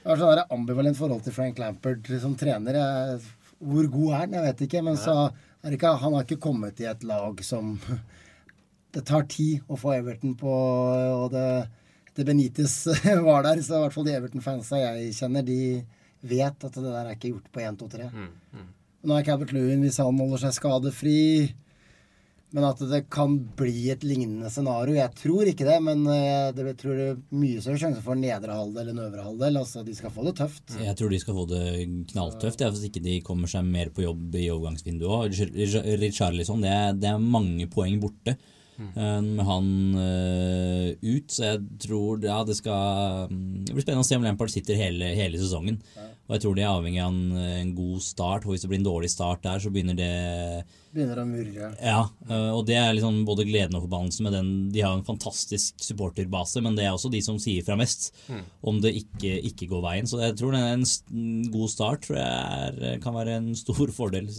har 0.08 0.18
sånn 0.18 0.42
ambivalent 0.48 0.98
forhold 0.98 1.22
til 1.28 1.36
Frank 1.36 1.62
Lampert 1.62 2.10
som 2.24 2.34
trener. 2.40 2.80
Jeg, 2.80 3.20
hvor 3.62 3.92
god 3.94 4.08
er 4.08 4.24
han? 4.24 4.34
Jeg 4.40 4.48
vet 4.48 4.66
ikke. 4.66 4.82
Men 4.88 4.98
så 4.98 5.16
er 5.62 5.78
ikke, 5.78 5.94
han 6.02 6.18
har 6.18 6.26
ikke 6.26 6.42
kommet 6.42 6.82
i 6.82 6.90
et 6.90 7.06
lag 7.08 7.46
som 7.46 7.76
Det 8.92 9.06
tar 9.08 9.24
tid 9.32 9.70
å 9.72 9.78
få 9.80 9.94
Everton 9.96 10.34
på 10.36 10.52
Og 10.52 11.30
det, 11.32 11.46
det 12.18 12.26
Benitez 12.28 12.74
var 13.28 13.46
der, 13.46 13.62
så 13.64 13.78
i 13.78 13.84
hvert 13.86 13.96
fall 13.96 14.08
de 14.10 14.18
Everton-fansa 14.18 14.82
jeg 14.82 15.14
kjenner, 15.16 15.46
de 15.48 15.62
vet 16.22 16.64
at 16.68 16.78
det 16.78 16.86
der 16.86 17.02
er 17.02 17.16
ikke 17.16 17.34
gjort 17.34 17.50
på 17.54 17.64
1, 17.64 17.82
2, 17.82 17.90
3. 17.98 18.12
Nå 19.02 19.18
er 19.18 19.26
Cabert 19.26 19.52
Lewin, 19.56 19.82
hvis 19.82 19.98
han 19.98 20.20
holder 20.22 20.44
seg 20.44 20.54
skadefri 20.60 21.18
Men 22.54 22.68
at 22.68 22.82
det 22.92 23.06
kan 23.10 23.38
bli 23.58 23.88
et 23.94 24.04
lignende 24.04 24.50
scenario. 24.52 24.98
Jeg 24.98 25.16
tror 25.16 25.48
ikke 25.48 25.64
det, 25.66 25.78
men 25.86 26.04
eh, 26.12 26.52
det 26.52 26.66
jeg 26.68 26.80
tror 26.82 26.98
det 27.00 27.06
er 27.14 27.22
mye 27.32 27.62
større 27.64 27.80
sjanse 27.80 28.04
for 28.04 28.20
nedre 28.20 28.58
halvdel 28.58 28.92
enn 28.92 29.00
øvre 29.06 29.24
halvdel. 29.24 29.60
Altså, 29.62 29.86
de 29.88 29.96
skal 29.96 30.12
få 30.12 30.26
det 30.28 30.36
tøft. 30.42 30.76
Jeg 30.76 30.98
tror 31.00 31.14
de 31.16 31.22
skal 31.24 31.38
få 31.38 31.46
det 31.48 31.64
knalltøft 32.12 32.62
ja, 32.62 32.68
hvis 32.74 32.90
ikke 32.90 33.06
de 33.06 33.22
kommer 33.24 33.48
seg 33.48 33.64
mer 33.64 33.94
på 33.96 34.04
jobb 34.04 34.36
i 34.36 34.50
overgangsvinduet. 34.52 35.40
Richarlison, 36.04 36.68
det, 36.68 36.76
det 37.00 37.14
er 37.14 37.24
mange 37.24 37.70
poeng 37.72 38.02
borte 38.04 38.36
med 39.22 39.46
han 39.46 39.68
eh, 40.02 40.88
ut, 41.02 41.28
så 41.32 41.52
jeg 41.52 41.62
tror 41.86 42.24
ja, 42.26 42.40
det 42.48 42.56
skal 42.58 43.30
mm, 43.30 43.66
Det 43.68 43.76
blir 43.76 43.86
spennende 43.86 44.06
å 44.06 44.10
se 44.10 44.18
om 44.18 44.26
Lampard 44.26 44.54
sitter 44.54 44.80
hele, 44.80 45.14
hele 45.18 45.42
sesongen. 45.42 45.82
Og 46.28 46.36
jeg 46.38 46.44
tror 46.46 46.56
de 46.56 46.64
er 46.64 46.72
avhengig 46.72 47.02
av 47.04 47.12
en, 47.12 47.40
en 47.62 47.74
god 47.76 48.04
start, 48.06 48.46
Og 48.46 48.54
hvis 48.54 48.64
det 48.64 48.70
blir 48.72 48.80
en 48.80 48.88
dårlig 48.88 49.10
start 49.12 49.44
der, 49.44 49.60
så 49.60 49.72
begynner 49.74 49.98
det 49.98 50.12
Begynner 50.92 51.22
å 51.22 51.24
murre. 51.24 51.68
Ja, 51.80 52.02
øh, 52.28 52.50
og 52.58 52.66
det 52.68 52.76
er 52.76 52.90
liksom 52.92 53.22
både 53.28 53.46
gleden 53.48 53.78
og 53.80 53.86
forbannelsen 53.86 54.26
med 54.28 54.34
den. 54.36 54.50
De 54.76 54.82
har 54.84 54.98
en 54.98 55.06
fantastisk 55.08 55.80
supporterbase, 55.80 56.60
men 56.64 56.76
det 56.76 56.84
er 56.84 56.92
også 56.92 57.12
de 57.14 57.22
som 57.24 57.38
sier 57.40 57.64
fra 57.64 57.78
mest 57.80 58.10
om 58.68 58.82
det 58.84 58.92
ikke, 59.00 59.38
ikke 59.52 59.70
går 59.72 59.86
veien. 59.86 60.10
Så 60.10 60.20
jeg 60.20 60.36
tror 60.40 60.58
en 60.58 60.82
en 61.12 61.52
god 61.52 61.72
start 61.72 62.06
tror 62.06 62.20
jeg 62.20 62.28
er, 62.28 63.00
kan 63.04 63.16
være 63.16 63.38
en 63.40 63.52
stor 63.58 63.92
fordel. 63.96 64.30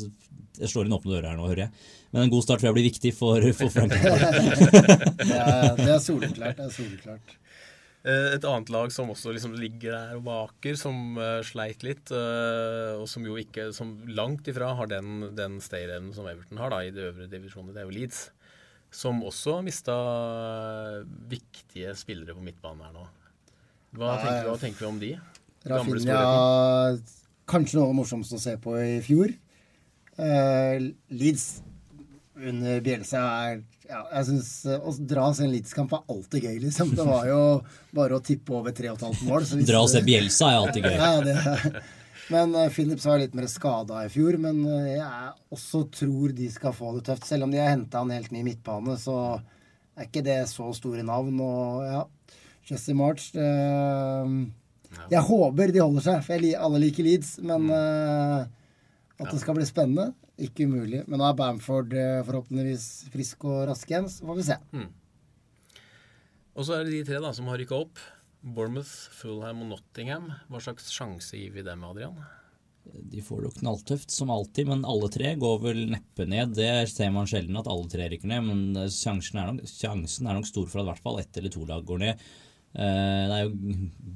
Jeg 0.62 0.72
slår 0.72 0.88
inn 0.88 0.96
åpne 0.96 1.16
dører 1.16 1.28
her 1.32 1.38
nå, 1.38 1.50
hører 1.50 1.66
jeg. 1.66 1.84
Men 2.14 2.26
en 2.26 2.32
god 2.32 2.46
start 2.46 2.62
tror 2.62 2.70
jeg 2.70 2.78
blir 2.78 2.88
viktig 2.90 3.12
for, 3.16 3.46
for 3.58 3.72
Frank 3.74 3.92
Det 3.98 5.36
er, 5.36 5.70
det 5.78 5.92
er 5.92 6.02
soleklart. 6.02 6.58
Det 6.58 6.66
er 6.68 6.74
soleklart. 6.74 7.38
Eh, 8.02 8.34
Et 8.34 8.44
annet 8.48 8.70
lag 8.74 8.90
som 8.90 9.10
også 9.12 9.30
liksom 9.34 9.54
ligger 9.58 9.94
der 9.94 10.16
og 10.18 10.24
vaker, 10.26 10.74
som 10.78 11.18
eh, 11.22 11.38
sleit 11.46 11.84
litt, 11.86 12.10
eh, 12.10 12.98
og 12.98 13.06
som 13.10 13.26
jo 13.26 13.36
ikke 13.38 13.68
som 13.76 13.94
langt 14.10 14.48
ifra 14.50 14.72
har 14.78 14.90
den, 14.90 15.28
den 15.38 15.60
stayerevnen 15.62 16.14
som 16.16 16.26
Everton 16.26 16.58
har 16.62 16.74
da, 16.74 16.82
i 16.82 16.90
de 16.94 17.06
øvre 17.12 17.28
divisjonene, 17.30 17.74
det 17.76 17.84
er 17.84 17.86
jo 17.86 17.94
Leeds. 17.94 18.24
Som 18.92 19.22
også 19.24 19.54
har 19.56 19.62
mista 19.64 19.94
viktige 21.30 21.94
spillere 21.96 22.34
på 22.36 22.42
midtbanen 22.44 22.84
her 22.84 22.96
nå. 22.96 23.06
Hva 23.96 24.10
Nei, 24.16 24.18
tenker, 24.24 24.42
du, 24.42 24.50
hva 24.50 24.58
tenker 24.60 24.82
vi 24.84 24.90
om 24.90 25.00
de? 25.00 25.12
Gamle 25.62 25.96
Rafinha 25.96 26.98
Kanskje 27.52 27.76
noe 27.76 27.86
av 27.86 27.92
det 27.92 27.98
morsomste 27.98 28.38
å 28.38 28.42
se 28.42 28.54
på 28.62 28.74
i 28.80 28.98
fjor. 29.04 29.32
Eh, 30.22 30.88
Leeds 31.18 31.46
under 32.42 32.82
Bjelsa 32.84 33.22
er 33.46 33.62
ja, 33.92 34.02
jeg 34.16 34.28
synes, 34.30 34.50
eh, 34.66 34.78
Å 34.78 34.92
dra 34.98 35.26
og 35.28 35.34
se 35.36 35.44
en 35.46 35.52
Leeds-kamp 35.52 35.92
er 35.96 36.04
alltid 36.14 36.46
gøy, 36.46 36.54
liksom. 36.64 36.92
Det 36.96 37.06
var 37.06 37.26
jo 37.28 37.40
bare 37.94 38.16
å 38.16 38.22
tippe 38.24 38.54
over 38.56 38.74
3,5 38.76 39.24
mål. 39.28 39.44
så 39.48 39.58
hvis 39.58 39.68
Dra 39.68 39.82
og 39.84 39.90
se 39.92 40.02
Bjelsa 40.06 40.52
er 40.52 40.60
alltid 40.60 40.86
gøy. 40.88 40.96
Ja, 41.02 41.18
det, 41.26 41.82
men 42.30 42.54
uh, 42.54 42.68
Phillips 42.72 43.04
var 43.04 43.18
litt 43.20 43.34
mer 43.36 43.48
skada 43.50 44.04
i 44.06 44.12
fjor. 44.12 44.38
Men 44.40 44.62
eh, 44.64 44.94
jeg 44.94 45.34
også 45.52 45.84
tror 45.92 46.32
de 46.36 46.48
skal 46.54 46.76
få 46.76 46.94
det 46.96 47.04
tøft. 47.10 47.26
Selv 47.28 47.48
om 47.48 47.52
de 47.52 47.60
har 47.60 47.72
henta 47.74 48.00
en 48.00 48.14
helt 48.14 48.32
ny 48.32 48.44
midtbane, 48.46 48.96
så 49.00 49.18
er 49.98 50.08
ikke 50.08 50.24
det 50.24 50.38
så 50.50 50.70
store 50.76 51.04
navn. 51.06 51.36
Og 51.42 51.84
ja, 51.84 52.02
Jesse 52.70 52.94
March 52.96 53.32
det, 53.34 53.50
Jeg 55.10 55.26
håper 55.28 55.74
de 55.74 55.82
holder 55.82 56.06
seg, 56.06 56.24
for 56.24 56.38
jeg, 56.38 56.56
alle 56.56 56.80
liker 56.86 57.08
Leeds. 57.10 57.36
Men 57.44 57.68
eh, 57.74 58.50
at 59.20 59.28
det 59.30 59.40
skal 59.42 59.56
bli 59.58 59.66
spennende, 59.68 60.10
ikke 60.40 60.66
umulig. 60.68 61.02
Men 61.06 61.20
nå 61.20 61.28
er 61.28 61.38
Bamford 61.38 61.94
eh, 61.94 62.22
forhåpentligvis 62.26 62.88
frisk 63.12 63.46
og 63.50 63.66
rask 63.70 63.90
igjen, 63.90 64.08
så 64.10 64.26
får 64.28 64.38
vi 64.40 64.48
se. 64.48 64.58
Og 66.52 66.66
så 66.68 66.76
er 66.76 66.84
det 66.84 66.96
de 66.96 67.06
tre 67.08 67.20
da 67.22 67.32
som 67.36 67.48
har 67.50 67.60
rykka 67.60 67.78
opp. 67.84 68.00
Bournemouth, 68.42 68.92
Fulham 69.14 69.62
og 69.64 69.74
Nottingham. 69.76 70.30
Hva 70.50 70.60
slags 70.62 70.90
sjanse 70.92 71.38
gir 71.38 71.52
vi 71.54 71.64
dem, 71.66 71.84
Adrian? 71.86 72.16
De 72.82 73.22
får 73.22 73.42
det 73.42 73.48
jo 73.48 73.58
knalltøft 73.60 74.10
som 74.10 74.32
alltid, 74.34 74.66
men 74.66 74.86
alle 74.88 75.08
tre 75.14 75.36
går 75.38 75.60
vel 75.62 75.84
neppe 75.92 76.26
ned. 76.26 76.56
Det 76.58 76.70
ser 76.90 77.12
man 77.14 77.28
sjelden 77.30 77.60
at 77.60 77.70
alle 77.70 77.86
tre 77.92 78.08
rykker 78.10 78.30
ned, 78.32 78.48
men 78.48 78.90
sjansen 78.90 79.38
er 79.38 79.52
nok, 79.52 79.68
sjansen 79.70 80.26
er 80.26 80.38
nok 80.38 80.48
stor 80.50 80.66
for 80.66 80.82
at 80.82 80.88
i 80.88 80.90
hvert 80.90 81.04
fall 81.04 81.20
ett 81.22 81.38
eller 81.38 81.54
to 81.54 81.62
lag 81.68 81.86
går 81.86 82.02
ned. 82.02 82.24
Eh, 82.74 83.24
Det 83.28 83.36
er 83.36 83.42
jo 83.44 83.52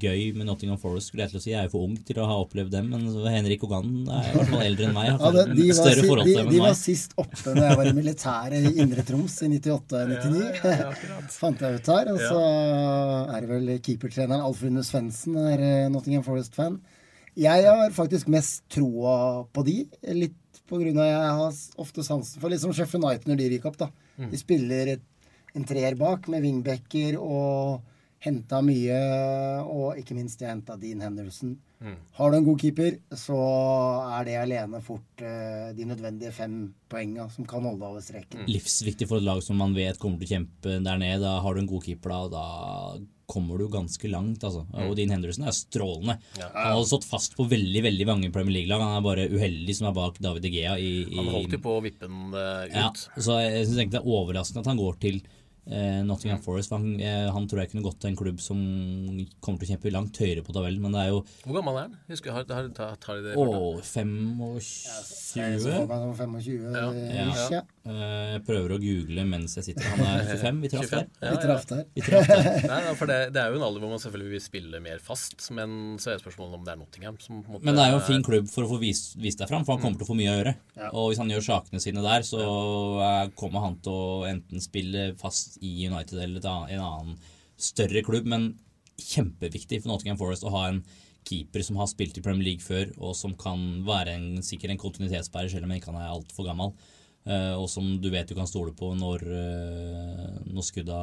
gøy 0.00 0.22
med 0.36 0.46
Nottingham 0.48 0.78
Forest, 0.80 1.08
skulle 1.10 1.24
jeg 1.24 1.30
til 1.34 1.38
å 1.38 1.42
si. 1.44 1.50
Jeg 1.52 1.58
er 1.60 1.66
jo 1.68 1.72
for 1.74 1.84
ung 1.88 1.96
til 2.08 2.18
å 2.20 2.26
ha 2.28 2.36
opplevd 2.42 2.70
dem, 2.72 2.88
men 2.92 3.04
så 3.12 3.24
Henrik 3.32 3.62
Ogan 3.64 3.90
er 4.08 4.28
i 4.30 4.34
hvert 4.36 4.50
fall 4.52 4.64
eldre 4.64 4.86
enn 4.88 4.94
meg. 4.96 5.08
Ja, 5.20 5.30
det, 5.32 5.44
de, 5.56 5.66
var, 5.72 5.92
si, 5.92 6.02
de, 6.02 6.16
de, 6.24 6.44
de 6.54 6.60
var 6.62 6.76
sist 6.78 7.14
oppe 7.20 7.52
når 7.56 7.62
jeg 7.66 7.78
var 7.80 7.90
i 7.90 7.94
militæret 7.96 8.68
i 8.70 8.74
Indre 8.84 9.04
Troms 9.08 9.36
i 9.44 9.48
98-99. 9.56 10.70
Fant 11.40 11.64
jeg 11.64 11.80
ut 11.80 11.90
her. 11.92 12.12
Og 12.14 12.20
så 12.24 12.40
er 13.36 13.40
det 13.44 13.50
vel 13.52 13.72
keepertreneren 13.80 14.44
Alfrune 14.44 14.84
Svendsen 14.86 15.36
er 15.40 15.64
eh, 15.64 15.88
Nottingham 15.92 16.24
Forest-fan. 16.26 16.78
Jeg 17.36 17.66
har 17.68 17.90
faktisk 17.92 18.30
mest 18.32 18.62
troa 18.72 19.44
på 19.52 19.64
de. 19.66 19.82
Litt 20.16 20.62
på 20.66 20.78
grunn 20.80 20.96
av 20.98 21.06
jeg 21.10 21.34
har 21.40 21.58
ofte 21.84 22.02
sansen 22.06 22.40
for 22.42 22.50
litt 22.50 22.62
som 22.62 22.72
Sheffield 22.74 23.04
United 23.04 23.28
når 23.30 23.42
de 23.42 23.50
ryker 23.52 23.68
opp. 23.70 23.76
da. 23.84 23.90
De 24.32 24.40
spiller 24.40 24.94
en 25.56 25.64
treer 25.68 25.94
bak 26.00 26.24
med 26.32 26.42
wingbacker 26.42 27.18
og 27.20 27.84
henta 28.26 28.60
mye. 28.64 28.98
Og 29.70 30.00
ikke 30.00 30.16
minst 30.18 30.42
jeg 30.42 30.52
henta 30.52 30.76
Dean 30.80 31.04
Henderson. 31.04 31.56
Har 32.16 32.32
du 32.32 32.38
en 32.38 32.46
god 32.46 32.60
keeper, 32.60 32.94
så 33.12 33.36
er 34.16 34.24
det 34.24 34.36
alene 34.40 34.80
fort 34.84 35.20
uh, 35.20 35.74
de 35.76 35.84
nødvendige 35.88 36.32
fem 36.32 36.54
poenga 36.88 37.26
som 37.34 37.44
kan 37.48 37.66
holde 37.68 37.84
over 37.84 38.04
streken. 38.04 38.46
Livsviktig 38.48 39.08
for 39.10 39.20
et 39.20 39.26
lag 39.26 39.42
som 39.44 39.60
man 39.60 39.76
vet 39.76 40.00
kommer 40.00 40.22
til 40.22 40.30
å 40.30 40.34
kjempe 40.38 40.78
der 40.86 41.02
nede. 41.02 41.20
Da 41.26 41.36
har 41.44 41.54
du 41.54 41.62
en 41.62 41.68
god 41.68 41.84
keeper, 41.84 42.14
da, 42.14 42.22
da 42.32 43.04
kommer 43.26 43.58
du 43.58 43.68
ganske 43.68 44.08
langt. 44.08 44.44
altså. 44.46 44.64
Og 44.86 44.96
Dean 44.96 45.12
Henderson 45.12 45.46
er 45.50 45.56
strålende. 45.56 46.18
Han 46.40 46.76
har 46.78 46.84
stått 46.88 47.06
fast 47.08 47.36
på 47.36 47.46
veldig 47.50 47.82
veldig 47.88 48.06
mange 48.08 48.32
Premier 48.34 48.60
League-lag. 48.60 48.82
Han 48.82 48.98
er 48.98 49.04
bare 49.04 49.28
uheldig 49.32 49.76
som 49.76 49.90
er 49.90 49.96
bak 49.98 50.20
David 50.22 50.46
De 50.46 50.52
Gea 50.54 50.76
i, 50.80 50.92
i 51.10 51.18
Han 51.18 51.32
holdt 51.34 51.58
jo 51.58 51.62
på 51.64 51.76
å 51.76 51.82
vippe 51.84 52.06
den 52.06 52.30
eh, 52.32 52.68
ut. 52.70 52.76
Ja, 52.78 52.92
så 53.18 53.40
jeg 53.42 53.66
synes 53.66 53.80
egentlig 53.82 53.98
det 53.98 54.04
er 54.04 54.14
overraskende 54.20 54.62
at 54.64 54.70
han 54.70 54.80
går 54.80 55.02
til 55.02 55.20
eh, 55.66 56.02
Nottingham 56.06 56.40
Forest. 56.44 56.70
Han, 56.74 57.00
eh, 57.00 57.26
han 57.32 57.46
tror 57.48 57.60
jeg 57.62 57.70
kunne 57.72 57.84
gått 57.86 57.98
til 58.02 58.10
en 58.12 58.16
klubb 58.18 58.40
som 58.40 58.58
kommer 59.40 59.60
til 59.60 59.68
å 59.68 59.70
kjempe 59.74 59.92
langt 59.94 60.18
høyere 60.22 60.44
på 60.46 60.54
tabellen, 60.56 60.80
men 60.82 60.92
det 60.94 61.04
er 61.06 61.12
jo 61.14 61.22
Hvor 61.44 61.58
gammel 61.60 61.76
er 61.80 61.86
han? 61.88 61.96
Husker, 62.10 62.32
har, 62.36 62.46
har, 62.50 62.68
tar, 62.76 62.96
tar 63.02 63.20
de 63.20 63.30
det? 63.30 63.36
å, 63.36 63.46
Jeg 63.76 63.86
25 63.86 64.36
for 64.40 65.36
meg 65.36 65.60
som 65.60 66.36
25 66.36 66.76
Ja. 66.76 66.86
eh, 66.92 67.40
ja. 67.52 67.62
Eh, 67.86 68.32
Jeg 68.36 68.42
prøver 68.46 68.74
å 68.76 68.78
google 68.82 69.24
mens 69.28 69.54
jeg 69.58 69.64
sitter 69.70 69.86
Han 69.92 70.04
er 70.06 70.24
25, 70.36 70.60
vi 70.62 70.70
traff 70.72 70.90
der. 70.96 71.06
Ja, 71.20 71.26
Ja, 71.26 71.30
Vi 71.36 71.42
traff 71.46 71.66
der. 71.70 71.84
Vi 71.94 72.04
traff 72.06 72.26
der. 72.30 72.68
Nei, 72.72 72.94
for 72.98 73.10
det, 73.10 73.18
det 73.34 73.42
er 73.42 73.52
jo 73.52 73.60
en 73.60 73.66
alder 73.66 73.82
hvor 73.84 73.92
man 73.94 74.02
selvfølgelig 74.02 74.32
vil 74.36 74.44
spille 74.44 74.80
mer 74.82 75.02
fast, 75.04 75.36
men 75.56 75.96
så 76.02 76.12
er 76.14 76.22
spørsmålet 76.22 76.58
om 76.58 76.64
det 76.66 76.74
er 76.74 76.80
Nottingham 76.80 77.18
som 77.22 77.42
på 77.42 77.50
en 77.50 77.56
måte 77.58 77.68
Men 77.68 77.78
det 77.78 77.84
er 77.86 77.92
jo 77.94 78.00
en 78.00 78.06
fin 78.08 78.24
klubb 78.26 78.48
for 78.52 78.66
å 78.66 78.70
få 78.74 78.80
vist, 78.82 79.16
vist 79.22 79.38
deg 79.42 79.50
fram, 79.50 79.64
for 79.66 79.76
han 79.76 79.82
kommer 79.84 80.00
til 80.00 80.06
å 80.06 80.10
få 80.10 80.18
mye 80.18 80.32
å 80.32 80.36
gjøre. 80.40 80.54
Ja. 80.76 80.90
Og 80.92 81.10
hvis 81.10 81.20
han 81.22 81.30
gjør 81.32 81.44
sakene 81.46 81.82
sine 81.82 82.02
der, 82.04 82.24
så 82.26 82.40
kommer 83.38 83.64
han 83.66 83.78
til 83.84 83.92
å 83.94 84.24
enten 84.28 84.62
spille 84.64 85.08
fast 85.20 85.55
i 85.60 85.72
United 85.88 86.20
eller 86.20 86.44
en 86.44 86.84
annen 86.84 87.18
større 87.56 88.02
klubb, 88.04 88.28
men 88.28 88.52
kjempeviktig 88.96 89.82
for 89.82 89.92
Nottingham 89.92 90.20
Forest 90.20 90.44
å 90.46 90.52
ha 90.54 90.68
en 90.70 90.82
keeper 91.26 91.64
som 91.66 91.78
har 91.80 91.88
spilt 91.90 92.18
i 92.18 92.24
Premier 92.24 92.52
League 92.52 92.64
før, 92.64 92.92
og 93.00 93.16
som 93.18 93.34
kan 93.38 93.82
være 93.86 94.14
en, 94.16 94.28
sikkert 94.46 94.72
en 94.74 94.82
kontinuitetsbærer, 94.82 95.50
selv 95.52 95.66
om 95.66 95.74
han 95.74 95.80
ikke 95.80 95.96
er 95.96 96.12
altfor 96.12 96.46
gammel. 96.48 96.76
Uh, 97.26 97.58
og 97.58 97.66
som 97.66 97.88
du 97.98 98.06
vet 98.12 98.28
du 98.30 98.36
kan 98.38 98.46
stole 98.46 98.70
på 98.78 98.92
når, 98.94 99.22
uh, 99.26 100.34
når 100.46 100.62
skudda 100.62 100.98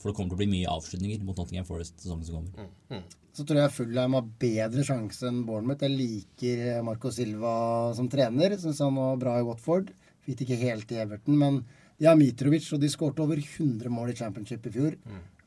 For 0.00 0.08
det 0.08 0.14
kommer 0.16 0.30
til 0.30 0.38
å 0.38 0.40
bli 0.40 0.46
mye 0.48 0.70
avslutninger 0.72 1.20
mot 1.20 1.36
Nottingham 1.36 1.66
Forest 1.68 2.00
sesongen 2.00 2.24
som 2.24 2.38
kommer. 2.38 3.02
Så 3.36 3.44
tror 3.44 3.60
jeg 3.60 3.74
Fullheim 3.74 4.16
har 4.16 4.30
bedre 4.40 4.86
sjanse 4.88 5.28
enn 5.28 5.42
Bournemouth. 5.44 5.84
Jeg 5.84 5.92
liker 5.98 6.80
Marco 6.86 7.12
Silva 7.12 7.52
som 7.98 8.08
trener. 8.08 8.56
Syns 8.56 8.80
han 8.80 8.96
var 8.96 9.20
bra 9.20 9.34
i 9.36 9.44
Watford. 9.44 9.92
Fikk 10.24 10.46
ikke 10.46 10.62
helt 10.62 10.96
i 10.96 11.02
Everton, 11.02 11.36
men 11.42 11.60
de 11.96 12.08
har 12.10 12.18
Mitrovic, 12.20 12.68
og 12.74 12.82
de 12.82 12.92
skårte 12.92 13.24
over 13.24 13.40
100 13.40 13.88
mål 13.92 14.12
i 14.12 14.18
championship 14.18 14.68
i 14.68 14.74
fjor 14.74 14.98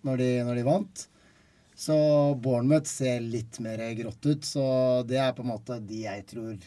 når, 0.05 0.21
de, 0.21 0.29
når 0.47 0.59
de 0.59 0.65
vant. 0.67 1.05
Så 1.79 1.95
Bournemouth 2.43 2.89
ser 2.91 3.21
litt 3.23 3.61
mer 3.63 3.79
grått 3.95 4.25
ut, 4.25 4.43
så 4.43 4.65
det 5.07 5.21
er 5.21 5.31
på 5.35 5.45
en 5.45 5.53
måte 5.53 5.79
de 5.79 6.03
jeg 6.03 6.25
tror 6.27 6.57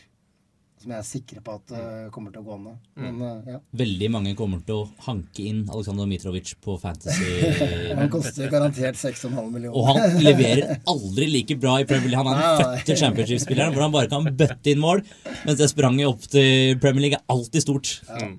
Som 0.80 0.94
jeg 0.94 0.98
er 0.98 1.04
sikre 1.06 1.42
på 1.44 1.52
at 1.58 1.72
uh, 1.76 2.06
kommer 2.10 2.32
til 2.32 2.40
å 2.40 2.46
gå 2.46 2.56
ned. 2.62 2.78
Men 2.98 3.20
Uh, 3.22 3.50
ja. 3.52 3.58
Veldig 3.78 4.08
mange 4.10 4.32
kommer 4.34 4.62
til 4.66 4.80
å 4.80 4.86
hanke 5.04 5.44
inn 5.46 5.60
Aleksandr 5.70 6.08
Mitrovic 6.10 6.54
på 6.64 6.74
Fantasy. 6.80 7.28
Han 8.00 8.10
koster 8.10 8.50
garantert 8.50 8.98
6,5 8.98 9.36
millioner. 9.52 9.76
Og 9.76 9.86
han 9.92 10.16
leverer 10.24 10.80
aldri 10.90 11.28
like 11.30 11.58
bra 11.60 11.76
i 11.78 11.86
Premier 11.86 12.10
League. 12.10 12.24
Han 12.24 12.32
er 12.32 12.40
en 12.40 12.42
den 12.42 12.64
fødte 12.64 12.96
championship-spilleren 13.04 13.76
hvor 13.76 13.84
han 13.86 13.94
bare 13.94 14.10
kan 14.10 14.26
bøtte 14.26 14.72
inn 14.72 14.82
mål. 14.82 15.04
Mens 15.44 15.60
det 15.60 15.70
spranget 15.70 16.10
opp 16.10 16.26
til 16.34 16.80
Premier 16.82 17.06
League 17.06 17.20
er 17.20 17.36
alltid 17.36 17.66
stort. 17.68 17.92
Ja. 18.08 18.32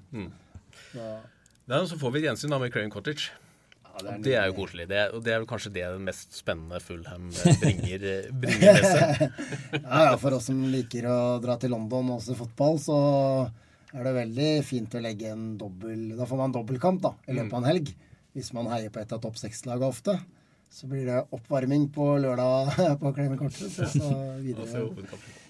Nei, 0.98 1.14
og 1.82 1.88
Så 1.90 1.98
får 2.02 2.14
vi 2.14 2.22
et 2.22 2.28
gjensyn 2.30 2.54
da 2.54 2.60
med 2.62 2.74
Craven 2.74 2.92
Cottage. 2.94 3.32
Ja, 3.94 4.16
Det 4.26 4.34
er 4.34 4.48
jo 4.50 4.56
koselig. 4.58 4.88
Det, 4.90 5.02
og 5.14 5.24
det 5.26 5.34
er 5.34 5.42
vel 5.42 5.48
kanskje 5.50 5.72
det 5.74 5.84
den 5.86 6.06
mest 6.08 6.34
spennende 6.34 6.80
Fulham 6.82 7.28
eh, 7.30 7.60
bringer, 7.62 8.06
eh, 8.10 8.30
bringer 8.34 8.80
med 8.80 8.88
seg. 8.90 9.26
Ja, 9.84 10.00
ja, 10.10 10.16
for 10.18 10.34
oss 10.38 10.48
som 10.50 10.64
liker 10.74 11.06
å 11.10 11.18
dra 11.44 11.58
til 11.62 11.74
London 11.76 12.10
og 12.16 12.24
se 12.26 12.36
fotball, 12.38 12.80
så 12.82 12.98
er 13.94 14.08
det 14.08 14.16
veldig 14.18 14.52
fint 14.66 14.96
å 14.98 15.02
legge 15.04 15.30
en 15.30 15.52
dobbel 15.62 16.16
Da 16.18 16.26
får 16.26 16.40
man 16.40 16.56
dobbeltkamp 16.56 17.04
da, 17.04 17.14
i 17.30 17.38
løpet 17.38 17.54
av 17.54 17.62
en 17.62 17.70
helg. 17.70 17.92
Hvis 18.34 18.50
man 18.58 18.72
heier 18.74 18.90
på 18.90 19.04
et 19.04 19.14
av 19.14 19.22
topp 19.22 19.38
seks-lagene 19.38 19.94
ofte. 19.94 20.18
Så 20.74 20.88
blir 20.90 21.06
det 21.06 21.20
oppvarming 21.38 21.92
på 21.94 22.16
lørdag 22.18 22.74
på 23.02 23.12
Crane 23.14 23.38
Cortes, 23.38 23.78
og 23.78 23.92
så 23.94 24.10
videre, 24.46 24.88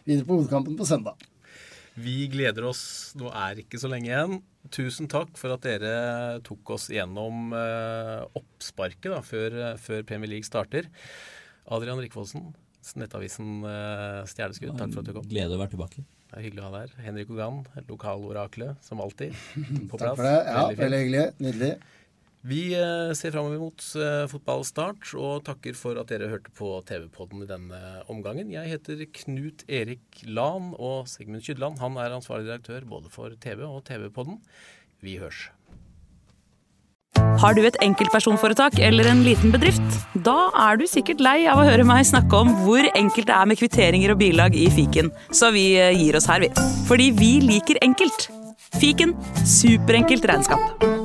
videre 0.03 0.28
på 0.28 0.36
hovedkampen 0.36 0.76
på 0.76 0.88
søndag. 0.88 1.15
Vi 2.00 2.26
gleder 2.34 2.66
oss. 2.66 3.14
Nå 3.20 3.30
er 3.30 3.62
ikke 3.62 3.80
så 3.82 3.89
lenge 3.91 4.10
igjen. 4.10 4.39
Tusen 4.74 5.10
takk 5.12 5.36
for 5.38 5.54
at 5.54 5.66
dere 5.66 6.39
tok 6.46 6.74
oss 6.76 6.88
gjennom 6.94 7.54
uh, 7.54 8.26
oppsparket 8.39 9.12
da, 9.12 9.22
før, 9.26 9.58
før, 9.82 10.04
Premier 10.08 10.32
League 10.32 10.48
starter. 10.48 10.89
Adrian 11.74 12.02
Rikvoldsen, 12.02 12.50
Nettavisen 13.00 13.62
uh, 13.64 14.24
Stjerneskudd, 14.28 14.74
takk 14.80 14.96
for 14.96 15.04
at 15.04 15.12
du 15.12 15.16
kom. 15.20 15.28
Glede 15.30 15.56
å 15.56 15.62
være 15.62 15.76
tilbake. 15.76 16.06
Det 16.34 16.39
er 16.39 16.48
hyggelig 16.48 16.64
å 16.64 16.70
ha 16.70 16.74
deg 16.74 16.86
her. 16.88 17.04
Henrik 17.06 17.34
Ogan, 17.36 17.60
lokaloraklet, 17.91 18.80
som 18.82 19.04
alltid. 19.04 19.36
På 19.91 20.00
plass. 20.00 20.16
Takk 20.16 20.18
for 20.18 20.26
det. 20.26 20.38
Ja, 20.39 20.64
veldig, 20.64 20.80
veldig 20.82 21.02
hyggelig. 21.04 21.26
Nydelig. 21.46 21.74
Vi 22.44 22.74
eh, 22.76 23.14
ser 23.16 23.32
framover 23.32 23.62
mot 23.62 23.84
eh, 23.96 24.26
fotballstart 24.28 25.14
og 25.16 25.46
takker 25.48 25.78
for 25.80 25.96
at 26.02 26.10
dere 26.12 26.28
hørte 26.28 26.52
på 26.58 26.76
TV-podden 26.89 27.46
i 27.46 27.48
denne 27.48 27.80
omgangen. 28.12 28.52
Jeg 28.52 28.68
heter 28.68 29.06
Knut 29.22 29.64
Erik 29.72 30.26
Lan, 30.28 30.74
og 30.76 31.08
Sigmund 31.08 31.46
Kydland 31.46 31.80
han 31.80 31.96
er 31.96 32.16
ansvarlig 32.18 32.50
direktør 32.50 32.84
både 32.89 33.12
for 33.14 33.32
TV 33.39 33.64
og 33.64 33.86
TV-podden. 33.88 34.41
Vi 35.04 35.16
hørs. 35.24 35.48
Har 37.39 37.56
du 37.56 37.64
et 37.64 37.78
enkeltpersonforetak 37.84 38.76
eller 38.84 39.08
en 39.08 39.24
liten 39.24 39.54
bedrift? 39.54 39.96
Da 40.28 40.52
er 40.66 40.78
du 40.80 40.84
sikkert 40.89 41.24
lei 41.24 41.46
av 41.48 41.62
å 41.62 41.66
høre 41.68 41.88
meg 41.88 42.04
snakke 42.10 42.44
om 42.44 42.52
hvor 42.66 42.84
enkelt 42.91 43.30
det 43.30 43.38
er 43.38 43.50
med 43.50 43.60
kvitteringer 43.62 44.16
og 44.16 44.20
bilag 44.20 44.60
i 44.60 44.68
fiken, 44.74 45.14
så 45.32 45.54
vi 45.56 45.70
eh, 45.80 45.96
gir 45.96 46.20
oss 46.20 46.28
her, 46.28 46.44
vi. 46.44 46.52
Fordi 46.91 47.08
vi 47.16 47.34
liker 47.48 47.80
enkelt. 47.88 48.28
Fiken 48.84 49.16
superenkelt 49.48 50.28
regnskap. 50.28 51.03